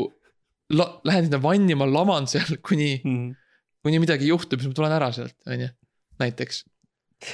la, 0.73 0.87
lähen 1.07 1.27
sinna 1.27 1.41
vanni, 1.41 1.75
ma 1.77 1.87
laman 1.89 2.29
seal, 2.29 2.57
kuni, 2.65 2.95
mm.. 3.01 3.33
kuni 3.85 4.01
midagi 4.03 4.29
juhtub, 4.31 4.61
siis 4.61 4.71
ma 4.71 4.77
tulen 4.77 4.95
ära 4.95 5.11
sealt, 5.15 5.37
on 5.49 5.65
ju, 5.67 5.69
näiteks. 6.21 6.63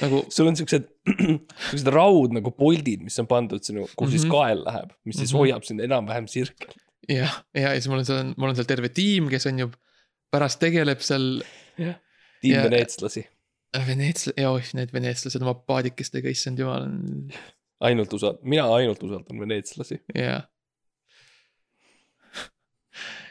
Nagu 0.00 0.22
sul 0.32 0.46
on 0.50 0.56
siuksed, 0.56 0.86
siuksed 1.70 1.90
raud 1.92 2.32
nagu 2.36 2.50
poldid, 2.56 3.02
mis 3.02 3.18
on 3.22 3.26
pandud 3.30 3.62
sinu, 3.66 3.88
kuhu 3.98 4.10
siis 4.14 4.24
Mhm. 4.26 4.32
kael 4.32 4.62
läheb, 4.66 4.92
mis 5.04 5.16
siis 5.20 5.32
Mhm. 5.32 5.38
hoiab 5.42 5.64
sind 5.68 5.80
enam-vähem 5.84 6.28
sirgel. 6.30 6.72
jah, 7.10 7.34
ja, 7.54 7.72
ja 7.72 7.80
siis 7.80 7.88
mul 7.90 7.98
on 7.98 8.04
seal, 8.06 8.34
mul 8.38 8.48
on 8.52 8.54
seal 8.56 8.68
terve 8.70 8.88
tiim, 8.94 9.28
kes 9.28 9.46
on 9.50 9.58
ju 9.58 9.70
pärast 10.32 10.60
tegeleb 10.62 11.00
seal 11.02 11.42
tiim 11.76 12.54
Ja- 12.54 12.62
veneetslasi, 12.68 13.26
veneetsla-, 13.74 14.36
ja 14.38 14.50
oih, 14.54 14.70
need 14.74 14.92
veneetslased 14.94 15.42
oma 15.42 15.54
paadikestega, 15.54 16.28
issand 16.30 16.58
jumal, 16.62 16.86
ainult 17.82 18.12
usald-, 18.14 18.38
mina 18.46 18.64
ainult 18.76 19.02
usaldan 19.02 19.40
veneetslasi. 19.42 19.98
jah. 20.14 20.46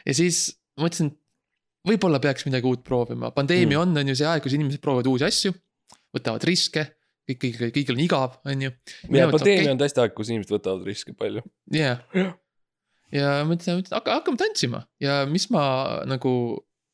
ja 0.06 0.14
siis 0.16 0.52
mõtlesin, 0.80 1.12
võib-olla 1.88 2.20
peaks 2.22 2.44
midagi 2.46 2.66
uut 2.68 2.82
proovima, 2.86 3.30
pandeemia 3.34 3.78
Mm. 3.78 3.88
mm. 3.88 3.96
on, 3.96 3.98
on 4.02 4.08
ju 4.12 4.14
see 4.18 4.26
aeg, 4.28 4.42
kus 4.44 4.52
inimesed 4.56 4.80
proovivad 4.82 5.06
uusi 5.10 5.24
asju, 5.26 5.52
võtavad 6.16 6.44
riske, 6.48 6.86
kõik, 7.28 7.40
kõik, 7.42 7.60
kõigil 7.76 7.96
on 7.96 8.04
igav, 8.04 8.38
on 8.48 8.66
ju. 8.66 8.74
ja 9.16 9.28
pandeemia 9.32 9.74
on 9.74 9.80
tõesti 9.80 10.02
aeg, 10.02 10.14
kus 10.16 10.32
inimesed 10.32 10.54
võtavad 10.56 10.86
riske 10.88 11.14
palju. 11.18 11.44
jah, 11.74 12.02
ja 13.12 13.38
mõtlesin, 13.48 13.80
mõtlesin, 13.80 13.96
hakka, 13.96 14.18
hakkame 14.20 14.40
tantsima. 14.40 14.84
Ja 15.02 15.22
mis 15.28 15.48
ma 15.52 15.64
nagu, 16.08 16.34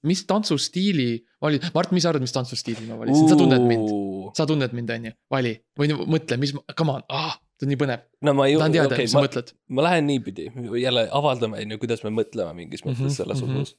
mis 0.06 0.24
tantsustiili 0.28 1.10
valin, 1.42 1.66
Mart, 1.74 1.92
mis 1.94 2.04
sa 2.04 2.12
arvad, 2.12 2.24
mis 2.24 2.34
tantsustiili 2.34 2.86
ma 2.88 2.98
valisin, 3.00 3.28
sa 3.30 3.38
tunned 3.38 3.66
mind, 3.66 3.92
sa 4.38 4.46
tunned 4.48 4.74
mind, 4.76 4.94
on 4.94 5.10
ju, 5.10 5.18
vali. 5.34 5.54
Või 5.78 5.92
mõtle, 5.98 6.38
mis, 6.42 6.54
come 6.78 6.96
on, 6.98 7.04
ah, 7.14 7.36
see 7.58 7.68
on 7.68 7.74
nii 7.74 7.80
põnev, 7.80 8.06
no 8.26 8.34
ma 8.38 8.48
ei 8.48 8.56
tahan 8.58 8.74
teada 8.74 8.90
okay,, 8.92 9.06
mis 9.06 9.14
sa 9.14 9.20
ma, 9.20 9.26
mõtled. 9.26 9.52
ma 9.74 9.86
lähen 9.88 10.08
niipidi, 10.10 10.48
jälle 10.82 11.06
avaldame, 11.20 11.62
on 11.62 11.74
ju, 11.74 11.82
kuidas 11.82 12.02
me 12.06 12.14
mõtleme 12.14 12.54
mingis 12.58 12.84
mõttes 12.86 13.06
Mhm, 13.06 13.14
selles 13.18 13.42
mhm. 13.42 13.62
osas. 13.62 13.76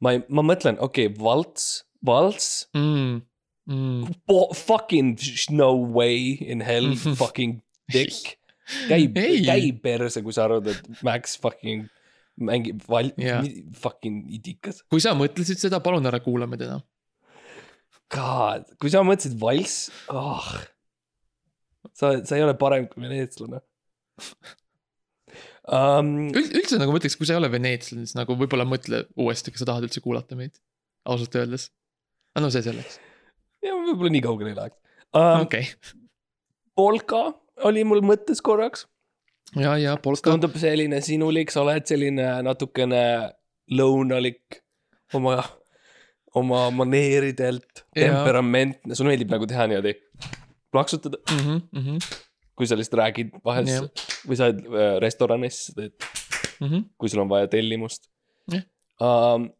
ma 0.00 0.16
ei, 0.16 0.24
ma 0.28 0.44
mõtlen, 0.44 0.80
okei 0.80 1.08
okay,, 1.10 1.22
valts, 1.22 1.70
valts. 2.04 2.50
Mm, 2.76 3.22
mm. 3.66 4.16
Bo- 4.28 4.52
fucking 4.54 5.16
no 5.50 5.72
way 5.98 6.34
in 6.40 6.62
hell 6.64 6.94
fucking 6.96 7.60
dick. 7.94 8.36
käi, 8.88 9.04
Ei. 9.14 9.42
käi 9.46 9.70
perse, 9.82 10.22
kui 10.26 10.34
sa 10.34 10.46
arvad, 10.48 10.72
et 10.72 11.02
Max 11.06 11.36
fucking 11.42 11.86
mängib 12.36 12.82
val- 12.90 13.14
yeah., 13.16 13.44
fucking 13.80 14.26
idikas. 14.36 14.82
kui 14.92 15.00
sa 15.00 15.14
mõtlesid 15.16 15.60
seda, 15.60 15.80
palun 15.84 16.06
ära 16.08 16.20
kuulame 16.24 16.58
teda. 16.60 16.80
God, 18.12 18.68
kui 18.82 18.90
sa 18.92 19.02
mõtlesid 19.06 19.38
valss 19.40 19.88
oh., 20.12 20.50
sa, 21.96 22.12
sa 22.26 22.36
ei 22.36 22.44
ole 22.44 22.54
parem 22.58 22.86
kui 22.90 23.02
veneetslane 23.02 23.62
um,. 25.72 26.12
üld-, 26.30 26.54
üldse 26.60 26.78
nagu 26.80 26.94
mõtleks, 26.94 27.16
kui 27.18 27.26
sa 27.26 27.34
ei 27.34 27.40
ole 27.40 27.50
veneetslane, 27.52 28.06
siis 28.06 28.18
nagu 28.18 28.36
võib-olla 28.38 28.66
mõtle 28.68 29.04
uuesti, 29.18 29.54
kas 29.54 29.64
sa 29.64 29.70
tahad 29.72 29.88
üldse 29.88 30.02
kuulata 30.04 30.38
meid. 30.38 30.54
ausalt 31.06 31.34
öeldes. 31.38 31.70
aga 32.34 32.44
no 32.44 32.52
see 32.54 32.62
selleks, 32.66 33.00
ja 33.66 33.76
võib-olla 33.76 34.12
nii 34.16 34.24
kaugele 34.24 34.52
ei 34.52 34.58
läheks 34.60 34.78
um,. 35.16 35.46
okei. 35.46 35.70
Polka 36.76 37.22
oli 37.64 37.84
mul 37.88 38.02
mõttes 38.04 38.42
korraks, 38.44 38.84
ja, 39.56 39.76
ja 39.80 39.96
polka, 40.02 40.32
tundub 40.32 40.56
selline 40.60 41.00
sinulik, 41.04 41.52
sa 41.52 41.62
oled 41.64 41.86
selline 41.88 42.26
natukene 42.44 43.02
lõunalik 43.72 44.60
oma, 45.16 45.38
oma 46.36 46.66
maneeridelt, 46.74 47.86
temperamentne, 47.96 48.96
sulle 48.98 49.14
meeldib 49.14 49.32
nagu 49.32 49.48
teha 49.48 49.68
niimoodi, 49.70 49.94
plaksutada, 50.74 51.22
mm. 51.32 51.60
-hmm, 51.72 52.10
kui 52.56 52.68
sa 52.68 52.76
lihtsalt 52.76 53.00
räägid 53.00 53.32
vahel 53.44 53.68
Jah. 53.70 53.88
või 54.28 54.38
sa 54.38 54.50
oled 54.50 54.64
äh, 54.66 54.96
restoranis, 55.02 55.66
teed, 55.76 55.96
mm 56.60 56.68
-hmm. 56.68 56.88
kui 56.98 57.08
sul 57.08 57.24
on 57.24 57.32
vaja 57.32 57.48
tellimust 57.48 58.10
Jah. 58.52 58.66
um,. 59.00 59.50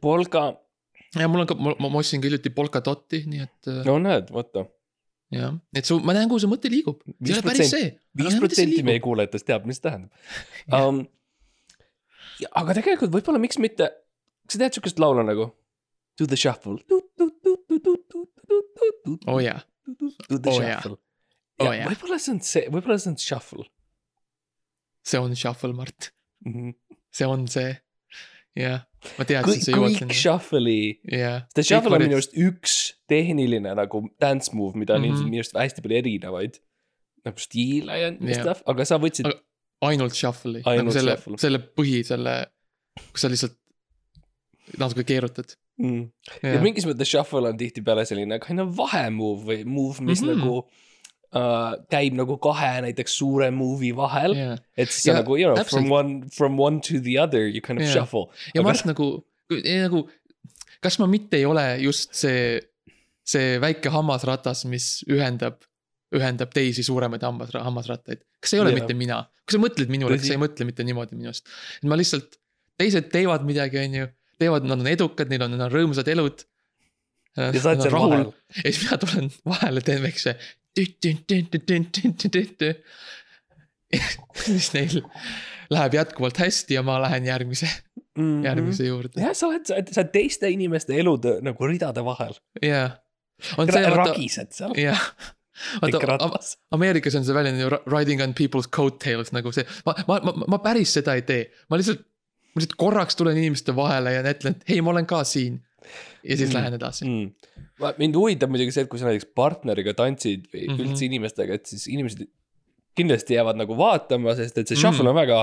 Polka, 0.00 0.52
ja 1.20 1.28
mul 1.30 1.44
on 1.44 1.50
ka, 1.50 1.56
ma, 1.58 1.74
ma 1.80 2.00
ostsin 2.00 2.22
ka 2.22 2.28
hiljuti 2.28 2.52
polkadotti, 2.54 3.24
nii 3.30 3.44
et 3.44 3.70
no. 3.88 3.96
näed, 4.02 4.30
vaata, 4.34 4.66
jah, 5.34 5.58
et 5.76 5.88
su, 5.88 5.98
ma 6.04 6.16
näen, 6.16 6.30
kuhu 6.30 6.44
su 6.44 6.50
mõte 6.50 6.70
liigub. 6.72 7.02
see 7.04 7.32
ei 7.32 7.36
ole 7.38 7.46
päris 7.48 7.74
see. 7.74 7.90
viis 8.20 8.38
protsenti 8.40 8.86
meie 8.86 9.02
kuulajatest 9.04 9.48
teab, 9.50 9.68
mis 9.70 9.80
see 9.80 9.88
tähendab 9.88 10.80
um,. 10.80 11.04
aga 12.62 12.78
tegelikult 12.80 13.14
võib-olla 13.14 13.42
miks 13.42 13.60
mitte, 13.62 13.90
kas 14.46 14.58
sa 14.58 14.64
tead 14.64 14.80
siukest 14.80 15.02
laulu 15.02 15.26
nagu 15.26 15.52
Do 16.14 16.28
the 16.30 16.38
shuffle. 16.38 16.78
oo 19.26 19.40
jaa, 19.42 19.58
Do 20.30 20.38
the 20.38 20.52
Oh 20.52 20.60
shuffle. 20.60 20.94
Oo 21.58 21.72
jaa. 21.74 21.88
võib-olla 21.90 22.20
see 22.22 22.36
on 22.36 22.38
see, 22.46 22.68
võib-olla 22.70 23.00
see 23.02 23.10
on 23.10 23.18
shuffle 23.18 23.66
see 25.04 25.18
on 25.20 25.36
shuffle, 25.36 25.72
Mart, 25.72 26.12
mm. 26.44 26.52
-hmm. 26.52 26.96
see 27.10 27.26
on 27.26 27.48
see. 27.48 27.76
jah, 28.58 28.84
ma 29.18 29.26
teadsin, 29.28 29.62
sa 29.64 29.72
jõuad 29.74 29.90
kõik 29.94 30.02
sinna. 30.04 30.18
shuffle'i, 30.20 30.84
jah. 31.10 31.40
The 31.54 31.64
shuffle 31.66 31.96
on 31.96 32.04
minu 32.06 32.18
arust 32.18 32.36
üks 32.38 32.76
tehniline 33.10 33.74
nagu 33.76 34.04
dance 34.22 34.54
move, 34.54 34.78
mida 34.78 34.94
on 34.94 35.02
Mhm. 35.02 35.10
ilmselt 35.10 35.30
minu 35.30 35.42
arust 35.42 35.58
hästi 35.58 35.84
palju 35.84 35.98
erinevaid 36.02 36.60
nagu 37.24 37.40
stiile 37.40 37.98
ja 37.98 38.12
Jah. 38.12 38.40
stuff, 38.42 38.62
aga 38.66 38.84
sa 38.84 38.98
võtsid 39.00 39.28
ainult 39.84 40.14
shuffle'i, 40.16 40.62
nagu 40.64 40.92
selle 40.94 41.18
selle 41.40 41.58
põhi, 41.58 42.02
selle, 42.06 42.46
kus 43.12 43.24
sa 43.24 43.28
lihtsalt 43.32 43.56
natuke 44.80 45.04
keerutad. 45.04 45.56
mm.. 45.78 46.04
ja 46.42 46.60
mingis 46.62 46.86
mõttes 46.86 47.10
shuffle 47.10 47.48
on 47.50 47.58
tihtipeale 47.58 48.04
selline 48.06 48.38
kind 48.40 48.62
of 48.62 48.76
vahemove 48.78 49.42
või 49.48 49.64
move, 49.66 50.00
mis 50.00 50.22
mm. 50.22 50.28
-hmm. 50.28 50.38
nagu 50.38 50.68
uh, 51.34 51.74
käib 51.92 52.14
nagu 52.18 52.36
kahe 52.42 52.72
näiteks 52.86 53.16
suure 53.20 53.50
move'i 53.54 53.92
vahel. 53.96 54.36
ja, 54.38 54.56
et 54.76 54.90
siis 54.90 55.04
sa 55.08 55.12
Ja 55.12 55.18
nagu, 55.22 55.36
you 55.40 55.48
know, 55.50 55.56
from 55.64 55.84
täpselt. 55.84 55.92
one, 55.98 56.30
from 56.34 56.60
one 56.60 56.80
to 56.80 57.00
the 57.02 57.18
other 57.20 57.46
you 57.48 57.60
kind 57.64 57.80
of 57.80 57.86
Jaa. 57.86 57.92
shuffle. 58.00 58.28
ja 58.54 58.60
Aga 58.62 58.68
Mart 58.70 58.86
nagu, 58.88 59.08
nagu, 59.64 60.04
kas 60.84 60.98
ma 61.02 61.06
mitte 61.10 61.38
ei 61.40 61.46
ole 61.48 61.66
just 61.82 62.14
see, 62.14 62.60
see 63.24 63.58
väike 63.62 63.92
hammasratas, 63.92 64.64
mis 64.70 64.88
ühendab, 65.10 65.60
ühendab 66.14 66.52
teisi 66.54 66.84
suuremaid 66.86 67.22
hammas, 67.26 67.54
hammasrattaid. 67.56 68.22
kas 68.40 68.54
see 68.54 68.60
ei 68.60 68.64
ole 68.66 68.74
Jaa. 68.74 68.82
mitte 68.82 68.96
mina? 68.98 69.22
kas 69.44 69.58
sa 69.58 69.60
mõtled 69.60 69.90
minule, 69.92 70.16
kas 70.18 70.30
sa 70.30 70.36
ei 70.38 70.40
mõtle 70.40 70.64
mitte 70.68 70.84
niimoodi 70.86 71.18
minust? 71.20 71.48
et 71.80 71.88
ma 71.90 71.98
lihtsalt, 72.00 72.38
teised 72.80 73.10
teevad 73.12 73.44
midagi, 73.46 73.78
on 73.82 73.96
ju, 74.00 74.10
teevad, 74.40 74.64
nad 74.66 74.80
on 74.82 74.88
edukad, 74.90 75.28
neil 75.30 75.44
on, 75.46 75.54
on 75.60 75.70
rõõmsad 75.72 76.08
elud. 76.10 76.42
ja 77.36 77.50
sa 77.60 77.72
oled 77.72 77.82
seal 77.84 77.92
vahel. 77.94 78.24
ja 78.60 78.64
siis 78.70 78.80
mina 78.84 78.98
tulen 79.02 79.28
vahele, 79.46 79.82
teen 79.84 80.02
väikse. 80.04 80.36
Siis 84.44 84.72
neil 84.74 85.02
läheb 85.70 85.94
jätkuvalt 85.94 86.38
hästi 86.38 86.74
ja 86.78 86.82
ma 86.86 86.96
lähen 87.02 87.26
järgmise, 87.28 87.68
järgmise 88.44 88.88
juurde. 88.88 89.20
jah, 89.20 89.34
sa 89.36 89.48
oled, 89.48 89.66
sa 89.68 89.78
oled, 89.78 90.10
teiste 90.12 90.50
inimeste 90.50 90.96
elude 91.00 91.38
nagu 91.44 91.68
ridade 91.70 92.04
vahel. 92.04 92.34
vaata, 93.56 93.80
ragised 93.98 94.52
seal. 94.56 94.74
jah. 94.78 95.06
vaata. 95.82 96.40
Ameerikas 96.74 97.14
on 97.18 97.26
see 97.26 97.36
väljend 97.36 97.62
ju 97.62 97.70
ri- 97.70 97.82
riding 97.90 98.22
on 98.24 98.34
people's 98.34 98.68
coattails 98.70 99.32
nagu 99.34 99.52
see, 99.54 99.66
ma, 99.86 99.94
ma, 100.08 100.18
ma, 100.26 100.34
ma 100.56 100.60
päris 100.64 100.96
seda 100.98 101.14
ei 101.18 101.22
tee, 101.26 101.46
ma 101.70 101.78
lihtsalt, 101.80 102.02
ma 102.54 102.62
lihtsalt 102.62 102.78
korraks 102.80 103.18
tulen 103.20 103.38
inimeste 103.38 103.76
vahele 103.76 104.16
ja 104.16 104.24
ütlen, 104.26 104.58
et 104.58 104.68
hei, 104.72 104.82
ma 104.82 104.94
olen 104.94 105.06
ka 105.10 105.22
siin. 105.28 105.60
Ja 106.24 106.36
siis 106.36 106.48
Mm. 106.48 106.52
mm. 106.52 106.56
lähen 106.58 106.74
edasi. 106.78 107.04
mm.. 107.04 107.98
mind 107.98 108.14
huvitab 108.20 108.50
muidugi 108.54 108.72
see, 108.74 108.84
et 108.86 108.90
kui 108.92 108.98
sa 109.02 109.08
näiteks 109.10 109.28
partneriga 109.36 109.94
tantsid 109.98 110.46
või 110.52 110.64
mm. 110.68 110.72
-hmm. 110.76 110.86
üldse 110.88 111.04
inimestega, 111.08 111.54
et 111.60 111.66
siis 111.66 111.86
inimesed 111.92 112.26
kindlasti 112.96 113.34
jäävad 113.34 113.58
nagu 113.58 113.76
vaatama, 113.76 114.34
sest 114.38 114.58
et 114.58 114.68
see 114.70 114.76
Mhm. 114.76 114.82
shuffle 114.84 115.10
on 115.10 115.16
väga, 115.18 115.40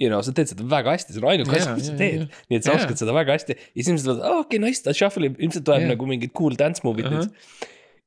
you 0.00 0.08
know, 0.08 0.22
sa 0.24 0.32
teed 0.32 0.48
seda 0.50 0.64
väga 0.70 0.94
hästi, 0.96 1.12
see 1.12 1.20
on 1.22 1.28
ainuke 1.30 1.52
asi, 1.56 1.68
Jaa, 1.68 1.74
mis 1.76 1.86
sa 1.86 1.92
jaa, 1.92 1.98
teed 2.00 2.18
jaa.. 2.24 2.42
nii 2.50 2.56
et 2.58 2.64
sa 2.64 2.72
Jaa. 2.72 2.80
oskad 2.80 2.96
seda 3.02 3.12
väga 3.14 3.36
hästi 3.36 3.52
ja 3.58 3.68
siis 3.76 3.86
inimesed 3.92 4.08
ütlevad, 4.10 4.40
okei, 4.40 4.58
nice, 4.64 4.82
ta 4.82 4.92
shuffle 4.96 5.26
ib, 5.30 5.36
ilmselt 5.38 5.64
tuleb 5.68 5.84
Jaa. 5.84 5.92
nagu 5.94 6.06
mingid 6.08 6.32
cool 6.38 6.56
dance 6.58 6.80
move'id 6.86 7.06
Ahah. 7.10 7.20
nüüd. 7.20 7.30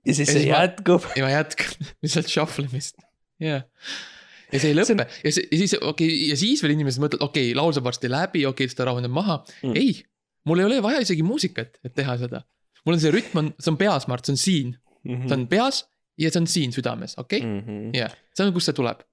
ja 0.07 0.13
siis 0.17 0.27
Ja 0.27 0.33
see 0.33 0.41
siis 0.41 0.51
ma- 0.51 0.61
jätkub. 0.65 1.05
ja 1.15 1.23
ma 1.27 1.31
jätkan 1.31 1.87
lihtsalt 2.03 2.27
shuffle 2.33 2.65
imist, 2.67 2.97
jah. 3.39 3.61
ja 4.51 4.59
see 4.59 4.69
ei 4.73 4.75
lõpe 4.81 5.05
ja 5.23 5.31
see, 5.31 5.45
ja 5.51 5.57
siis 5.61 5.73
okei 5.77 5.87
okay,, 6.09 6.27
ja 6.33 6.35
siis 6.39 6.63
veel 6.63 6.73
inimesed 6.75 7.01
mõtlevad, 7.03 7.23
okei 7.29 7.51
okay,, 7.51 7.55
laul 7.61 7.71
saab 7.77 7.85
varsti 7.91 8.09
läbi, 8.09 8.43
okei 8.47 8.49
okay,, 8.65 8.67
siis 8.71 8.75
ta 8.81 8.85
rahuneb 8.89 9.11
maha 9.13 9.43
Mm. 9.63 9.69
mm.. 9.69 9.75
ei, 9.77 10.03
mul 10.47 10.59
ei 10.63 10.65
ole 10.69 10.79
vaja 10.85 11.03
isegi 11.03 11.23
muusikat, 11.27 11.77
et 11.85 11.93
teha 11.97 12.17
seda. 12.23 12.41
mul 12.85 12.95
on 12.95 13.03
see 13.03 13.11
rütm 13.13 13.41
on, 13.43 13.53
see 13.59 13.71
on 13.73 13.77
peas, 13.79 14.07
Mart, 14.07 14.25
see 14.25 14.33
on 14.33 14.41
siin, 14.41 14.73
Mhm. 15.03 15.27
see 15.27 15.35
on 15.37 15.45
peas 15.51 15.83
ja 16.17 16.31
see 16.31 16.39
on 16.41 16.47
siin 16.49 16.71
südames, 16.75 17.13
okei 17.19 17.39
okay?, 17.43 17.59
-hmm. 17.61 17.93
jah, 17.97 18.11
see 18.35 18.45
on, 18.47 18.53
kust 18.55 18.65
see 18.71 18.77
tuleb. 18.77 19.03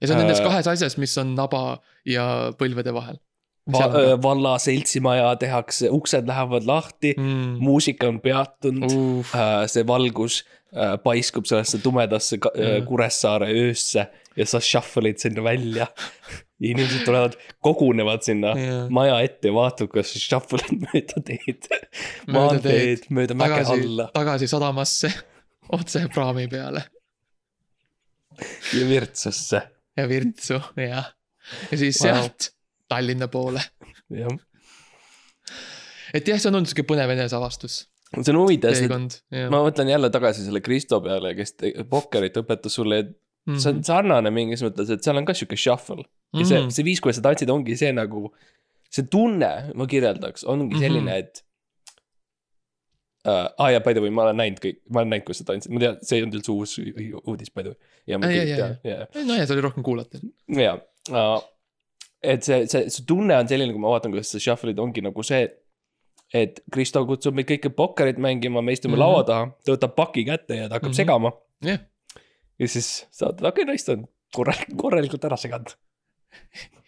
ja 0.00 0.06
see 0.08 0.14
on 0.16 0.20
nendes 0.24 0.40
Äh. 0.40 0.46
kahes 0.46 0.66
asjas, 0.68 0.96
mis 0.98 1.16
on 1.18 1.34
naba 1.34 1.78
ja 2.06 2.24
põlvede 2.58 2.92
vahel 2.94 3.18
Va 3.72 3.78
ka. 3.92 4.00
valla 4.22 4.56
seltsimaja 4.58 5.36
tehakse, 5.38 5.86
uksed 5.90 6.26
lähevad 6.26 6.64
lahti 6.66 7.12
mm., 7.16 7.22
mm.. 7.24 7.58
muusika 7.62 8.08
on 8.10 8.18
peatunud 8.20 8.90
uh., 8.90 9.66
see 9.70 9.84
valgus 9.86 10.40
äh, 10.74 10.96
paiskub 11.04 11.46
sellesse 11.46 11.78
tumedasse 11.78 12.36
äh, 12.42 12.80
Mm. 12.80 12.86
Kuressaare 12.88 13.46
öösse 13.54 14.08
ja 14.36 14.46
sa 14.46 14.58
shuffle'id 14.60 15.18
sinna 15.22 15.44
välja. 15.44 15.86
ja 16.62 16.70
inimesed 16.70 17.02
tulevad, 17.08 17.34
kogunevad 17.66 18.22
sinna 18.22 18.52
Jaa. 18.58 18.84
maja 18.94 19.16
ette 19.26 19.50
ja 19.50 19.54
vaatavad, 19.56 20.06
sa 20.06 20.22
shuffle'id 20.22 20.84
mööda 20.86 21.22
teed. 21.26 21.66
Maanteed 22.34 22.66
teed. 23.02 23.06
mööda 23.10 23.34
mäge 23.38 23.60
alla, 23.74 24.06
tagasi 24.14 24.46
sadamasse, 24.50 25.10
otse 25.78 26.06
praami 26.14 26.46
peale 26.52 26.84
ja 28.72 28.86
Virtsusse, 28.88 29.60
ja 29.98 30.06
Virtsu, 30.08 30.60
jah. 30.80 31.10
ja 31.70 31.76
siis 31.78 31.98
Wow. 32.00 32.08
sealt 32.08 32.48
Tallinna 32.88 33.28
poole 33.32 33.60
jah. 34.12 34.32
et 36.14 36.28
jah, 36.28 36.38
see 36.40 36.48
on 36.50 36.58
olnud 36.60 36.70
sihuke 36.70 36.86
põnev 36.88 37.12
eneseavastus, 37.14 37.76
see 38.14 38.32
on 38.32 38.38
huvitav, 38.42 38.74
sest 38.76 39.20
ma 39.52 39.60
mõtlen 39.66 39.90
jälle 39.92 40.10
tagasi 40.14 40.46
selle 40.46 40.60
Kristo 40.64 41.00
peale, 41.04 41.34
kes 41.38 41.54
pokkerit 41.90 42.38
õpetas 42.42 42.78
sulle, 42.80 43.02
et 43.04 43.12
Mhm. 43.42 43.56
see 43.58 43.70
on 43.74 43.78
sarnane 43.82 44.30
mingis 44.30 44.60
mõttes, 44.62 44.90
et 44.94 45.02
seal 45.02 45.16
on 45.18 45.24
ka 45.26 45.34
sihuke 45.34 45.56
shuffle. 45.58 46.04
Ja 46.40 46.44
see, 46.48 46.60
see 46.70 46.84
viis, 46.86 47.00
kuidas 47.04 47.18
sa 47.20 47.24
tantsid, 47.28 47.50
ongi 47.52 47.76
see 47.76 47.92
nagu, 47.96 48.26
see 48.92 49.06
tunne, 49.12 49.50
ma 49.78 49.86
kirjeldaks, 49.90 50.44
ongi 50.48 50.78
selline 50.80 51.00
mm, 51.02 51.08
-hmm. 51.08 51.18
et 51.18 51.44
uh,. 53.26 53.48
aa 53.58 53.70
ja 53.70 53.80
by 53.80 53.94
the 53.94 54.00
way, 54.04 54.10
ma 54.10 54.22
olen 54.26 54.36
näinud 54.40 54.60
kõik, 54.64 54.78
ma 54.90 55.02
olen 55.02 55.12
näinud, 55.14 55.26
kuidas 55.28 55.42
sa 55.42 55.48
tantsid, 55.52 55.72
ma 55.74 55.82
tean, 55.84 55.98
see 56.02 56.18
ei 56.18 56.24
olnud 56.26 56.38
üldse 56.40 56.52
uus 56.54 56.76
uudis 57.26 57.52
by 57.54 57.62
the 57.66 57.74
way. 57.74 57.78
ja 58.12 58.18
ma 58.18 58.30
kõik 58.32 58.52
jaa, 58.52 58.60
tean, 58.60 58.76
ja, 58.88 59.24
no 59.28 59.38
ja 59.38 59.46
see 59.46 59.56
oli 59.56 59.64
rohkem 59.66 59.86
kuulata. 59.86 60.22
ja 60.58 60.76
uh,. 61.10 61.42
et 62.22 62.46
see, 62.46 62.66
see, 62.70 62.88
see 62.94 63.04
tunne 63.08 63.36
on 63.36 63.48
selline, 63.50 63.74
kui 63.74 63.82
ma 63.82 63.92
vaatan, 63.94 64.14
kuidas 64.14 64.32
sa 64.34 64.40
shuffle'id, 64.42 64.80
ongi 64.82 65.04
nagu 65.04 65.22
see. 65.26 65.44
et 66.32 66.62
Kristo 66.72 67.04
kutsub 67.06 67.34
meid 67.36 67.48
kõiki 67.50 67.68
pokkerit 67.76 68.16
mängima, 68.22 68.62
me 68.64 68.72
istume 68.72 68.96
mm 68.96 68.98
Mhm. 68.98 69.02
-hmm. 69.02 69.14
laua 69.14 69.24
taha, 69.28 69.46
ta 69.64 69.72
võtab 69.76 69.94
paki 69.96 70.24
kätte 70.24 70.56
ja 70.56 70.68
ta 70.68 70.78
hakkab 70.80 70.88
mm 70.88 70.92
Mhm. 70.92 70.92
-hmm. 70.92 70.96
segama. 70.96 71.32
jah, 71.62 71.80
ja 72.58 72.68
siis 72.68 73.06
sa 73.10 73.26
vaatad, 73.26 73.46
okei 73.52 73.64
okay,, 73.64 73.78
ta 73.86 73.92
on 73.92 74.06
korralikult, 74.34 74.78
korralikult 74.80 75.24
ära 75.24 75.36
seganud. 75.36 75.74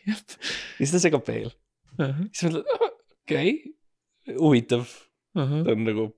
Ja 0.08 0.16
siis 0.78 0.94
ta 0.94 1.00
segab 1.02 1.26
veel. 1.28 1.52
siis 2.32 2.48
mõtled, 2.48 2.68
okei 3.24 3.52
okay,, 3.54 4.36
huvitav, 4.38 4.88
ta 5.34 5.74
on 5.74 5.86
nagu 5.86 6.08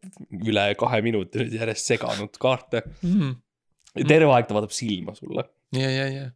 üle 0.44 0.66
kahe 0.80 1.02
minuti 1.04 1.42
nüüd 1.42 1.56
järjest 1.58 1.92
seganud 1.92 2.40
kaarte. 2.42 2.84
ja 3.96 4.04
terve 4.08 4.32
aeg 4.32 4.48
ta 4.48 4.56
vaatab 4.58 4.74
silma 4.76 5.16
sulle 5.18 5.46
ja, 5.76 5.90
ja, 5.90 6.06
ja. 6.12 6.26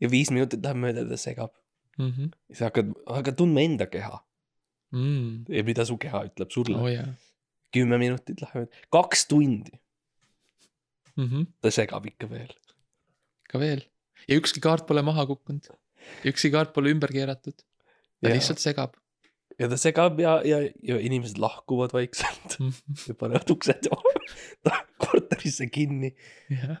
ja 0.00 0.10
viis 0.10 0.30
minutit 0.34 0.62
läheb 0.64 0.80
mööda 0.82 1.04
ja 1.04 1.12
ta 1.12 1.20
segab. 1.20 1.54
Mhm. 1.98 2.32
ja 2.50 2.58
sa 2.58 2.70
hakkad, 2.70 2.94
hakkad 3.06 3.42
tundma 3.42 3.62
enda 3.66 3.90
keha 3.90 4.20
Mm. 4.94 5.44
ja 5.50 5.62
mida 5.66 5.82
su 5.82 5.96
keha 5.98 6.20
ütleb 6.28 6.52
sulle 6.54 6.76
oh.. 6.78 6.86
jaa. 6.86 7.08
kümme 7.74 7.96
minutit 7.98 8.38
läheb, 8.44 8.68
kaks 8.94 9.24
tundi 9.26 9.74
Mhm. 11.16 11.46
ta 11.62 11.70
segab 11.70 12.06
ikka 12.06 12.28
veel. 12.30 12.52
ka 13.50 13.58
veel. 13.58 13.82
ja 14.28 14.38
ükski 14.38 14.62
kaart 14.62 14.86
pole 14.86 15.02
maha 15.02 15.26
kukkunud. 15.26 15.66
Ükski 16.24 16.50
kaart 16.54 16.72
pole 16.74 16.90
ümber 16.94 17.12
keeratud. 17.12 17.56
ta 17.56 18.28
Jaa. 18.28 18.34
lihtsalt 18.36 18.58
segab. 18.62 18.94
ja 19.58 19.68
ta 19.70 19.76
segab 19.78 20.18
ja, 20.20 20.40
ja, 20.44 20.58
ja 20.82 20.98
inimesed 20.98 21.38
lahkuvad 21.38 21.92
vaikselt 21.94 22.56
ja 23.08 23.14
panevad 23.14 23.50
uksed 23.54 23.86
korterisse 25.04 25.66
kinni 25.70 26.14
jah, 26.50 26.78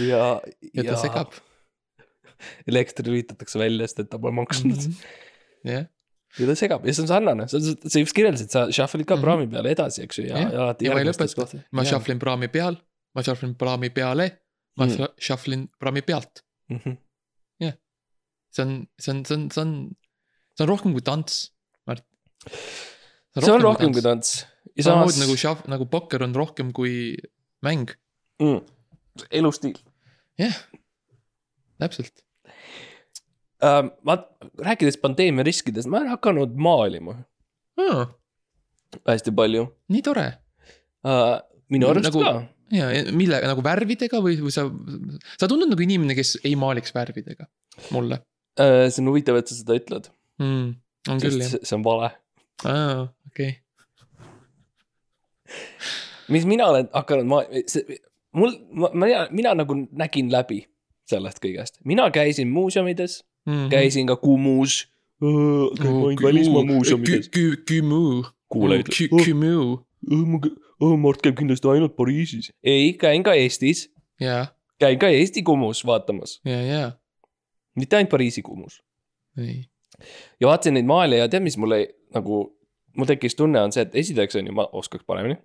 ja, 0.00 0.22
ja 0.74 0.84
ta 0.88 0.96
segab. 1.02 1.34
elekter 2.70 3.06
lülitatakse 3.08 3.58
välja, 3.58 3.86
sest 3.88 4.04
et 4.04 4.10
ta 4.12 4.18
pole 4.22 4.32
maksnud 4.38 4.76
mm. 4.78 4.92
-hmm. 4.92 5.70
jah, 5.74 5.86
ja 6.38 6.46
ta 6.52 6.54
segab 6.54 6.86
ja 6.86 6.94
see 6.94 7.02
on 7.04 7.08
sarnane, 7.10 7.48
sa, 7.50 7.60
sa 7.60 7.98
just 7.98 8.14
kirjeldasid, 8.16 8.50
sa 8.54 8.66
shuffle'id 8.70 9.06
ka 9.08 9.16
Mhm. 9.16 9.22
praami 9.24 9.46
peale 9.50 9.70
edasi, 9.74 10.02
eks 10.06 10.18
ju, 10.18 10.28
ja, 10.28 10.38
ja 10.38 10.62
alati 10.68 10.86
ja 10.86 10.94
ma 10.94 11.00
ei 11.02 11.08
lõpeta 11.10 11.62
ma 11.72 11.84
shuffle 11.84 12.14
in 12.14 12.18
praami 12.22 12.48
peal, 12.48 12.78
ma 13.14 13.22
shuffle 13.22 13.48
in 13.48 13.54
praami 13.58 13.90
peale, 13.90 14.30
ma 14.78 14.86
Mm. 14.86 14.90
mm. 14.92 15.08
shuffle 15.20 15.54
in 15.54 15.68
praami 15.80 16.02
pealt. 16.02 16.44
Mhm. 16.70 16.96
See 18.58 18.66
on, 18.66 18.74
see 18.98 19.14
on, 19.14 19.24
see 19.24 19.36
on, 19.38 19.48
see 19.54 19.64
on, 19.64 19.72
see 20.58 20.66
on 20.66 20.70
rohkem 20.72 20.94
kui 20.96 21.04
tants, 21.06 21.40
Mart. 21.88 22.04
see 23.38 23.52
on 23.54 23.62
rohkem 23.64 23.94
kui 23.94 24.04
tants. 24.04 24.40
samamoodi 24.78 25.22
nagu 25.22 25.36
shuff-, 25.38 25.66
nagu 25.70 25.86
pokker 25.90 26.22
on 26.26 26.34
rohkem 26.36 26.72
kui 26.74 27.16
mäng, 27.66 27.94
mm, 28.42 28.60
elustiil 29.40 29.78
jah, 30.38 30.58
täpselt. 31.82 32.22
uh,. 33.62 33.90
ma, 34.06 34.18
rääkides 34.62 35.00
pandeemia 35.02 35.46
riskidest, 35.46 35.90
ma 35.90 36.02
olen 36.02 36.14
hakanud 36.14 36.54
maalima 36.58 37.18
hästi 39.08 39.34
palju 39.36 39.66
nii 39.92 40.04
tore 40.06 40.28
uh,. 41.06 41.38
minu 41.72 41.90
arust 41.90 42.10
Nagu- 42.10 42.24
ka. 42.24 42.34
ja, 42.74 42.90
ja 42.94 43.04
millega 43.14 43.50
nagu 43.50 43.64
värvidega 43.66 44.22
või, 44.24 44.38
või 44.42 44.54
sa, 44.54 44.66
sa 45.36 45.50
tundud 45.50 45.70
nagu 45.74 45.84
inimene, 45.84 46.16
kes 46.18 46.38
ei 46.44 46.54
maaliks 46.58 46.94
värvidega, 46.96 47.48
mulle 47.94 48.22
see 48.58 49.02
on 49.02 49.08
huvitav, 49.12 49.36
et 49.40 49.48
sa 49.50 49.54
seda 49.54 49.76
ütled 49.78 50.10
mm.. 50.42 50.68
on 51.12 51.22
küll 51.22 51.40
jah, 51.42 51.54
see 51.62 51.76
on 51.78 51.84
vale. 51.86 52.10
aa, 52.64 53.06
okei, 53.30 53.54
mis 56.28 56.44
mina 56.48 56.66
olen 56.72 56.88
hakanud, 56.92 57.26
ma, 57.30 57.42
mul, 58.36 58.54
ma, 58.72 58.90
mina, 58.94 59.26
mina 59.30 59.54
nagu 59.62 59.76
nägin 59.96 60.30
läbi 60.32 60.64
sellest 61.08 61.40
kõigest, 61.44 61.80
mina 61.88 62.10
käisin 62.14 62.50
muuseumides, 62.52 63.22
Mhm. 63.48 63.68
käisin 63.72 64.06
ka 64.06 64.16
Kumus. 64.16 64.88
käin 65.20 66.18
välismaa 66.22 66.64
muuseumides. 66.64 67.30
Kümu, 67.66 68.24
kuule, 68.48 68.82
ütle. 68.82 69.08
Kümu, 69.24 69.78
Mart 71.00 71.22
käib 71.24 71.36
kindlasti 71.38 71.68
ainult 71.68 71.96
Pariisis. 71.96 72.52
ei, 72.62 72.92
käin 72.92 73.22
ka 73.22 73.32
Eestis, 73.34 73.88
käin 74.78 74.98
ka 74.98 75.08
Eesti 75.08 75.42
Kumus 75.42 75.80
vaatamas, 75.86 76.40
ja, 76.44 76.60
ja, 76.62 76.92
mitte 77.78 77.98
ainult 77.98 78.10
Pariisi 78.12 78.42
Kumus. 78.42 78.80
ja 80.40 80.48
vaatasin 80.48 80.76
neid 80.76 80.88
maale 80.88 81.20
ja 81.20 81.28
tead, 81.30 81.44
mis 81.44 81.56
mulle 81.60 81.80
nagu, 82.14 82.40
mul 82.96 83.08
tekkis 83.08 83.36
tunne 83.38 83.60
on 83.62 83.74
see, 83.74 83.84
et 83.86 83.94
esiteks 84.02 84.38
on 84.40 84.50
ju, 84.50 84.54
ma 84.56 84.66
oskaks 84.78 85.06
paremini. 85.08 85.38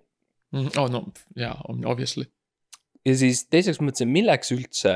oh 0.78 0.88
no 0.90 1.04
jaa, 1.38 1.54
obviously, 1.68 2.26
ja 3.06 3.16
siis 3.18 3.44
teiseks 3.50 3.80
mõtlesin, 3.82 4.10
milleks 4.12 4.52
üldse. 4.54 4.94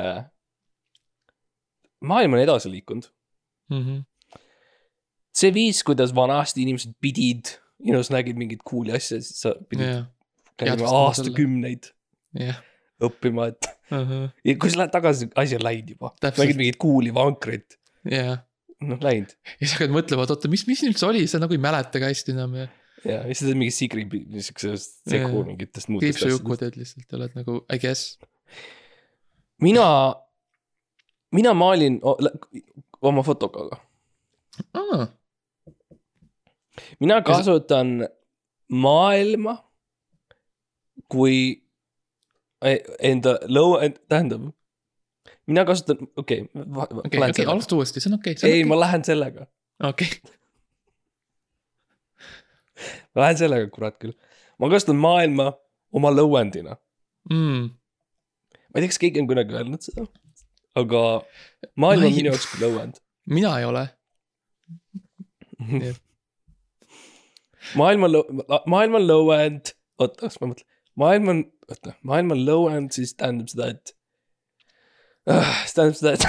maailm 2.00 2.36
on 2.38 2.44
edasi 2.44 2.70
liikunud. 2.72 3.10
Mhm. 3.70 4.04
see 5.38 5.50
viis, 5.54 5.82
kuidas 5.86 6.14
vanasti 6.14 6.62
inimesed 6.64 6.96
pidid, 7.00 7.52
you 7.78 7.92
know, 7.92 8.02
sa 8.02 8.16
nägid 8.16 8.38
mingit 8.40 8.64
cool'i 8.66 8.94
asja, 8.96 9.20
siis 9.22 9.42
sa 9.44 9.52
pidid 9.70 9.86
jah, 9.86 10.06
käima 10.58 10.88
aastakümneid 11.04 11.92
jah, 12.40 12.58
õppima, 13.04 13.48
et 13.52 13.70
ja 14.44 14.56
kui 14.60 14.72
sa 14.72 14.82
lähed 14.82 14.92
tagasi, 14.94 15.30
asi 15.38 15.58
on 15.58 15.64
läinud 15.64 15.94
juba. 15.94 16.12
Nägid 16.24 16.58
mingit 16.58 16.80
cool'i 16.82 17.12
vankrit, 17.14 17.78
jah. 18.08 18.42
noh 18.84 19.00
läinud. 19.02 19.32
ja 19.54 19.62
siis 19.62 19.76
hakkad 19.76 19.94
mõtlema, 19.94 20.26
et 20.26 20.34
oota, 20.34 20.50
mis, 20.52 20.66
mis 20.70 20.84
üldse 20.86 21.08
oli, 21.08 21.24
sa 21.30 21.40
nagu 21.42 21.56
ei 21.56 21.62
mäleta 21.62 22.02
ka 22.02 22.10
hästi 22.10 22.36
enam 22.36 22.58
ja 22.58 22.68
ja 23.06 23.20
siis 23.28 23.42
sa 23.42 23.48
teed 23.48 23.58
mingi 23.60 23.74
Sigri 23.74 24.04
niisugusest 24.08 25.02
segu 25.10 25.42
mingitest 25.46 25.90
muudest 25.92 26.18
kriipsujukku 26.18 26.56
teed 26.60 26.78
lihtsalt 26.80 27.06
ja 27.06 27.18
oled 27.20 27.36
nagu 27.38 27.60
I 27.70 27.78
guess. 27.82 28.18
mina, 29.62 29.86
mina 31.34 31.54
maalin 31.54 32.00
oma 33.02 33.22
fotokaga. 33.26 33.78
aa, 34.74 35.06
mina 37.00 37.20
kasutan 37.22 38.08
maailma 38.68 39.56
kui 41.08 41.62
enda 42.62 43.36
lõu-, 43.46 43.78
tähendab, 44.10 44.48
mina 45.46 45.64
kasutan, 45.68 46.00
okei 46.16 46.42
okay,, 46.48 46.98
okei, 47.04 47.20
okei, 47.30 47.46
alusta 47.46 47.76
uuesti, 47.78 48.00
see 48.02 48.10
on 48.12 48.18
okei, 48.18 48.34
see 48.40 48.50
ei, 48.58 48.62
on 48.66 48.72
ma 48.72 48.78
lähen 48.82 49.04
sellega, 49.06 49.46
okei, 49.90 50.10
ma 53.14 53.22
lähen 53.24 53.38
sellega, 53.40 53.70
kurat 53.74 53.96
küll. 54.02 54.14
ma 54.58 54.70
kasutan 54.72 54.98
maailma 55.00 55.52
oma 55.94 56.10
lõuendina. 56.14 56.76
mm,. 57.30 57.68
ma 58.68 58.74
ei 58.76 58.82
tea, 58.84 58.90
kas 58.94 59.00
keegi 59.04 59.22
on 59.22 59.28
kunagi 59.30 59.54
öelnud 59.60 59.82
seda, 59.86 60.02
aga 60.78 61.04
maailm 61.78 62.02
Ma 62.02 62.06
on 62.06 62.10
ei- 62.10 62.16
minu 62.20 62.32
jaoks 62.34 62.48
lõuend. 62.62 63.00
mina 63.38 63.54
ei 63.60 63.66
ole, 63.70 63.84
maailm 67.78 68.02
on 68.08 68.12
lõu-, 68.16 68.44
maailm 68.70 68.94
on 69.00 69.06
lõuend, 69.08 69.72
oota, 70.00 70.26
kas 70.26 70.38
ma 70.42 70.50
mõtlen, 70.52 70.68
maailm 70.98 71.32
on, 71.32 71.44
oota, 71.68 71.94
maailm 72.06 72.34
on 72.34 72.42
lõuend, 72.46 72.94
siis 72.96 73.14
tähendab 73.18 73.50
seda, 73.52 73.70
et 73.74 73.94
uh,. 75.30 75.54
see 75.68 75.76
tähendab 75.78 75.98
seda, 76.00 76.10
et 76.16 76.24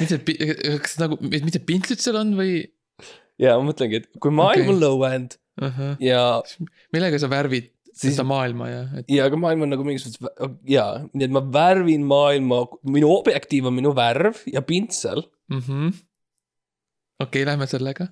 mis 0.00 0.12
see, 0.12 0.20
kas 0.84 0.96
nagu, 1.00 1.18
mis 1.24 1.54
see 1.54 1.66
pintslit 1.66 2.04
seal 2.04 2.20
on 2.20 2.34
või 2.38 2.52
ja 3.40 3.56
ma 3.56 3.70
mõtlengi, 3.70 4.02
et 4.02 4.22
kui 4.22 4.32
maailm 4.34 4.66
Okei. 4.66 4.74
on 4.74 4.82
lõuend 4.84 5.36
uh? 5.36 5.68
-huh. 5.68 5.92
ja, 6.04 6.24
millega 6.94 7.20
sa 7.22 7.30
värvid 7.32 7.72
Siis- 7.90 8.14
seda 8.14 8.24
maailma 8.28 8.68
ja, 8.70 8.84
et 9.00 9.10
ja 9.12 9.26
ka 9.32 9.36
maailm 9.40 9.66
on 9.66 9.74
nagu 9.74 9.84
mingisuguses, 9.84 10.20
jaa, 10.68 11.02
nii 11.12 11.26
et 11.26 11.34
ma 11.34 11.42
värvin 11.56 12.06
maailma, 12.08 12.62
minu 12.88 13.10
objektiiv 13.16 13.68
on 13.68 13.76
minu 13.76 13.92
värv 13.96 14.40
ja 14.48 14.62
pintsel. 14.62 15.24
mm 15.50 15.60
-hmm.. 15.60 15.92
okei 17.20 17.42
okay,, 17.42 17.48
lähme 17.48 17.66
sellega 17.68 18.08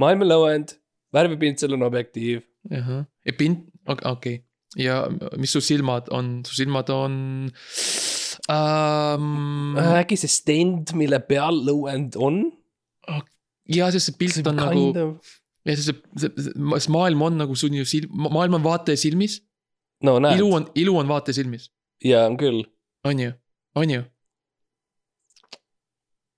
maailm 0.00 0.24
on 0.24 0.30
lõuend, 0.32 0.74
värvipintsel 1.14 1.76
on 1.76 1.86
objektiiv. 1.88 2.44
-huh. 2.68 3.04
ja 3.26 3.32
pint, 3.38 3.66
okei 3.86 4.10
okay. 4.12 4.36
ja 4.76 5.08
mis 5.38 5.52
su 5.52 5.60
silmad 5.60 6.08
on, 6.10 6.42
su 6.46 6.54
silmad 6.54 6.90
on 6.90 7.12
um,. 8.50 9.76
äkki 9.76 10.16
see 10.16 10.28
stend, 10.28 10.94
mille 10.94 11.20
peal 11.20 11.62
lõuend 11.66 12.16
on? 12.16 12.52
ja 13.70 13.90
sest 13.90 14.10
see 14.10 14.18
pilt 14.18 14.46
on 14.46 14.56
nagu, 14.60 14.84
ja 15.64 15.76
see, 15.76 15.92
see, 15.92 15.98
see, 16.20 16.30
see 16.78 16.92
maailm 16.92 17.22
on 17.22 17.36
nagu 17.40 17.54
ju 17.54 17.84
silm, 17.84 18.28
maailm 18.28 18.54
on 18.60 18.64
vaataja 18.64 18.96
silmis, 18.96 19.40
no 20.02 20.18
näed 20.22 20.38
ilu, 20.38 20.54
on, 20.54 20.70
ilu 20.74 20.96
on 20.98 21.08
vaataja 21.08 21.40
silmis, 21.40 21.70
jaa, 22.04 22.26
on 22.26 22.36
küll. 22.40 22.64
on 23.04 23.18
ju, 23.18 23.32
on 23.74 23.90
ju 23.90 24.02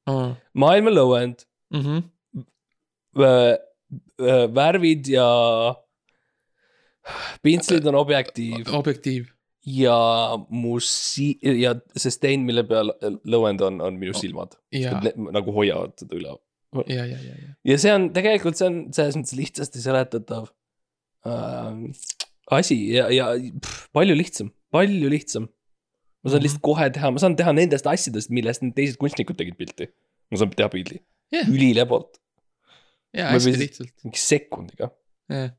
oh.? 0.06 0.36
maailm 0.54 0.92
on 0.92 1.00
lõuend, 1.00 1.48
Mm 1.72 1.80
-hmm. 1.80 2.00
värvid 4.54 5.08
ja 5.08 5.26
pintslid 7.42 7.86
on 7.90 7.94
objektiiv 7.98 8.68
objektiiv, 8.78 9.26
ja 9.66 9.96
mu 10.50 10.78
si- 10.80 11.38
ja 11.42 11.74
see 11.96 12.10
stain, 12.14 12.44
mille 12.46 12.64
peal 12.68 12.92
lõuend 13.26 13.62
on, 13.66 13.80
on 13.80 13.98
minu 14.00 14.14
silmad. 14.18 14.56
ja, 14.72 14.98
nagu 15.16 15.52
hoiavad 15.54 15.94
seda 15.98 16.16
üleval. 16.18 16.40
ja, 16.88 17.04
ja, 17.04 17.18
ja, 17.18 17.34
ja, 17.42 17.54
ja 17.72 17.78
see 17.78 17.92
on 17.94 18.10
tegelikult, 18.16 18.56
see 18.58 18.66
on 18.70 18.78
selles 18.96 19.16
mõttes 19.18 19.36
lihtsasti 19.38 19.82
seletatav 19.84 20.48
äh, 21.26 21.72
asi 22.58 22.78
ja, 22.96 23.08
ja 23.12 23.32
pff, 23.60 23.88
palju 23.94 24.14
lihtsam, 24.18 24.50
palju 24.74 25.10
lihtsam. 25.12 25.48
ma 26.22 26.30
saan 26.30 26.38
Mhm. 26.40 26.44
lihtsalt 26.46 26.62
kohe 26.62 26.86
teha, 26.94 27.10
ma 27.10 27.18
saan 27.18 27.34
teha 27.36 27.52
nendest 27.52 27.86
asjadest, 27.90 28.30
millest 28.30 28.62
need 28.62 28.74
teised 28.78 28.96
kunstnikud 29.00 29.36
tegid 29.38 29.56
pilti. 29.58 29.88
ma 30.30 30.38
saan 30.38 30.50
teha 30.54 30.68
pildi 30.72 31.00
Jah. 31.32 31.46
ülilebalt, 31.48 32.18
ja 33.16 33.24
Ma 33.30 33.36
hästi 33.38 33.56
lihtsalt, 33.58 33.92
mingi 34.04 34.20
sekundiga. 34.20 34.90
jah, 35.30 35.50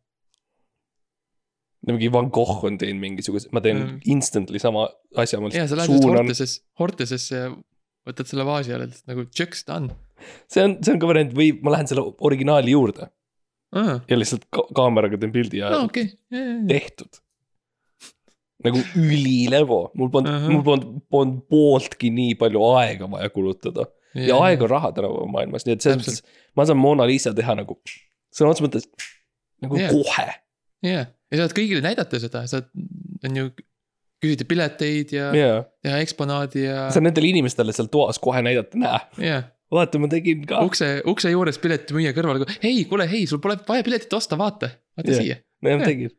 mingi 1.88 2.10
Van 2.14 2.30
Gogh 2.34 2.64
on 2.68 2.78
teinud 2.80 3.02
mingisuguse, 3.02 3.50
ma 3.52 3.62
teen 3.64 3.82
Mm. 3.84 4.00
instantly 4.16 4.60
sama 4.62 4.88
asja, 5.20 5.42
ma 5.44 5.52
ja 5.52 5.68
sa 5.68 5.76
lihtsalt 5.76 5.82
lähed 5.82 5.94
nüüd 5.96 6.06
suunan. 6.08 6.24
Horteses, 6.24 6.62
Hortesesse 6.80 7.36
ja 7.36 7.52
võtad 8.08 8.30
selle 8.30 8.46
vaasi 8.48 8.76
alla, 8.76 8.88
lihtsalt 8.88 9.12
nagu 9.12 9.26
tšõks 9.32 9.66
ta 9.68 9.80
on 9.82 9.92
see 10.48 10.64
on, 10.64 10.78
see 10.84 10.94
on 10.96 11.02
ka 11.02 11.10
variant 11.10 11.34
või 11.38 11.52
ma 11.64 11.76
lähen 11.76 11.90
selle 11.90 12.06
originaali 12.26 12.76
juurde 12.76 13.10
ah,. 13.76 14.00
ja 14.10 14.20
lihtsalt 14.20 14.48
ka 14.54 14.66
kaameraga 14.76 15.20
teen 15.20 15.34
pildi 15.36 15.62
ja 15.62 15.72
no 15.74 15.84
okay., 15.88 16.14
tehtud. 16.70 17.20
nagu 18.64 18.80
ülilevo, 19.00 19.82
mul 20.00 20.12
polnud 20.14 20.32
uh. 20.32 20.40
-huh. 20.46 20.54
mul 20.56 20.64
polnud, 20.68 21.02
polnud 21.12 21.42
pooltki 21.52 22.14
nii 22.16 22.38
palju 22.40 22.64
aega 22.78 23.10
vaja 23.12 23.32
kulutada 23.34 23.88
ja, 24.14 24.30
ja 24.30 24.40
aeg 24.48 24.64
on 24.64 24.72
raha 24.72 24.94
tänapäeva 24.96 25.28
maailmas, 25.38 25.68
nii 25.68 25.78
et 25.78 25.86
selles 25.86 26.00
mõttes 26.04 26.24
ma 26.56 26.68
saan 26.70 26.80
Mona 26.80 27.08
Lisa 27.10 27.34
teha 27.36 27.58
nagu 27.60 27.80
sõna 28.34 28.54
otseses 28.54 28.68
mõttes 28.68 28.88
nagu 29.64 29.80
yeah. 29.80 29.92
kohe. 29.92 30.28
jah, 30.84 31.08
ja 31.32 31.40
saad 31.42 31.56
kõigile 31.58 31.84
näidata 31.86 32.20
seda, 32.22 32.44
saad, 32.50 32.70
on 33.26 33.40
ju, 33.40 33.50
küsida 34.24 34.48
pileteid 34.48 35.12
ja 35.16 35.30
yeah. 35.36 35.58
ja 35.84 35.90
teha 35.90 36.00
eksponaadi 36.06 36.64
ja, 36.64 36.88
saan 36.96 37.08
nendele 37.08 37.32
inimestele 37.34 37.76
seal 37.76 37.90
toas 37.92 38.20
kohe 38.24 38.44
näidata, 38.46 38.80
näe, 38.80 39.02
jah, 39.24 39.48
vaata, 39.74 40.02
ma 40.02 40.10
tegin 40.12 40.46
ka. 40.50 40.64
ukse, 40.68 40.96
ukse 41.10 41.34
juures 41.34 41.60
piletimüüja 41.64 42.14
kõrval, 42.16 42.46
hei, 42.64 42.84
kuule, 42.90 43.08
hei, 43.12 43.26
sul 43.30 43.42
pole 43.44 43.58
vaja 43.68 43.86
piletit 43.86 44.16
osta, 44.16 44.40
vaata, 44.40 44.72
vaata 44.98 45.16
Jah. 45.16 45.22
siia, 45.22 45.40
ma 45.64 45.76
jah. 45.76 45.86
tegin, 45.88 46.16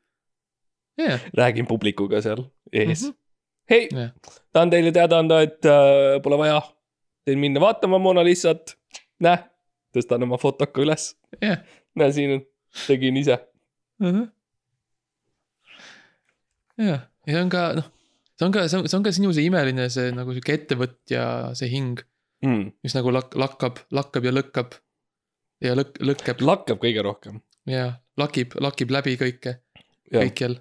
jah, 1.01 1.29
räägin 1.41 1.69
publikuga 1.71 2.23
seal 2.25 2.45
ees 2.73 3.07
mm. 3.07 3.11
-hmm. 3.11 3.19
hei 3.73 3.89
jah, 3.89 4.39
tahan 4.53 4.75
teile 4.75 4.93
teada 4.93 5.21
anda, 5.25 5.41
et 5.47 5.65
äh, 5.65 6.21
pole 6.25 6.41
vaja 6.41 6.61
teil 7.25 7.41
minna 7.41 7.61
vaatama 7.62 7.99
Mona 7.99 8.25
Lisat. 8.25 8.77
näe, 9.25 9.39
tõstan 9.97 10.27
oma 10.27 10.37
fotoka 10.41 10.83
üles, 10.83 11.15
jah. 11.41 11.62
näe 11.97 12.12
siin 12.12 12.39
on, 12.39 12.47
tegin 12.87 13.17
ise. 13.17 13.39
jah, 16.79 17.05
ja 17.27 17.35
see 17.37 17.43
on 17.43 17.53
ka 17.53 17.62
noh, 17.79 17.87
see 18.39 18.47
on 18.49 18.53
ka, 18.55 18.64
see 18.68 18.79
on, 18.81 18.89
see 18.91 18.99
on 18.99 19.05
ka 19.07 19.12
sinu 19.14 19.33
see 19.37 19.47
imeline 19.49 19.87
see 19.93 20.11
nagu 20.16 20.35
sihuke 20.35 20.57
ettevõtja 20.59 21.29
see 21.59 21.70
hing, 21.72 22.03
Mm. 22.45 22.75
mis 22.85 22.93
nagu 22.93 23.09
lak-, 23.09 23.33
lakkab, 23.41 23.79
lakkab 23.95 24.25
ja 24.27 24.33
lõkkab. 24.35 24.75
ja 25.64 25.72
lõk-, 25.79 25.97
lõkkab 26.05 26.43
lakkab 26.45 26.77
kõige 26.83 27.01
rohkem. 27.07 27.39
ja 27.64 27.87
lakib, 28.20 28.53
lakib 28.61 28.91
läbi 28.93 29.14
kõike, 29.16 29.55
Jah. 30.12 30.18
kõikjal. 30.27 30.59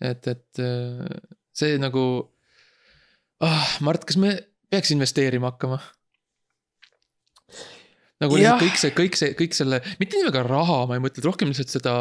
et, 0.00 0.24
et 0.32 0.62
äh, 0.64 1.04
see 1.52 1.76
nagu 1.82 2.04
ah,, 3.44 3.76
Mart, 3.84 4.06
kas 4.08 4.16
me 4.16 4.32
peaks 4.72 4.94
investeerima 4.96 5.52
hakkama? 5.52 5.82
nagu 8.22 8.38
Jah. 8.40 8.56
lihtsalt 8.56 8.64
kõik 8.64 8.80
see, 8.80 8.94
kõik 8.96 9.18
see, 9.20 9.34
kõik 9.36 9.56
selle, 9.60 9.82
mitte 10.00 10.16
nii 10.16 10.30
väga 10.30 10.46
raha, 10.46 10.84
ma 10.88 10.96
ei 10.96 11.02
mõtle, 11.04 11.24
rohkem 11.26 11.50
lihtsalt 11.52 11.74
seda 11.74 11.94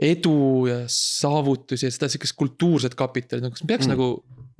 edu 0.00 0.66
ja 0.68 0.78
saavutusi 0.88 1.86
ja 1.86 1.92
seda 1.92 2.08
sihukest 2.08 2.36
kultuurset 2.38 2.94
kapitali, 2.98 3.44
nagu 3.44 3.52
kas 3.56 3.64
me 3.64 3.72
peaks 3.74 3.86
Mm. 3.86 3.92
nagu 3.94 4.08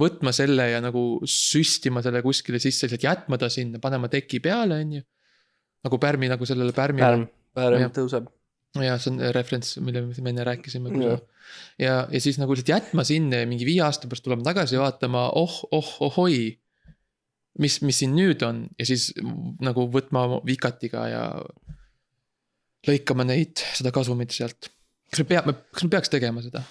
võtma 0.00 0.32
selle 0.36 0.66
ja 0.70 0.80
nagu 0.84 1.20
süstima 1.28 2.02
selle 2.04 2.22
kuskile 2.24 2.60
sisse, 2.62 2.86
lihtsalt 2.86 3.04
jätma 3.04 3.38
ta 3.40 3.50
sinna, 3.52 3.80
panema 3.82 4.08
teki 4.12 4.40
peale, 4.44 4.80
on 4.84 4.92
ju. 4.98 5.02
nagu 5.84 5.96
pärmi 5.96 6.28
nagu 6.28 6.44
sellele 6.44 6.74
pärmile. 6.76 7.06
pärm, 7.06 7.26
pärm 7.56 7.80
Jah. 7.80 7.92
tõuseb. 7.96 8.28
ja 8.84 8.96
see 9.00 9.14
on 9.14 9.20
referents, 9.34 9.78
mille 9.80 10.02
me 10.06 10.32
enne 10.32 10.44
rääkisime 10.44 10.92
Jah.. 10.92 11.20
ja, 11.80 11.94
ja 12.12 12.20
siis 12.20 12.38
nagu 12.40 12.52
lihtsalt 12.52 12.74
jätma 12.76 13.04
sinna 13.04 13.42
ja 13.42 13.48
mingi 13.48 13.68
viie 13.68 13.84
aasta 13.84 14.08
pärast 14.08 14.24
tulema 14.24 14.44
tagasi 14.46 14.76
ja 14.76 14.84
vaatama, 14.84 15.30
oh, 15.40 15.62
oh, 15.72 15.94
ohoi. 16.00 16.58
mis, 17.58 17.80
mis 17.82 17.98
siin 18.04 18.12
nüüd 18.16 18.44
on 18.46 18.66
ja 18.78 18.86
siis 18.86 19.10
nagu 19.60 19.88
võtma 19.92 20.42
vikatiga 20.46 21.08
ja 21.08 21.24
lõikama 22.88 23.26
neid, 23.28 23.60
seda 23.76 23.92
kasumit 23.92 24.32
sealt. 24.32 24.70
Kas 25.10 25.22
me 25.22 25.26
peame, 25.30 25.54
kas 25.74 25.86
me 25.86 25.92
peaks 25.94 26.12
tegema 26.12 26.42
seda? 26.44 26.62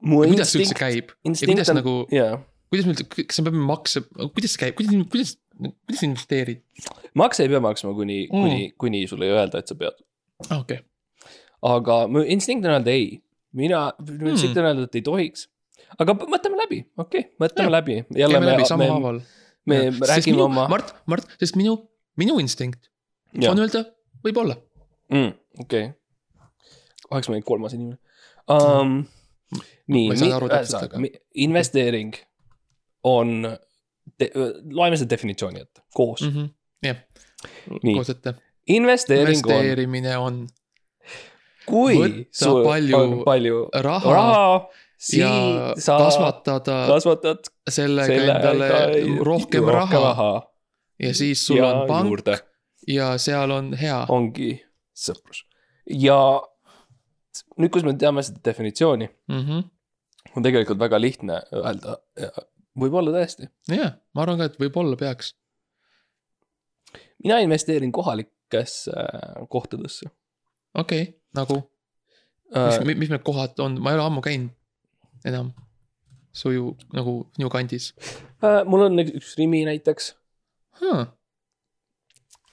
kuidas 0.00 0.52
see 0.52 0.62
üldse 0.62 0.78
käib? 0.78 1.14
ja 1.26 1.50
kuidas 1.50 1.72
on 1.72 1.80
nagu, 1.80 1.94
jaa, 2.14 2.38
kuidas 2.72 2.88
me 2.88 2.96
kas 3.00 3.40
me 3.40 3.50
peame 3.50 3.64
makse, 3.70 4.04
kuidas 4.20 4.54
see 4.54 4.62
käib, 4.64 4.76
kuidas, 4.78 5.08
kuidas, 5.12 5.34
kuidas 5.88 6.04
investeerid? 6.08 6.62
makse 7.18 7.44
ei 7.46 7.52
pea 7.52 7.62
maksma, 7.64 7.94
kuni 7.96 8.22
Mm. 8.26 8.36
kuni, 8.36 8.70
kuni 8.78 9.02
sulle 9.10 9.28
ei 9.28 9.34
öelda, 9.36 9.60
et 9.60 9.70
sa 9.70 9.76
pead. 9.78 9.98
Ah, 10.48 10.60
okei, 10.62 10.80
aga 11.66 12.04
mu 12.08 12.24
instinkt 12.24 12.64
on 12.68 12.78
öelda 12.78 12.94
ei. 12.94 13.20
mina, 13.52 13.90
mu 13.98 14.30
instinkt 14.32 14.60
on 14.60 14.70
öelda, 14.70 14.88
et 14.88 15.00
ei 15.00 15.04
tohiks. 15.04 15.48
aga 15.98 16.14
mõtleme 16.14 16.60
läbi, 16.64 16.84
okei 16.96 17.26
okay,, 17.26 17.36
mõtleme 17.42 17.68
Jah. 17.68 17.76
läbi. 17.80 18.00
jälle 18.16 18.40
me 18.40 19.20
me, 19.66 19.78
me 19.90 20.06
räägime 20.06 20.42
oma. 20.42 20.66
Mart, 20.70 20.94
Mart, 21.06 21.28
sest 21.40 21.56
minu, 21.60 21.76
minu 22.20 22.38
instinkt 22.42 22.88
on 23.36 23.58
öelda, 23.58 23.84
võib-olla. 24.24 24.56
mm,. 25.12 25.32
okei 25.60 25.84
okay.. 25.88 25.99
Nüüd 27.10 27.46
kolmas 27.46 27.74
inimene 27.76 27.98
um,. 28.50 29.00
nii, 29.90 30.10
aga- 30.30 31.00
investeering 31.34 32.14
on, 33.04 33.42
loeme 34.70 34.96
selle 34.96 35.10
definitsiooni 35.10 35.64
ette 35.64 35.82
koos 35.94 36.22
mm.. 36.22 36.50
jah, 36.86 37.00
nii, 37.82 37.96
koos 37.96 38.12
ette. 38.14 38.34
investeering 38.70 39.32
on, 39.32 39.54
investeerimine 39.54 40.16
on 40.18 40.44
kui 41.66 42.28
sul 42.32 42.62
palju 42.66 43.00
on 43.00 43.16
palju 43.26 43.64
raha, 43.86 44.14
raha, 44.14 44.44
ja 45.16 45.32
sa 45.78 45.98
kasvatada 45.98 46.78
kasvatad 46.92 47.50
sellega 47.70 48.12
selle 48.12 48.36
endale 48.36 48.70
rohkem 49.26 49.68
raha 49.74 50.30
ja 51.00 51.14
siis 51.14 51.46
sul 51.46 51.58
ja 51.58 51.72
on 51.72 51.88
pank 51.88 52.12
juurde 52.12 52.38
ja 52.88 53.18
seal 53.18 53.50
on 53.50 53.72
hea. 53.76 54.04
ongi 54.08 54.52
sõprus. 54.96 55.44
ja 55.86 56.40
nüüd, 57.58 57.70
kus 57.74 57.84
me 57.86 57.94
teame 57.98 58.22
seda 58.26 58.40
definitsiooni, 58.50 59.08
Mhm. 59.28 59.60
on 60.36 60.42
tegelikult 60.46 60.78
väga 60.80 61.00
lihtne 61.00 61.40
öelda, 61.52 61.96
võib-olla 62.78 63.12
tõesti. 63.16 63.48
jah, 63.68 63.94
ma 64.14 64.22
arvan 64.22 64.38
ka, 64.38 64.44
et 64.50 64.58
võib-olla 64.60 64.96
peaks. 65.00 65.34
mina 67.24 67.38
investeerin 67.44 67.92
kohalikesse 67.92 68.90
äh, 68.96 69.48
kohtadesse 69.48 70.06
okei 70.74 71.02
okay,, 71.02 71.14
nagu, 71.34 71.62
äh,. 72.56 72.78
mis, 72.84 72.96
mis 72.96 73.10
need 73.12 73.22
kohad 73.26 73.58
on, 73.60 73.80
ma 73.82 73.90
ei 73.92 73.98
ole 73.98 74.06
ammu 74.06 74.20
käinud 74.24 74.50
enam. 75.24 75.52
suju 76.32 76.76
nagu 76.96 77.26
sinu 77.36 77.50
kandis 77.50 77.92
Äh, 78.40 78.62
mul 78.64 78.80
on 78.86 78.96
üks- 79.02 79.14
üks 79.18 79.34
Rimi 79.38 79.64
näiteks 79.68 80.14
huh.. 80.80 81.06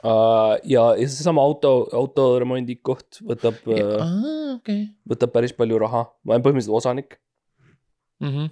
Äh, 0.04 0.58
ja, 0.70 0.84
ja 0.98 1.08
seesama 1.08 1.46
auto, 1.46 1.88
autoremondikoht 1.96 3.22
võtab 3.28 3.64
äh,, 3.74 4.18
okei. 4.58 4.84
võtab 5.10 5.34
päris 5.36 5.56
palju 5.58 5.80
raha, 5.86 6.06
ma 6.24 6.36
olen 6.36 6.46
põhimõtteliselt 6.46 6.82
osanik. 6.82 7.18
Mhm, 8.18 8.48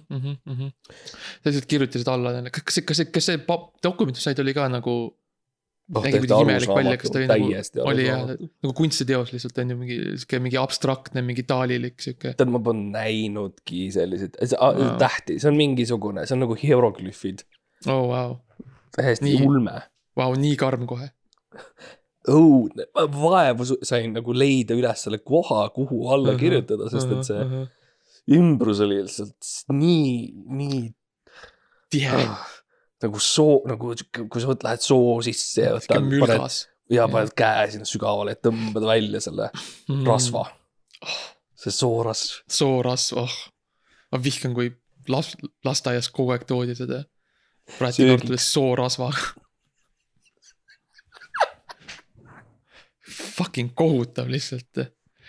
sa 1.42 1.50
lihtsalt 1.50 1.66
kirjutasid 1.66 2.08
alla 2.10 2.36
kas 2.54 2.76
see, 2.76 2.84
kas 2.86 3.00
see, 3.00 3.08
kas 3.10 3.26
see 3.32 3.40
dokument, 3.82 4.14
mis 4.14 4.22
said, 4.22 4.38
oli 4.38 4.54
ka 4.54 4.68
nagu, 4.70 4.94
nägi 5.96 6.20
kuidagi 6.22 6.46
imelik 6.46 6.70
välja, 6.70 7.00
kas 7.00 7.10
ta 7.10 7.18
oli 7.18 7.26
nagu, 7.32 7.48
oli 7.90 8.06
jah, 8.06 8.22
nagu 8.36 8.74
kunstiteos 8.78 9.32
lihtsalt 9.34 9.58
on 9.62 9.74
ju 9.74 9.78
mingi 9.80 9.98
sihuke 10.04 10.40
mingi 10.42 10.60
abstraktne, 10.62 11.24
mingi 11.26 11.42
taalilik 11.46 11.98
sihuke. 12.02 12.36
tead, 12.38 12.54
ma 12.54 12.62
pole 12.62 12.84
näinudki 12.94 13.88
selliseid, 13.94 14.38
tähti, 15.02 15.40
see 15.42 15.50
on 15.50 15.58
mingisugune, 15.58 16.26
see 16.26 16.38
on 16.38 16.44
nagu 16.46 16.58
hieroglüüfid, 16.62 17.42
oh 17.90 18.06
vau, 18.12 18.38
täiesti 18.94 19.26
Nii. 19.32 19.44
ulme. 19.46 19.80
vau, 20.18 20.30
nii 20.46 20.54
karm 20.62 20.86
kohe. 20.90 21.10
õudne, 22.32 22.88
vaevu 22.94 23.66
sain 23.86 24.12
nagu 24.16 24.34
leida 24.34 24.74
üles 24.74 25.04
selle 25.06 25.18
koha, 25.22 25.68
kuhu 25.74 26.08
alla 26.10 26.32
Mhm, 26.34 26.40
kirjutada, 26.40 26.88
sest 26.90 27.12
et 27.14 27.28
see 27.28 27.66
ümbrus 28.36 28.80
oli 28.82 28.96
lihtsalt 29.04 29.50
nii, 29.70 30.14
nii 30.58 30.80
tihe, 31.94 32.22
ah, 32.26 32.46
nagu 33.04 33.20
soo, 33.22 33.60
nagu 33.70 33.92
kui 34.16 34.42
sa 34.42 34.56
lähed 34.56 34.82
soo 34.82 35.20
sisse 35.22 35.68
ja 35.68 35.76
võtad, 35.76 36.08
paned 36.18 36.56
ja 36.96 37.06
paned 37.10 37.34
käe 37.38 37.68
sinna 37.70 37.86
sügavale 37.86 38.34
ja 38.34 38.40
tõmbad 38.48 38.88
välja 38.88 39.20
selle 39.22 39.50
Mm. 39.88 40.02
rasva. 40.06 40.48
see 41.54 41.70
soorasv. 41.70 42.42
soorasv, 42.50 43.18
oh. 43.22 43.36
ma 44.12 44.18
vihkan, 44.22 44.54
kui 44.54 44.72
laps, 45.08 45.36
lasteaias 45.64 46.08
kogu 46.10 46.34
aeg 46.34 46.44
toodi 46.46 46.74
seda. 46.74 47.04
Praetikartulist 47.78 48.52
soorasvaga. 48.54 49.34
Fucking 53.16 53.72
kohutav 53.76 54.28
lihtsalt. 54.30 54.84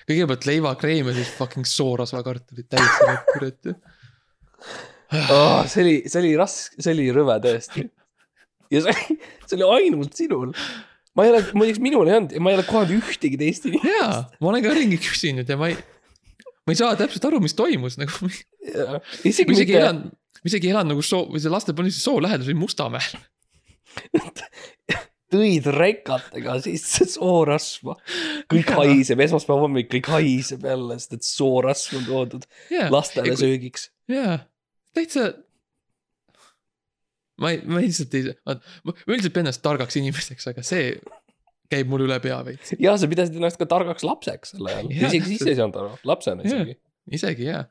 kõigepealt 0.08 0.46
leivakreem 0.48 1.10
ja 1.10 1.16
siis 1.18 1.32
fucking 1.36 1.68
soorasvakartulid 1.68 2.68
täitsa 2.72 3.08
lõpp, 3.08 3.32
kurat. 3.34 3.72
Oh, 5.32 5.64
see 5.70 5.84
oli, 5.84 5.96
see 6.12 6.22
oli 6.22 6.34
raske, 6.40 6.82
see 6.84 6.94
oli 6.96 7.08
rõve 7.16 7.38
tõesti. 7.44 7.88
ja 8.74 8.84
see 8.84 8.94
oli, 8.94 9.18
see 9.46 9.58
oli 9.60 9.68
ainult 9.78 10.20
sinul. 10.20 10.54
ma 11.18 11.26
ei 11.26 11.34
ole, 11.34 11.42
muideks 11.58 11.82
minul 11.84 12.10
ei 12.10 12.18
olnud 12.18 12.36
ja 12.36 12.44
ma 12.44 12.54
ei 12.54 12.60
ole 12.60 12.68
kohanud 12.68 12.94
ühtegi 13.00 13.40
teist 13.40 13.68
inimest. 13.70 13.88
jaa, 13.90 14.24
ma 14.44 14.52
olen 14.52 14.66
ka 14.66 14.76
ringi 14.76 15.00
küsinud 15.02 15.50
ja 15.50 15.58
ma 15.60 15.72
ei, 15.72 15.80
ma 16.68 16.76
ei 16.76 16.80
saa 16.80 16.94
täpselt 17.00 17.26
aru, 17.30 17.42
mis 17.44 17.56
toimus 17.58 17.98
nagu. 18.02 18.32
isegi 19.24 19.50
ma 19.50 19.58
mitte, 19.58 19.82
elan, 19.82 20.04
ma 20.12 20.52
isegi 20.52 20.72
elan 20.76 20.92
nagu 20.94 21.06
soo, 21.06 21.26
või 21.32 21.42
see 21.44 21.54
lastepoiss 21.54 22.04
soo 22.04 22.22
lähedal, 22.24 22.46
see 22.46 22.54
oli 22.54 22.64
Mustamäel. 22.66 23.12
tõid 25.34 25.68
rekatega 25.76 26.58
sisse 26.64 27.08
soorasva. 27.12 27.98
kõik 28.52 28.72
haiseb, 28.78 29.24
esmaspäeva 29.26 29.66
hommik 29.66 29.92
kõik 29.92 30.12
haiseb 30.14 30.66
jälle, 30.68 31.00
sest 31.02 31.18
et 31.18 31.28
soorasv 31.28 32.00
on 32.00 32.08
toodud 32.08 32.48
jaa, 32.74 32.88
lastele 32.94 33.36
söögiks. 33.40 33.90
jaa, 34.12 34.40
täitsa. 34.96 35.30
ma 37.44 37.54
ei, 37.54 37.62
ma 37.68 37.84
lihtsalt 37.84 38.18
ei, 38.18 38.34
ma 38.48 38.98
üldiselt 39.06 39.36
pean 39.36 39.46
ennast 39.46 39.64
targaks 39.66 40.00
inimeseks, 40.00 40.50
aga 40.54 40.66
see 40.66 40.94
käib 41.72 41.90
mul 41.92 42.06
üle 42.08 42.18
pea 42.24 42.40
veits. 42.48 42.76
ja 42.82 42.96
sa 43.00 43.10
pidasid 43.12 43.38
ennast 43.40 43.60
ka 43.60 43.68
targaks 43.70 44.06
lapseks 44.08 44.56
sel 44.56 44.70
ajal, 44.70 44.92
Jaa, 44.94 45.10
isegi 45.12 45.34
siis 45.36 45.48
ei 45.52 45.60
saanud 45.60 45.80
aru, 45.82 45.96
lapsena 46.08 46.46
isegi. 46.48 46.78
isegi 47.20 47.50
jaa. 47.50 47.66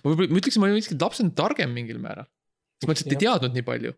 ma 0.00 0.06
võib-olla, 0.08 0.32
ma 0.32 0.42
ütleksin, 0.42 0.62
ma 0.62 0.70
olin 0.70 0.82
isegi 0.82 0.98
lapsena 1.00 1.34
targem 1.38 1.74
mingil 1.76 2.00
määral. 2.02 2.26
sest 2.80 2.88
ma 2.88 2.96
lihtsalt 2.96 3.14
ei 3.14 3.22
teadnud 3.22 3.58
nii 3.58 3.66
palju. 3.68 3.94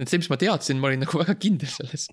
et 0.00 0.08
see, 0.10 0.22
mis 0.22 0.30
ma 0.32 0.40
teadsin, 0.40 0.80
ma 0.80 0.90
olin 0.90 1.04
nagu 1.04 1.20
väga 1.20 1.36
kindel 1.40 1.72
selles. 1.72 2.08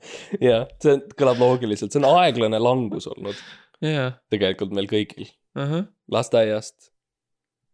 jah, 0.50 0.66
see 0.82 0.96
kõlab 1.18 1.40
loogiliselt, 1.42 1.92
see 1.92 2.00
on 2.02 2.08
aeglane 2.20 2.58
langus 2.62 3.06
olnud 3.10 3.36
jaa, 3.84 4.12
tegelikult 4.32 4.72
meil 4.76 4.88
kõigil 4.90 5.28
ahah, 5.58 5.84
lasteaiast. 6.12 6.90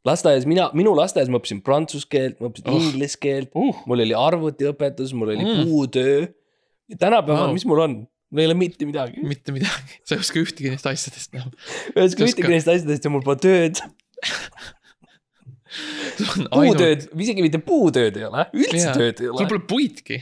lasteaias 0.06 0.46
mina, 0.48 0.68
minu 0.78 0.94
lasteaias 0.96 1.28
ma 1.32 1.38
õppisin 1.40 1.62
prantsuse 1.66 2.06
keelt, 2.10 2.40
ma 2.40 2.48
õppisin 2.50 2.70
Oh. 2.72 2.80
inglise 2.82 3.18
keelt, 3.20 3.50
uh, 3.58 3.80
mul 3.90 4.04
oli 4.06 4.14
arvutiõpetus, 4.16 5.12
mul 5.18 5.32
oli 5.34 5.44
Mm. 5.44 5.64
puutöö. 5.70 6.26
tänapäeval 6.98 7.48
Wow. 7.48 7.52
mis 7.56 7.64
mul 7.66 7.80
on? 7.80 7.96
mul 8.30 8.40
ei 8.42 8.46
ole 8.46 8.54
mitte 8.54 8.86
midagi. 8.86 9.20
mitte 9.22 9.52
midagi, 9.52 9.98
sa 10.06 10.14
ei 10.14 10.20
oska 10.20 10.38
ühtegi 10.40 10.70
neist 10.70 10.86
asjadest 10.86 11.34
enam. 11.34 11.50
ühesõnaga 11.94 12.06
Oska- 12.06 12.26
ühtegi 12.30 12.48
neist 12.54 12.68
asjadest 12.68 13.04
ja 13.04 13.10
mul 13.10 13.22
pole 13.26 13.36
tööd. 13.42 13.82
puutööd, 16.54 17.08
isegi 17.20 17.42
mitte 17.44 17.58
puutööd 17.64 18.16
ei 18.16 18.24
ole, 18.28 18.46
üldse 18.56 18.78
Jaa. 18.84 18.94
tööd 18.96 19.20
ei 19.20 19.26
sul 19.28 19.34
ole. 19.42 19.48
pole 19.50 19.64
puidki. 19.68 20.20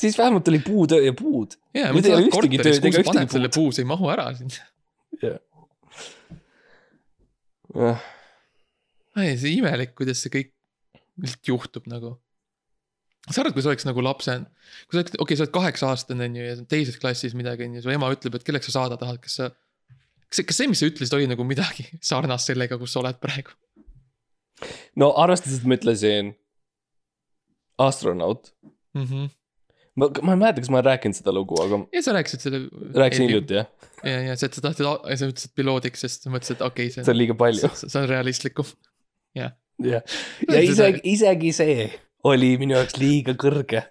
Siis 0.00 0.18
vähemalt 0.18 0.48
oli 0.48 0.60
puutöö 0.64 1.04
ja 1.04 1.14
puud. 1.16 1.56
Nüüd 1.76 1.96
mõtle 1.96 2.12
ei 2.12 2.18
ole 2.18 2.28
ühtegi 2.30 2.60
tööd 2.62 2.90
ega 2.90 3.02
ühtegi 3.04 3.32
selle 3.36 3.50
puu, 3.52 3.72
see 3.74 3.84
ei 3.84 3.88
mahu 3.88 4.10
ära 4.12 4.28
sind. 4.36 4.58
ei, 9.22 9.34
see 9.40 9.56
imelik, 9.56 9.94
kuidas 9.98 10.22
see 10.24 10.32
kõik 10.32 10.52
lihtsalt 11.22 11.50
juhtub 11.50 11.90
nagu. 11.90 12.14
sa 13.26 13.42
arvad, 13.42 13.56
kui 13.56 13.64
sa 13.64 13.72
oleks 13.72 13.86
nagu 13.88 14.02
lapse, 14.04 14.34
kui 14.86 14.96
sa 14.96 15.00
oled, 15.00 15.12
okei 15.14 15.22
okay,, 15.24 15.38
sa 15.38 15.46
oled 15.46 15.54
kaheksa 15.54 15.92
aastane 15.92 16.28
on 16.28 16.36
ju 16.38 16.44
ja 16.46 16.56
teises 16.70 16.98
klassis 17.02 17.34
midagi 17.34 17.66
on 17.66 17.78
ju, 17.78 17.84
su 17.84 17.90
ema 17.90 18.10
ütleb, 18.14 18.36
et 18.38 18.44
kelleks 18.46 18.68
sa 18.70 18.80
saada 18.80 18.98
tahad, 19.00 19.18
kas 19.22 19.40
sa. 19.40 19.50
kas 20.28 20.40
see, 20.40 20.46
kas 20.46 20.60
see, 20.60 20.68
mis 20.70 20.82
sa 20.82 20.90
ütlesid, 20.90 21.16
oli 21.16 21.30
nagu 21.30 21.46
midagi 21.48 21.88
sarnast 22.10 22.52
sellega, 22.52 22.78
kus 22.78 22.94
sa 22.94 23.02
oled 23.02 23.18
praegu? 23.22 23.56
no 24.96 25.10
arvestades, 25.20 25.58
et 25.60 25.68
ma 25.68 25.76
ütlesin 25.76 26.34
astronaut. 27.82 28.54
Mm 28.96 29.04
-hmm. 29.04 29.28
ma, 29.96 30.08
ma 30.22 30.36
ei 30.36 30.40
mäleta, 30.42 30.62
kas 30.62 30.70
ma 30.72 30.80
olen 30.80 30.88
rääkinud 30.90 31.18
seda 31.18 31.34
lugu, 31.34 31.58
aga 31.62 31.80
ja 31.94 32.02
sa 32.04 32.14
rääkisid 32.16 32.46
selle. 32.46 32.62
rääkisin. 32.94 33.28
hiljuti 33.28 33.58
jah, 33.58 33.68
ja, 34.04 34.16
ja 34.30 34.38
sa, 34.38 34.50
sa 34.52 34.64
tahtsid, 34.68 34.86
sa 34.86 35.30
ütlesid 35.32 35.54
piloodiks, 35.58 36.06
sest 36.06 36.26
sa 36.26 36.32
mõtlesid, 36.32 36.58
et 36.58 36.66
okei 36.66 36.90
okay,, 36.90 37.04
see 37.04 37.12
on 37.14 37.20
liiga 37.20 37.36
palju. 37.38 37.72
see 37.82 38.00
on 38.00 38.08
realistlikum. 38.10 38.72
jah, 39.38 39.54
ja 39.82 40.02
isegi, 40.62 41.04
isegi 41.16 41.54
see 41.56 41.86
oli 42.26 42.56
minu 42.60 42.76
jaoks 42.78 42.98
liiga 43.00 43.36
kõrge. 43.38 43.84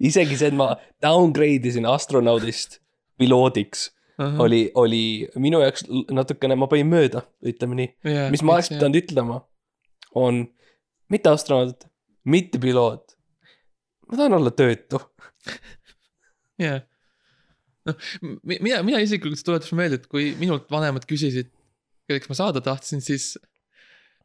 isegi 0.00 0.38
see, 0.38 0.52
et 0.52 0.56
ma 0.56 0.72
downgrade 1.04 1.68
isin 1.68 1.88
astronaudist 1.90 2.80
piloodiks 3.20 3.90
oli, 4.18 4.70
oli 4.74 5.28
minu 5.36 5.60
jaoks 5.60 5.84
natukene, 6.14 6.56
ma 6.56 6.68
panin 6.70 6.88
mööda, 6.88 7.22
ütleme 7.44 7.76
nii. 7.80 7.90
mis 8.32 8.44
ma 8.46 8.56
oleks 8.56 8.70
pidanud 8.72 9.00
ütlema, 9.02 9.40
on 10.16 10.46
mitte 11.12 11.32
astronaut, 11.32 11.86
mitte 12.24 12.60
piloot. 12.62 13.05
Ma 14.10 14.20
tahan 14.20 14.36
olla 14.38 14.52
töötu. 14.54 15.00
jah. 16.62 16.82
noh, 17.86 18.08
mina, 18.42 18.80
mina 18.86 19.02
isiklikult 19.04 19.44
tuletas 19.46 19.74
meelde, 19.76 20.00
et 20.00 20.08
kui 20.10 20.32
minult 20.40 20.70
vanemad 20.72 21.06
küsisid, 21.08 21.52
kelleks 22.06 22.30
ma 22.30 22.38
saada 22.38 22.62
tahtsin, 22.64 23.02
siis 23.04 23.34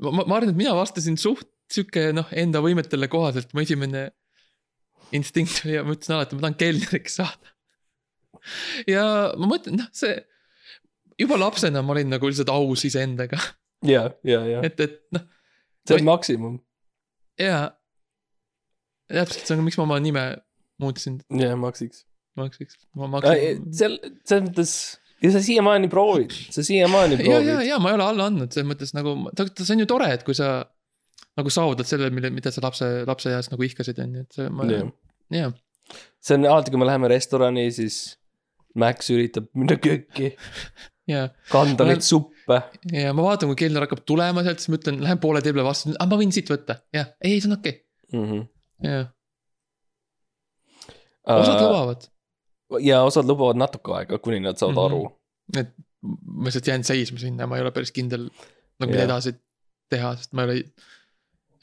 ma, 0.02 0.12
ma, 0.12 0.26
ma 0.26 0.38
arvan, 0.38 0.54
et 0.54 0.60
mina 0.60 0.74
vastasin 0.78 1.18
suht 1.22 1.50
sihuke 1.72 2.10
noh, 2.16 2.28
enda 2.36 2.60
võimetele 2.64 3.08
kohaselt, 3.12 3.54
mu 3.56 3.64
esimene 3.64 4.10
instinkt 5.16 5.64
oli 5.66 5.78
ja 5.78 5.86
ma 5.86 5.96
ütlesin 5.96 6.16
alati, 6.18 6.38
ma 6.38 6.46
tahan 6.46 6.58
kelneriks 6.60 7.18
saada. 7.20 7.54
ja 8.94 9.06
ma 9.38 9.50
mõtlen, 9.54 9.80
noh, 9.80 9.90
see 9.96 10.18
juba 11.22 11.38
lapsena 11.40 11.84
ma 11.86 11.96
olin 11.96 12.12
nagu 12.16 12.30
lihtsalt 12.30 12.52
aus 12.54 12.86
iseendaga, 12.88 13.40
ja, 13.88 14.08
ja, 14.28 14.42
ja 14.48 14.64
et, 14.66 14.80
et 14.82 15.00
noh, 15.16 15.28
see 15.88 16.00
on 16.00 16.10
maksimum. 16.10 16.58
ja. 17.42 17.70
täpselt, 19.14 19.46
see 19.46 19.58
on, 19.58 19.66
miks 19.68 19.78
ma 19.80 19.88
oma 19.88 20.00
nime 20.04 20.26
muutsin, 20.82 21.20
ja 21.38 21.54
maksiks. 21.60 22.06
ma 22.36 22.48
oleks 22.48 22.64
üks, 22.64 22.82
ma 22.98 23.10
maksin. 23.12 23.66
seal, 23.76 23.98
selles 24.28 24.48
mõttes 24.50 24.76
ja 25.22 25.32
sa 25.36 25.42
siiamaani 25.46 25.90
proovid, 25.92 26.36
sa 26.54 26.64
siiamaani 26.66 27.20
ja, 27.20 27.24
ja, 27.24 27.26
proovid. 27.26 27.66
ja 27.70 27.80
ma 27.82 27.92
ei 27.92 27.98
ole 28.00 28.08
alla 28.08 28.30
andnud, 28.32 28.54
selles 28.54 28.70
mõttes 28.72 28.96
nagu, 28.98 29.16
see 29.38 29.76
on 29.76 29.84
ju 29.84 29.90
tore, 29.90 30.10
et 30.16 30.24
kui 30.28 30.38
sa 30.38 30.62
nagu 31.40 31.54
saavutad 31.54 31.88
selle, 31.88 32.10
mille, 32.14 32.32
mida 32.34 32.52
sa 32.54 32.64
lapse, 32.66 32.88
lapseeas 33.08 33.52
nagu 33.52 33.68
ihkasid, 33.68 34.00
on 34.04 34.18
ju, 34.18 34.26
et 34.26 34.40
see, 34.40 34.50
ma, 34.54 34.68
Jah. 34.72 34.90
jah. 35.36 35.54
see 36.24 36.40
on 36.40 36.50
alati, 36.50 36.74
kui 36.74 36.82
me 36.82 36.90
läheme 36.90 37.12
restorani, 37.12 37.68
siis 37.76 38.02
Max 38.80 39.10
üritab 39.12 39.50
minna 39.58 39.76
kööki, 39.84 40.32
ja, 41.12 41.26
kanda 41.52 41.88
neid 41.88 42.06
suppe. 42.08 42.62
ja 42.96 43.12
ma 43.16 43.26
vaatan, 43.28 43.52
kui 43.52 43.60
kelner 43.66 43.86
hakkab 43.86 44.04
tulema 44.08 44.46
sealt, 44.46 44.64
siis 44.64 44.72
ma 44.72 44.80
ütlen, 44.80 45.02
lähen 45.04 45.22
poole 45.24 45.44
tee 45.44 45.54
peale 45.54 45.68
vastu, 45.68 45.94
ah 46.00 46.10
ma 46.10 46.20
võin 46.20 46.34
siit 46.36 46.50
võtta, 46.52 46.82
jah, 46.96 47.14
ei, 47.20 47.38
see 47.40 47.52
on 47.52 47.60
okei 47.60 47.78
okay., 47.78 48.48
jah. 48.84 49.08
osad 51.28 51.56
Äh, 51.56 51.62
lubavad, 51.62 52.08
ja 52.82 53.02
osad 53.06 53.28
lubavad 53.30 53.60
natuke 53.62 53.94
aega, 54.00 54.18
kuni 54.20 54.40
nad 54.44 54.58
saavad 54.60 54.76
Mhm. 54.76 54.86
aru. 54.86 55.02
et 55.58 55.74
ma 56.02 56.48
lihtsalt 56.48 56.68
jään 56.72 56.84
seisma 56.88 57.20
sinna, 57.20 57.48
ma 57.48 57.58
ei 57.58 57.62
ole 57.66 57.72
päris 57.76 57.92
kindel 57.92 58.30
nagu 58.80 58.92
mida 58.92 59.04
edasi 59.06 59.34
teha, 59.92 60.16
sest 60.18 60.34
ma 60.34 60.44
ei 60.44 60.50
ole, 60.50 60.64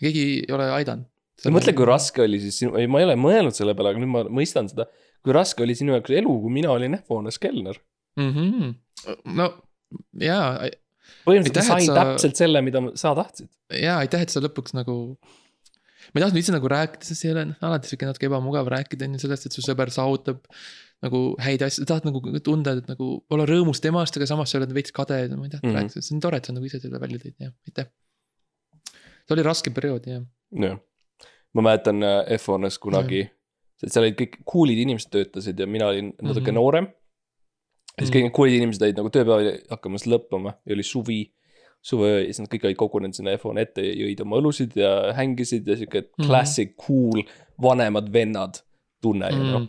keegi 0.01 0.25
ei 0.47 0.53
ole 0.55 0.69
aidanud. 0.79 1.07
mõtle, 1.55 1.73
kui 1.75 1.87
raske 1.89 2.23
oli 2.23 2.39
siis 2.41 2.59
sinu, 2.62 2.77
ei, 2.79 2.87
ma 2.87 3.01
ei 3.01 3.05
ole 3.09 3.16
mõelnud 3.16 3.55
selle 3.57 3.75
peale, 3.75 3.91
aga 3.95 4.03
nüüd 4.03 4.12
ma 4.12 4.23
mõistan 4.41 4.69
seda. 4.71 4.87
kui 5.25 5.33
raske 5.35 5.62
oli 5.64 5.75
sinu 5.75 5.93
jaoks 5.97 6.11
elu, 6.14 6.35
kui 6.45 6.51
mina 6.55 6.71
olin 6.71 6.95
F1-s 7.01 7.39
kelner. 7.43 7.79
mm. 8.16 8.31
-hmm. 8.33 8.75
no 9.35 9.49
jaa, 10.21 10.69
põhimõtteliselt 11.27 11.59
et 11.59 11.64
sain 11.73 11.87
sa- 11.87 11.95
täpselt 12.05 12.37
selle, 12.37 12.62
mida 12.62 12.81
sa 12.95 13.14
tahtsid. 13.14 13.49
jaa, 13.73 13.99
aitäh, 14.05 14.21
et 14.23 14.29
sa 14.31 14.41
lõpuks 14.41 14.75
nagu. 14.75 15.19
Ma 16.13 16.19
ei 16.21 16.23
tahtnud 16.25 16.41
üldse 16.41 16.53
nagu 16.55 16.69
rääkida, 16.73 17.05
sest 17.05 17.21
see 17.23 17.29
ei 17.31 17.35
ole 17.37 17.45
noh, 17.51 17.57
alati 17.69 17.89
sihuke 17.91 18.07
natuke 18.09 18.27
ebamugav 18.31 18.69
rääkida 18.73 19.05
on 19.09 19.15
ju 19.19 19.23
sellest, 19.27 19.47
et 19.47 19.53
su 19.57 19.63
sõber 19.65 19.91
saavutab. 19.95 20.45
nagu 21.03 21.37
häid 21.39 21.63
asju, 21.63 21.85
tahad 21.87 22.05
nagu 22.09 22.19
tunda, 22.43 22.73
et 22.81 22.89
nagu 22.91 23.23
olla 23.31 23.45
rõõmus 23.47 23.79
temast, 23.81 24.17
aga 24.19 24.27
samas 24.27 24.51
sa 24.51 24.59
oled 24.59 24.73
veits 24.75 24.91
kade, 24.91 25.15
ma 25.37 25.45
ei 25.47 25.51
tahtnud 25.53 25.71
mm 25.71 25.71
Mhm. 25.71 25.77
-hmm. 25.77 25.93
rääkida, 25.95 26.03
see 26.03 26.15
on 26.17 26.21
tore, 26.21 26.37
et 26.37 26.45
sa 26.45 26.53
nagu 26.53 26.67
ise 26.67 26.81
selle 26.81 26.99
välja 26.99 27.19
tõid, 27.23 27.35
jah, 27.39 27.53
aitäh. 27.69 27.87
see 29.29 29.35
oli 29.37 29.43
raske 29.47 29.71
periood, 29.71 30.07
jah. 30.11 30.23
jah, 30.51 30.79
ma 31.55 31.63
mäletan 31.63 32.03
äh, 32.03 32.33
F1-s 32.39 32.79
kunagi, 32.83 33.29
seal 33.87 34.03
olid 34.05 34.17
kõik 34.19 34.39
cool'id 34.49 34.81
inimesed 34.83 35.11
töötasid 35.13 35.61
ja 35.61 35.67
mina 35.67 35.87
olin 35.93 36.13
natuke 36.23 36.51
Mhm. 36.51 36.55
noorem. 36.59 36.85
ja 37.99 38.05
siis 38.05 38.11
Mhm. 38.11 38.17
kõik 38.19 38.23
need 38.23 38.33
cool'id 38.39 38.57
inimesed 38.59 38.83
olid 38.83 38.97
nagu 38.97 39.09
tööpäev 39.11 39.39
oli 39.39 39.53
hakkamas 39.71 40.05
lõppema 40.07 40.55
ja 40.67 40.75
oli 40.75 40.83
suvi, 40.83 41.31
suveöö 41.85 42.20
ja 42.20 42.24
siis 42.26 42.41
nad 42.43 42.51
kõik 42.53 42.64
olid 42.66 42.79
kogunenud 42.81 43.14
sinna 43.14 43.37
F1 43.37 43.61
ette 43.62 43.85
ja 43.85 43.93
jõid 43.95 44.22
oma 44.24 44.41
õlusid 44.41 44.74
ja 44.76 45.12
hängisid 45.16 45.68
ja 45.68 45.76
sihuke 45.76 46.03
Mhm. 46.09 46.26
classic 46.26 46.74
cool 46.87 47.22
vanemad 47.62 48.11
vennad 48.12 48.61
tunne 49.03 49.31
ju 49.31 49.45
noh. 49.45 49.68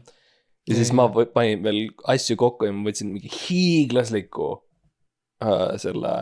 ja 0.68 0.76
siis 0.76 0.92
ma 0.94 1.08
panin 1.10 1.64
veel 1.64 1.90
asju 2.04 2.36
kokku 2.38 2.66
ja 2.66 2.74
ma 2.74 2.90
võtsin 2.90 3.14
mingi 3.14 3.30
hiiglasliku 3.30 4.50
äh, 5.44 5.78
selle 5.78 6.14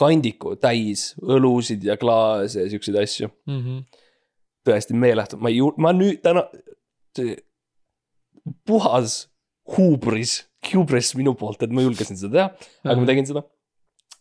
kandiku 0.00 0.56
täis 0.56 1.12
õlusid 1.22 1.84
ja 1.86 1.96
klaase 1.96 2.64
ja 2.64 2.70
siukseid 2.70 2.96
asju. 2.98 3.28
Mm 3.46 3.60
-hmm. 3.60 3.84
tõesti 4.66 4.96
meeletu, 4.96 5.36
ma 5.36 5.48
ei 5.52 5.60
ju-, 5.60 5.74
ma 5.78 5.92
nüüd 5.92 6.22
täna, 6.24 6.48
puhas 8.66 9.28
huubris, 9.76 10.44
hubris 10.72 11.14
minu 11.18 11.34
poolt, 11.38 11.62
et 11.62 11.72
ma 11.72 11.84
julgesin 11.84 12.18
seda 12.20 12.32
teha, 12.32 12.70
aga 12.84 13.00
ma 13.00 13.06
tegin 13.08 13.28
seda. 13.28 13.44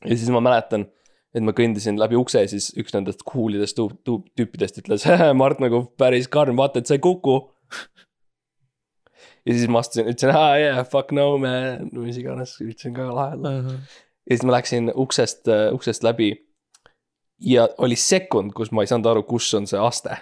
ja 0.03 0.17
siis 0.17 0.29
ma 0.29 0.41
mäletan, 0.43 0.85
et 1.33 1.45
ma 1.45 1.53
kõndisin 1.57 1.97
läbi 1.99 2.17
ukse 2.19 2.43
ja 2.43 2.49
siis 2.49 2.69
üks 2.79 2.93
nendest 2.95 3.23
coolidest 3.29 3.79
tüüpidest 3.79 4.79
ütles, 4.83 5.05
Mart 5.39 5.61
nagu 5.63 5.85
päris 5.99 6.29
karm, 6.31 6.59
vaata, 6.59 6.81
et 6.81 6.89
sa 6.89 6.97
ei 6.97 7.03
kuku. 7.03 7.39
ja 9.47 9.55
siis 9.55 9.67
ma 9.71 9.81
astusin, 9.83 10.09
ütlesin, 10.11 10.33
aa 10.37 10.57
yeah, 10.61 10.81
fuck 10.87 11.13
no 11.15 11.33
man, 11.41 11.89
mis 11.97 12.19
iganes, 12.21 12.57
ütlesin 12.63 12.95
ka 12.97 13.09
lahedalt. 13.09 13.73
ja 14.27 14.35
siis 14.35 14.45
ma 14.47 14.57
läksin 14.57 14.93
uksest, 14.93 15.49
uksest 15.73 16.05
läbi. 16.05 16.33
ja 17.41 17.67
oli 17.77 17.97
sekund, 17.99 18.53
kus 18.55 18.71
ma 18.71 18.85
ei 18.85 18.91
saanud 18.91 19.09
aru, 19.11 19.25
kus 19.27 19.49
on 19.57 19.67
see 19.69 19.81
aste 19.81 20.19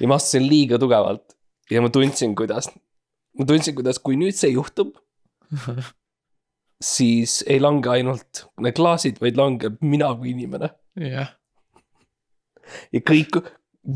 ja 0.00 0.08
ma 0.08 0.16
astusin 0.16 0.46
liiga 0.48 0.78
tugevalt 0.80 1.36
ja 1.70 1.82
ma 1.84 1.90
tundsin, 1.92 2.34
kuidas, 2.38 2.70
ma 3.38 3.46
tundsin, 3.46 3.76
kuidas, 3.78 4.00
kui 4.02 4.18
nüüd 4.20 4.36
see 4.36 4.52
juhtub, 4.54 4.96
siis 6.80 7.40
ei 7.46 7.60
lange 7.60 7.90
ainult 7.92 8.44
need 8.60 8.76
klaasid, 8.76 9.20
vaid 9.20 9.38
langeb 9.38 9.80
mina 9.84 10.12
kui 10.16 10.32
inimene 10.34 10.70
jah, 11.00 11.34
ja 12.92 13.02
kõik 13.04 13.40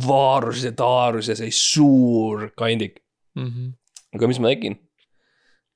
vaarus 0.08 0.64
ja 0.66 0.72
taarus 0.76 1.30
ja 1.30 1.38
see 1.38 1.52
suur 1.54 2.50
kandik. 2.56 3.00
Mhm. 3.38 3.72
aga 4.14 4.28
mis 4.30 4.40
ma 4.40 4.52
tegin? 4.52 4.78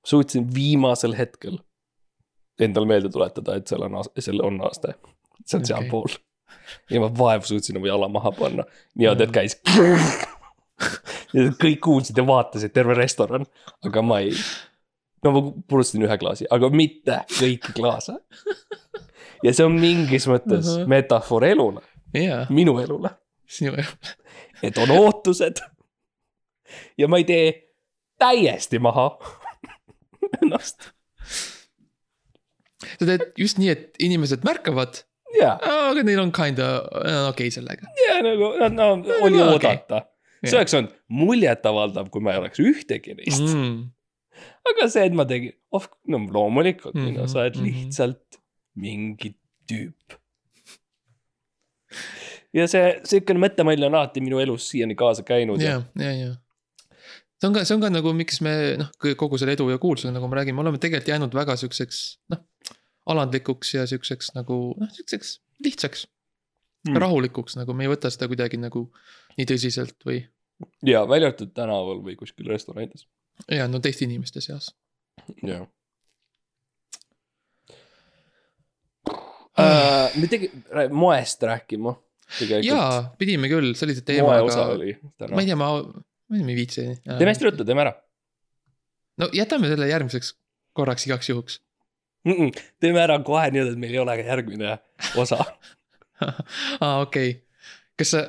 suutsin 0.07 0.47
viimasel 0.55 1.17
hetkel 1.19 1.59
endale 2.59 2.87
meelde 2.87 3.11
tuletada, 3.13 3.57
et 3.59 3.71
seal 3.71 3.85
on, 3.87 3.99
seal 4.19 4.41
on 4.45 4.61
aste, 4.67 4.95
see 5.45 5.59
on 5.59 5.65
Okei. 5.65 5.69
sealpool. 5.71 6.17
ja 6.91 7.03
ma 7.03 7.11
vaevu 7.19 7.47
suutsin 7.51 7.77
oma 7.79 7.91
jala 7.91 8.09
maha 8.13 8.33
panna, 8.35 8.65
niimoodi, 8.99 9.27
et 9.27 9.35
käis. 9.35 9.59
ja 11.35 11.45
kõik 11.61 11.81
kuulsid 11.85 12.19
ja 12.19 12.25
vaatasid, 12.27 12.73
terve 12.75 12.97
restoran, 12.99 13.47
aga 13.87 14.03
ma 14.05 14.21
ei. 14.25 14.35
No 15.25 15.33
ma 15.35 15.43
purustasin 15.69 16.05
ühe 16.07 16.19
klaasi, 16.21 16.47
aga 16.55 16.71
mitte 16.75 17.21
kõiki 17.39 17.75
klaase. 17.77 18.17
ja 19.45 19.53
see 19.55 19.67
on 19.67 19.79
mingis 19.81 20.29
mõttes 20.31 20.69
Ahah. 20.75 20.87
metafoor 20.91 21.47
elule, 21.49 21.83
jaa, 22.17 22.45
minu 22.55 22.77
elule, 22.83 23.11
sinu, 23.47 23.75
et 24.63 24.79
on 24.83 24.91
ootused. 24.99 25.63
ja 26.99 27.09
ma 27.09 27.21
ei 27.23 27.27
tee 27.29 27.51
täiesti 28.21 28.79
maha 28.83 29.11
ennast 30.43 30.91
sa 32.99 33.07
teed 33.07 33.25
just 33.39 33.59
nii, 33.61 33.71
et 33.75 33.99
inimesed 34.03 34.45
märkavad, 34.47 35.01
ja, 35.39 35.55
aga 35.59 36.03
neil 36.07 36.21
on 36.23 36.33
kinda 36.35 36.69
okei 37.31 37.49
okay 37.49 37.55
sellega 37.55 37.89
ja 38.07 38.19
nagu 38.25 38.53
no, 38.61 38.69
no, 38.75 38.89
oli 39.27 39.39
No, 39.39 39.53
oodata. 39.55 40.05
see 40.43 40.53
Jah. 40.55 40.61
oleks 40.63 40.75
olnud 40.79 40.95
muljetavaldav, 41.21 42.11
kui 42.15 42.23
ma 42.25 42.35
ei 42.35 42.43
oleks 42.43 42.61
ühtegi 42.63 43.17
neist 43.19 43.43
mm.. 43.43 43.79
mm.. 44.39 44.73
aga 44.73 44.89
see, 44.93 45.05
et 45.11 45.17
ma 45.17 45.27
tegin, 45.29 45.55
oh, 45.75 45.87
no 46.09 46.23
loomulikult 46.33 46.95
mm, 46.95 47.05
Mhm, 47.05 47.15
-hmm, 47.15 47.21
no, 47.21 47.29
sa 47.31 47.45
oled 47.45 47.61
mhm. 47.61 47.69
lihtsalt 47.69 48.41
mingi 48.79 49.35
tüüp. 49.71 50.19
ja 52.55 52.67
see, 52.71 52.99
sihukene 53.05 53.43
mõttemall 53.47 53.89
on 53.89 53.97
alati 53.99 54.25
minu 54.25 54.43
elus 54.43 54.69
siiani 54.73 54.97
kaasa 54.99 55.25
käinud 55.27 55.63
ja, 55.63 55.81
ja, 55.99 56.13
ja. 56.13 56.35
see 57.41 57.49
on 57.49 57.57
ka, 57.57 57.65
see 57.65 57.77
on 57.79 57.85
ka 57.85 57.93
nagu, 57.93 58.13
miks 58.17 58.43
me 58.45 58.55
noh, 58.81 58.93
kogu 59.21 59.41
selle 59.41 59.57
edu 59.57 59.71
ja 59.73 59.81
kuulsusega, 59.83 60.15
nagu 60.17 60.29
me 60.29 60.41
räägime, 60.41 60.61
oleme 60.65 60.81
tegelikult 60.83 61.13
jäänud 61.15 61.35
väga 61.35 61.57
siukseks 61.57 62.05
noh. 62.35 62.45
alandlikuks 63.09 63.75
ja 63.75 63.87
siukseks 63.89 64.35
nagu 64.37 64.61
noh, 64.79 64.95
siukseks 64.95 65.41
lihtsaks 65.65 66.07
Mm. 66.87 66.93
mm., 66.93 67.01
rahulikuks 67.03 67.57
nagu 67.59 67.75
me 67.75 67.87
ei 67.87 67.91
võta 67.93 68.11
seda 68.13 68.29
kuidagi 68.31 68.59
nagu 68.61 68.85
nii 69.39 69.47
tõsiselt 69.51 69.97
või. 70.07 70.23
ja 70.87 71.03
välja 71.09 71.33
arvatud 71.33 71.51
tänaval 71.55 72.03
või 72.05 72.17
kuskil 72.19 72.51
restoranides. 72.51 73.07
Ja 73.51 73.69
no 73.69 73.81
teiste 73.85 74.05
inimeste 74.09 74.41
seas. 74.45 74.73
jah 75.43 75.67
uh,. 79.59 80.09
me 80.17 80.27
tegime, 80.31 80.89
moest 80.95 81.43
rääkima 81.43 81.95
jaa, 82.63 83.15
pidime 83.19 83.49
küll, 83.51 83.73
see 83.75 83.89
oli 83.89 83.97
see 83.97 84.07
teema, 84.13 84.37
aga 84.43 84.67
oli 84.75 84.93
ma 85.01 85.43
ei. 85.43 85.49
tea, 85.49 85.57
ma, 85.59 85.73
ma 85.83 86.43
ei 86.43 86.59
viitsi. 86.59 86.87
teeme 87.07 87.33
hästi 87.33 87.49
ruttu, 87.49 87.67
teeme 87.69 87.87
ära 87.87 87.95
no 89.19 89.31
jätame 89.35 89.71
selle 89.71 89.89
järgmiseks 89.91 90.35
korraks 90.79 91.07
igaks 91.09 91.29
juhuks. 91.33 91.61
mm. 92.25 92.33
-mm. 92.33 92.63
teeme 92.81 93.03
ära 93.03 93.19
kohe 93.25 93.51
niimoodi, 93.51 93.75
et 93.75 93.83
meil 93.85 93.95
ei 93.95 94.03
ole 94.05 94.17
ka 94.21 94.27
järgmine 94.29 94.79
osa. 95.17 95.39
aa, 96.81 97.01
okei. 97.01 97.47
kas 97.99 98.15
sa, 98.15 98.25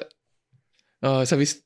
sa 1.26 1.38
vist 1.38 1.66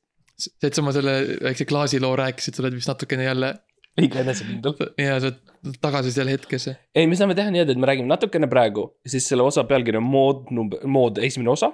et 0.62 0.74
sa 0.74 0.82
oma 0.82 0.92
selle 0.96 1.14
väikse 1.44 1.66
klaasiloo 1.70 2.14
rääkisid, 2.18 2.56
sa 2.56 2.64
oled 2.64 2.76
vist 2.78 2.90
natukene 2.90 3.26
jälle 3.28 3.54
liiga 4.00 4.22
enesekindel. 4.24 4.74
ja 4.98 5.20
sa 5.22 5.30
oled 5.30 5.78
tagasi 5.82 6.12
seal 6.14 6.30
hetkes. 6.32 6.68
ei, 6.94 7.06
me 7.06 7.18
saame 7.18 7.36
teha 7.38 7.52
niimoodi, 7.54 7.76
et 7.76 7.82
me 7.82 7.90
räägime 7.90 8.10
natukene 8.10 8.50
praegu 8.50 8.88
siis 9.06 9.28
selle 9.30 9.46
osa 9.46 9.66
pealkiri 9.68 10.00
on 10.00 10.08
mood 10.08 10.50
number, 10.54 10.82
mood 10.86 11.22
esimene 11.22 11.54
osa 11.54 11.72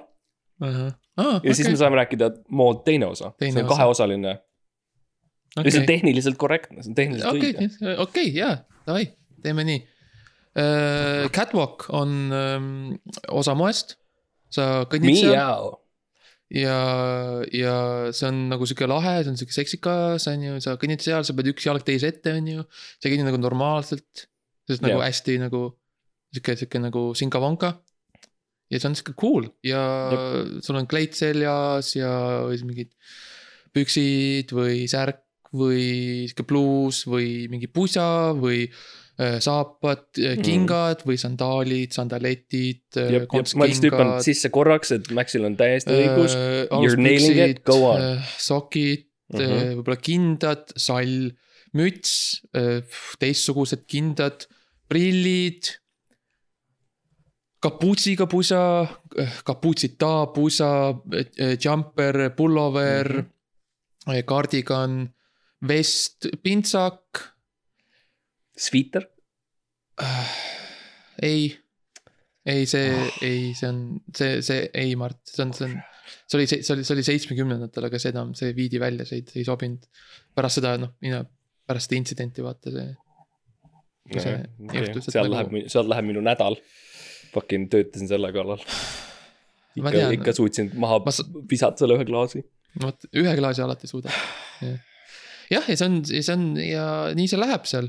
Ah, 0.61 1.39
ja 1.43 1.55
siis 1.57 1.67
me 1.69 1.77
saame 1.79 1.97
rääkida 1.97 2.29
mood 2.53 2.83
teine 2.85 3.09
osa. 3.09 3.31
See 3.39 3.49
on 3.49 3.63
osa. 3.63 3.69
kaheosaline 3.73 4.35
okay., 4.35 5.65
ja 5.65 5.73
see 5.73 5.81
on 5.81 5.87
tehniliselt 5.89 6.37
korrektne, 6.39 6.83
see 6.83 6.93
on 6.93 6.97
tehniliselt 6.99 7.31
okei 7.33 7.55
õige., 7.55 7.95
okei, 8.05 8.29
jaa, 8.35 8.53
davai, 8.87 9.07
teeme 9.43 9.65
nii. 9.67 9.81
Catwalk 11.35 11.87
on 11.95 12.13
ähm, 12.35 12.69
osa 13.31 13.55
moest, 13.57 13.97
sa 14.53 14.85
kõnnid 14.91 15.17
seal 15.19 15.33
Miau. 15.33 15.73
ja, 16.51 16.77
ja 17.55 17.75
see 18.15 18.27
on 18.27 18.41
nagu 18.51 18.67
sihuke 18.67 18.87
lahe, 18.89 19.21
see 19.21 19.31
on 19.31 19.39
sihuke 19.39 19.55
seksikas, 19.55 20.27
on 20.31 20.47
ju, 20.47 20.57
sa 20.63 20.75
kõnnid 20.81 21.03
seal, 21.03 21.23
sa 21.27 21.35
pead 21.37 21.51
üks 21.53 21.67
jalg 21.67 21.85
teise 21.87 22.11
ette, 22.11 22.35
on 22.37 22.49
ju. 22.49 22.65
sa 22.97 23.07
ei 23.07 23.15
kõnni 23.15 23.27
nagu 23.29 23.39
normaalselt, 23.41 24.27
sest 24.69 24.83
nagu 24.83 24.99
Jah. 24.99 25.07
hästi 25.07 25.37
nagu 25.45 25.63
sihuke, 26.33 26.57
sihuke 26.59 26.83
nagu 26.83 27.05
sinka-vonka. 27.17 27.75
ja 28.71 28.79
see 28.79 28.87
on 28.87 28.95
sihuke 28.95 29.17
cool 29.19 29.49
ja 29.67 29.81
sul 30.63 30.79
on 30.79 30.87
kleit 30.87 31.17
seljas 31.17 31.91
ja 31.97 32.11
või 32.47 32.55
siis 32.55 32.67
mingid 32.67 32.93
püksid 33.75 34.53
või 34.55 34.85
särk 34.91 35.25
või 35.51 36.27
sihuke 36.29 36.45
pluus 36.47 37.03
või 37.07 37.49
mingi 37.51 37.67
pusa 37.67 38.31
või 38.35 38.65
äh, 39.21 39.37
saapad, 39.43 40.07
Mm. 40.17 40.41
kingad 40.45 41.03
või 41.05 41.17
sandaalid, 41.21 41.93
sandaletid. 41.93 42.81
ma 43.55 43.67
lihtsalt 43.67 43.87
hüppan 43.91 44.15
sisse 44.25 44.49
korraks, 44.49 44.91
et 44.95 45.11
Maxil 45.13 45.45
on 45.45 45.55
täiesti 45.59 45.93
õigus. 45.93 46.35
You're 46.71 46.97
nailing 46.97 47.39
it, 47.51 47.63
go 47.63 47.91
on.. 47.91 48.21
sokid 48.37 49.05
mm. 49.33 49.39
-hmm. 49.39 49.75
võib-olla 49.77 49.99
kindad, 50.01 50.73
sall, 50.75 51.31
müts, 51.77 52.41
teistsugused 53.19 53.85
kindad, 53.87 54.47
prillid. 54.89 55.77
kapuutsiga 57.61 58.25
pusa, 58.25 58.87
kapuutsita 59.45 60.33
pusa, 60.33 60.95
jumper, 61.61 62.31
pullover 62.35 63.13
mm. 63.13 63.27
-hmm. 64.07 64.23
kardigan, 64.25 65.13
vest, 65.61 66.25
pintsak 66.41 67.31
Sviiter. 68.57 69.10
ei, 71.29 71.51
ei, 72.45 72.65
see 72.69 72.87
Ah. 72.91 73.17
ei, 73.25 73.51
see 73.57 73.69
on, 73.69 73.81
see, 74.17 74.39
see 74.45 74.69
ei, 74.73 74.95
Mart, 74.99 75.19
see 75.29 75.43
on, 75.45 75.53
see 75.57 75.67
on. 75.69 75.75
see 76.27 76.39
oli, 76.39 76.47
see 76.49 76.61
oli, 76.75 76.83
see 76.87 76.95
oli 76.97 77.03
seitsmekümnendatel, 77.07 77.87
aga 77.89 77.99
see 78.01 78.11
enam, 78.13 78.33
see 78.37 78.53
viidi 78.57 78.79
välja, 78.81 79.05
see 79.07 79.21
ei, 79.21 79.25
ei 79.41 79.45
sobinud. 79.47 79.85
pärast 80.35 80.59
seda, 80.61 80.75
noh, 80.81 80.93
mina, 81.03 81.21
pärast 81.67 81.89
seda 81.89 81.99
intsidenti 82.01 82.43
vaata 82.45 82.73
see. 82.73 82.87
see 84.17 84.37
juhtus, 84.79 85.07
et 85.07 85.13
seal 85.15 85.29
nagu- 85.29 85.37
läheb, 85.37 85.69
seal 85.71 85.87
läheb 85.91 86.07
minu 86.09 86.23
nädal. 86.25 86.57
Fucking 87.31 87.69
töötasin 87.71 88.09
selle 88.11 88.27
kallal. 88.35 88.59
Ikka 89.79 90.07
ikka 90.17 90.33
suutsin 90.35 90.67
maha 90.75 90.97
Ma 91.05 91.11
sa- 91.15 91.23
visata 91.47 91.79
selle 91.85 91.95
ühe 91.95 92.03
klaasi. 92.09 92.41
vot 92.81 93.05
ühe 93.15 93.35
klaasi 93.39 93.61
alati 93.63 93.87
suudab. 93.87 94.11
jah, 95.51 95.63
ja 95.69 95.75
see 95.79 95.85
on, 95.87 96.01
see 96.09 96.33
on 96.33 96.43
ja 96.59 96.83
nii 97.15 97.27
see 97.31 97.39
läheb 97.39 97.63
seal. 97.69 97.87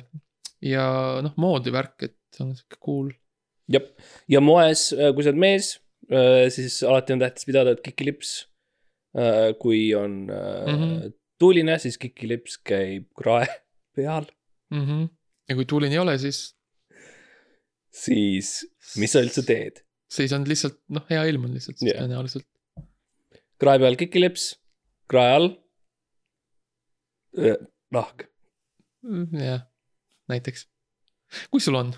Ja 0.63 0.87
noh, 1.25 1.35
moodi 1.41 1.73
värk, 1.75 2.09
et 2.09 2.41
on 2.43 2.55
sihuke 2.57 2.79
cool. 2.83 3.11
jah, 3.73 3.85
ja 4.31 4.43
moes, 4.45 4.91
kui 4.93 5.25
sa 5.25 5.33
oled 5.33 5.43
mees, 5.43 5.75
siis 6.55 6.81
alati 6.87 7.17
on 7.17 7.23
tähtis 7.23 7.49
pidada, 7.49 7.75
et 7.75 7.85
kikilips. 7.85 8.33
kui 9.61 9.95
on 9.95 10.13
mm. 10.27 10.79
-hmm. 10.79 11.13
tuuline, 11.39 11.79
siis 11.79 11.99
kikilips 11.99 12.59
käib 12.65 13.11
krae 13.19 13.47
peal, 13.97 14.25
mm. 14.71 14.87
-hmm. 14.87 15.09
ja 15.49 15.55
kui 15.55 15.65
tuuline 15.65 15.95
ei 15.95 15.99
ole, 15.99 16.19
siis, 16.19 16.57
siis 17.91 18.67
mis 18.97 19.13
sa 19.13 19.21
üldse 19.21 19.45
teed? 19.47 19.83
siis 20.13 20.33
on 20.33 20.49
lihtsalt 20.49 20.79
noh, 20.93 21.05
hea 21.11 21.25
ilm 21.31 21.45
on 21.49 21.55
lihtsalt 21.57 21.83
yeah. 21.85 22.01
tõenäoliselt. 22.01 22.49
krae 23.61 23.79
peal 23.79 23.97
kikilips, 23.97 24.59
krae 25.09 25.35
all. 25.37 25.51
nahk. 27.93 28.27
Mm, 29.03 29.41
jah, 29.41 29.63
näiteks. 30.33 30.67
kui 31.51 31.61
sul 31.65 31.77
on? 31.79 31.93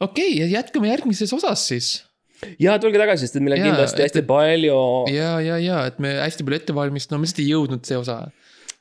okei 0.00 0.32
okay,, 0.34 0.50
jätkame 0.52 0.88
järgmises 0.90 1.32
osas 1.32 1.68
siis. 1.68 1.88
ja 2.60 2.76
tulge 2.82 2.98
tagasi, 3.00 3.26
sest 3.26 3.38
et 3.38 3.44
meil 3.46 3.56
on 3.58 3.64
kindlasti 3.68 4.02
et- 4.02 4.08
hästi 4.08 4.22
palju. 4.28 4.78
ja, 5.14 5.34
ja, 5.44 5.58
ja 5.62 5.84
et 5.90 5.98
me 6.02 6.14
hästi 6.20 6.44
palju 6.46 6.60
ette 6.62 6.74
valmistame, 6.76 7.22
me 7.22 7.28
lihtsalt 7.28 7.44
ei 7.44 7.50
jõudnud 7.52 7.86
see 7.88 7.98
osa. 8.00 8.18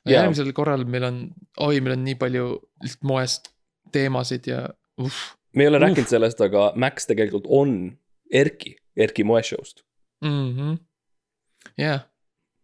Järgmisel 0.10 0.50
korral 0.52 0.82
meil 0.84 1.06
on, 1.08 1.18
oi, 1.64 1.78
meil 1.80 1.94
on 1.96 2.02
nii 2.04 2.18
palju 2.20 2.48
lihtsalt 2.84 3.06
moest 3.08 3.46
teemasid 3.96 4.50
ja 4.52 4.66
uh,. 5.00 5.20
me 5.56 5.64
ei 5.64 5.70
ole 5.72 5.78
Uh. 5.80 5.86
rääkinud 5.86 6.10
sellest, 6.12 6.42
aga 6.44 6.72
Max 6.76 7.06
tegelikult 7.08 7.46
on 7.48 7.94
Erki, 8.34 8.76
Erki 8.98 9.24
moeshow'st. 9.24 9.84
mm. 10.26 10.50
-hmm. 10.58 10.74
jah, 11.78 12.02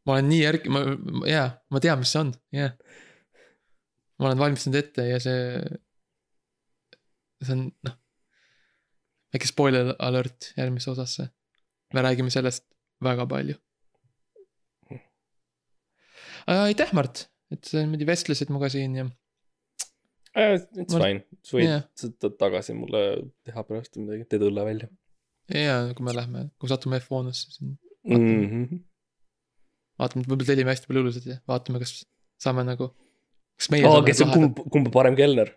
ma 0.06 0.14
olen 0.18 0.28
nii 0.30 0.42
järgi, 0.44 0.70
ma, 0.74 0.82
jaa, 1.30 1.48
ma 1.72 1.80
tean, 1.80 2.00
mis 2.04 2.12
see 2.12 2.20
on, 2.26 2.34
jah. 2.52 2.74
Ma 4.20 4.30
olen 4.30 4.42
valmistanud 4.42 4.80
ette 4.80 5.06
ja 5.08 5.20
see, 5.24 5.62
see 7.44 7.56
on 7.56 7.66
noh, 7.88 7.96
väike 9.34 9.50
spoiler 9.50 9.94
alert 10.00 10.52
järgmisse 10.58 10.92
osasse. 10.94 11.30
me 11.94 12.04
räägime 12.06 12.30
sellest 12.34 12.68
väga 13.04 13.26
palju. 13.30 13.56
aitäh, 16.50 16.94
Mart, 16.94 17.28
et 17.52 17.64
sa 17.66 17.82
niimoodi 17.84 18.08
vestlesid 18.10 18.52
minuga 18.52 18.70
siin 18.74 18.96
ja 18.96 19.10
It's 20.40 20.94
Ma- 20.94 21.02
fine, 21.02 21.24
sa 21.44 21.58
võid 21.58 21.66
yeah. 21.66 22.34
tagasi 22.38 22.76
mulle 22.78 23.00
teha 23.48 23.64
pärast 23.66 23.98
midagi, 23.98 24.28
teed 24.30 24.44
õlle 24.46 24.66
välja 24.68 24.90
ja 25.54 25.94
kui 25.98 26.06
me 26.06 26.14
lähme, 26.14 26.46
kui 26.62 26.70
satume 26.70 27.00
F1-sse, 27.02 27.50
siis 27.50 27.62
mm. 27.64 28.46
-hmm. 28.46 28.80
vaatame, 30.00 30.26
võib-olla 30.28 30.48
tellime 30.52 30.74
hästi 30.74 30.90
palju 30.90 31.04
õlusid 31.04 31.30
ja 31.30 31.38
vaatame, 31.50 31.82
kas 31.82 32.04
saame 32.42 32.66
nagu. 32.68 32.92
Kas 33.60 33.72
meie 33.74 33.88
Oh, 33.90 34.00
kes 34.06 34.24
on 34.26 34.34
kumb, 34.34 34.62
kumb 34.74 34.92
parem 34.94 35.18
kelner? 35.20 35.54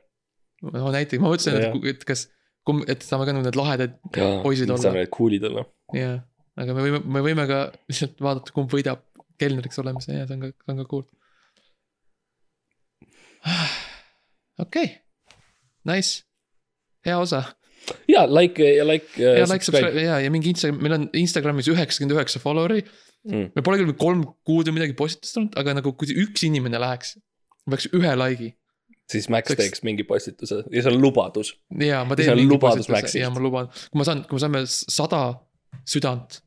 no 0.63 0.93
näiteks 0.95 1.23
ma 1.23 1.33
mõtlesin, 1.33 1.59
et, 1.59 1.89
et 1.95 2.05
kas, 2.07 2.27
et 2.91 3.07
saame 3.07 3.27
ka 3.27 3.35
nagu 3.35 3.47
need 3.47 3.59
lahedad 3.59 3.97
Poisid 4.45 4.71
olla. 4.71 4.83
saame 4.83 5.03
need 5.05 5.15
cool'id 5.15 5.47
olla. 5.49 5.65
ja, 5.97 6.13
aga 6.63 6.77
me 6.77 6.85
võime, 6.87 7.03
me 7.17 7.25
võime 7.25 7.47
ka 7.51 7.65
lihtsalt 7.91 8.23
vaadata, 8.23 8.55
kumb 8.55 8.71
võidab 8.73 9.03
kelneriks 9.43 9.81
olemise 9.83 10.15
ja 10.15 10.29
see 10.29 10.39
on 10.39 10.45
ka, 10.45 10.53
see 10.53 10.75
on 10.75 10.83
ka 10.83 10.87
cool. 10.91 11.09
okei, 14.67 14.93
nice, 15.91 16.23
hea 17.07 17.19
osa 17.19 17.43
ja 18.11 18.27
like 18.31 18.63
ja 18.63 18.85
like. 18.87 19.09
ja 19.19 19.47
like, 19.47 19.65
subscribe 19.65 20.03
ja, 20.03 20.21
ja 20.23 20.31
mingi 20.31 20.53
Instagram, 20.53 20.79
meil 20.83 20.97
on 20.99 21.09
Instagramis 21.19 21.71
üheksakümmend 21.73 22.17
üheksa 22.17 22.43
follower'i. 22.43 22.85
Mm. 23.23 23.53
me 23.55 23.63
pole 23.63 23.79
küll 23.79 23.95
kolm 23.99 24.25
kuud 24.47 24.67
või 24.67 24.81
midagi 24.81 24.97
postitanud, 24.99 25.53
aga 25.59 25.77
nagu 25.79 25.93
kui 25.95 26.11
üks 26.25 26.43
inimene 26.43 26.81
läheks, 26.83 27.15
peaks 27.70 27.88
ühe 27.94 28.16
like'i . 28.16 28.54
siis 29.12 29.30
Max 29.30 29.48
Seks- 29.48 29.58
teeks 29.62 29.84
mingi 29.84 30.04
postituse 30.04 30.64
ja 30.72 30.82
see 30.84 30.92
on 30.94 31.02
lubadus . 31.02 31.54
ja 31.80 32.04
ma 32.06 32.16
See 32.16 32.24
teen 32.26 32.32
on 32.34 32.38
mingi 32.42 32.54
lubadus 32.54 32.88
postituse 32.88 32.92
Maxilt. 33.02 33.22
ja 33.22 33.30
ma 33.30 33.40
luban , 33.40 33.68
kui 33.92 33.98
ma 34.00 34.04
saan , 34.04 34.24
kui 34.28 34.36
me 34.36 34.40
saame 34.40 34.62
sada 34.68 35.22
südant , 35.88 36.42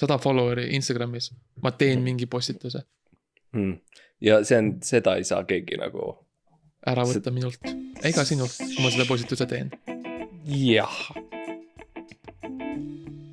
sada 0.00 0.18
follower'i 0.18 0.68
Instagramis , 0.76 1.30
ma 1.62 1.70
teen 1.70 2.02
mingi 2.02 2.26
postituse , 2.26 2.82
Mm. 3.56 3.78
ja 4.20 4.44
see 4.44 4.58
on , 4.58 4.72
seda 4.82 5.14
ei 5.16 5.24
saa 5.24 5.44
keegi 5.44 5.76
nagu . 5.80 6.16
ära 6.86 7.04
See- 7.06 7.14
võtta 7.20 7.30
minult 7.32 7.60
ega 8.04 8.24
sinult , 8.24 8.52
kui 8.58 8.82
ma 8.84 8.90
seda 8.90 9.04
postituse 9.08 9.46
teen . 9.46 9.70
jah 10.46 11.12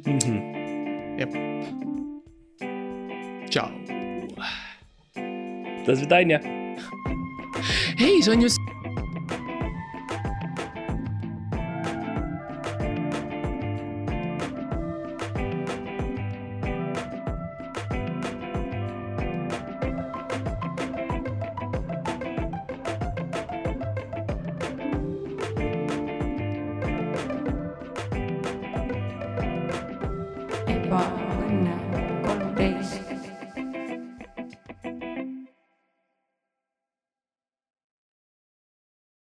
mm . 0.05 0.17
-hmm. 0.19 0.39
tšau . 3.49 3.69
До 5.85 5.95
свидания . 5.95 6.56
hei, 7.96 8.22
see 8.22 8.67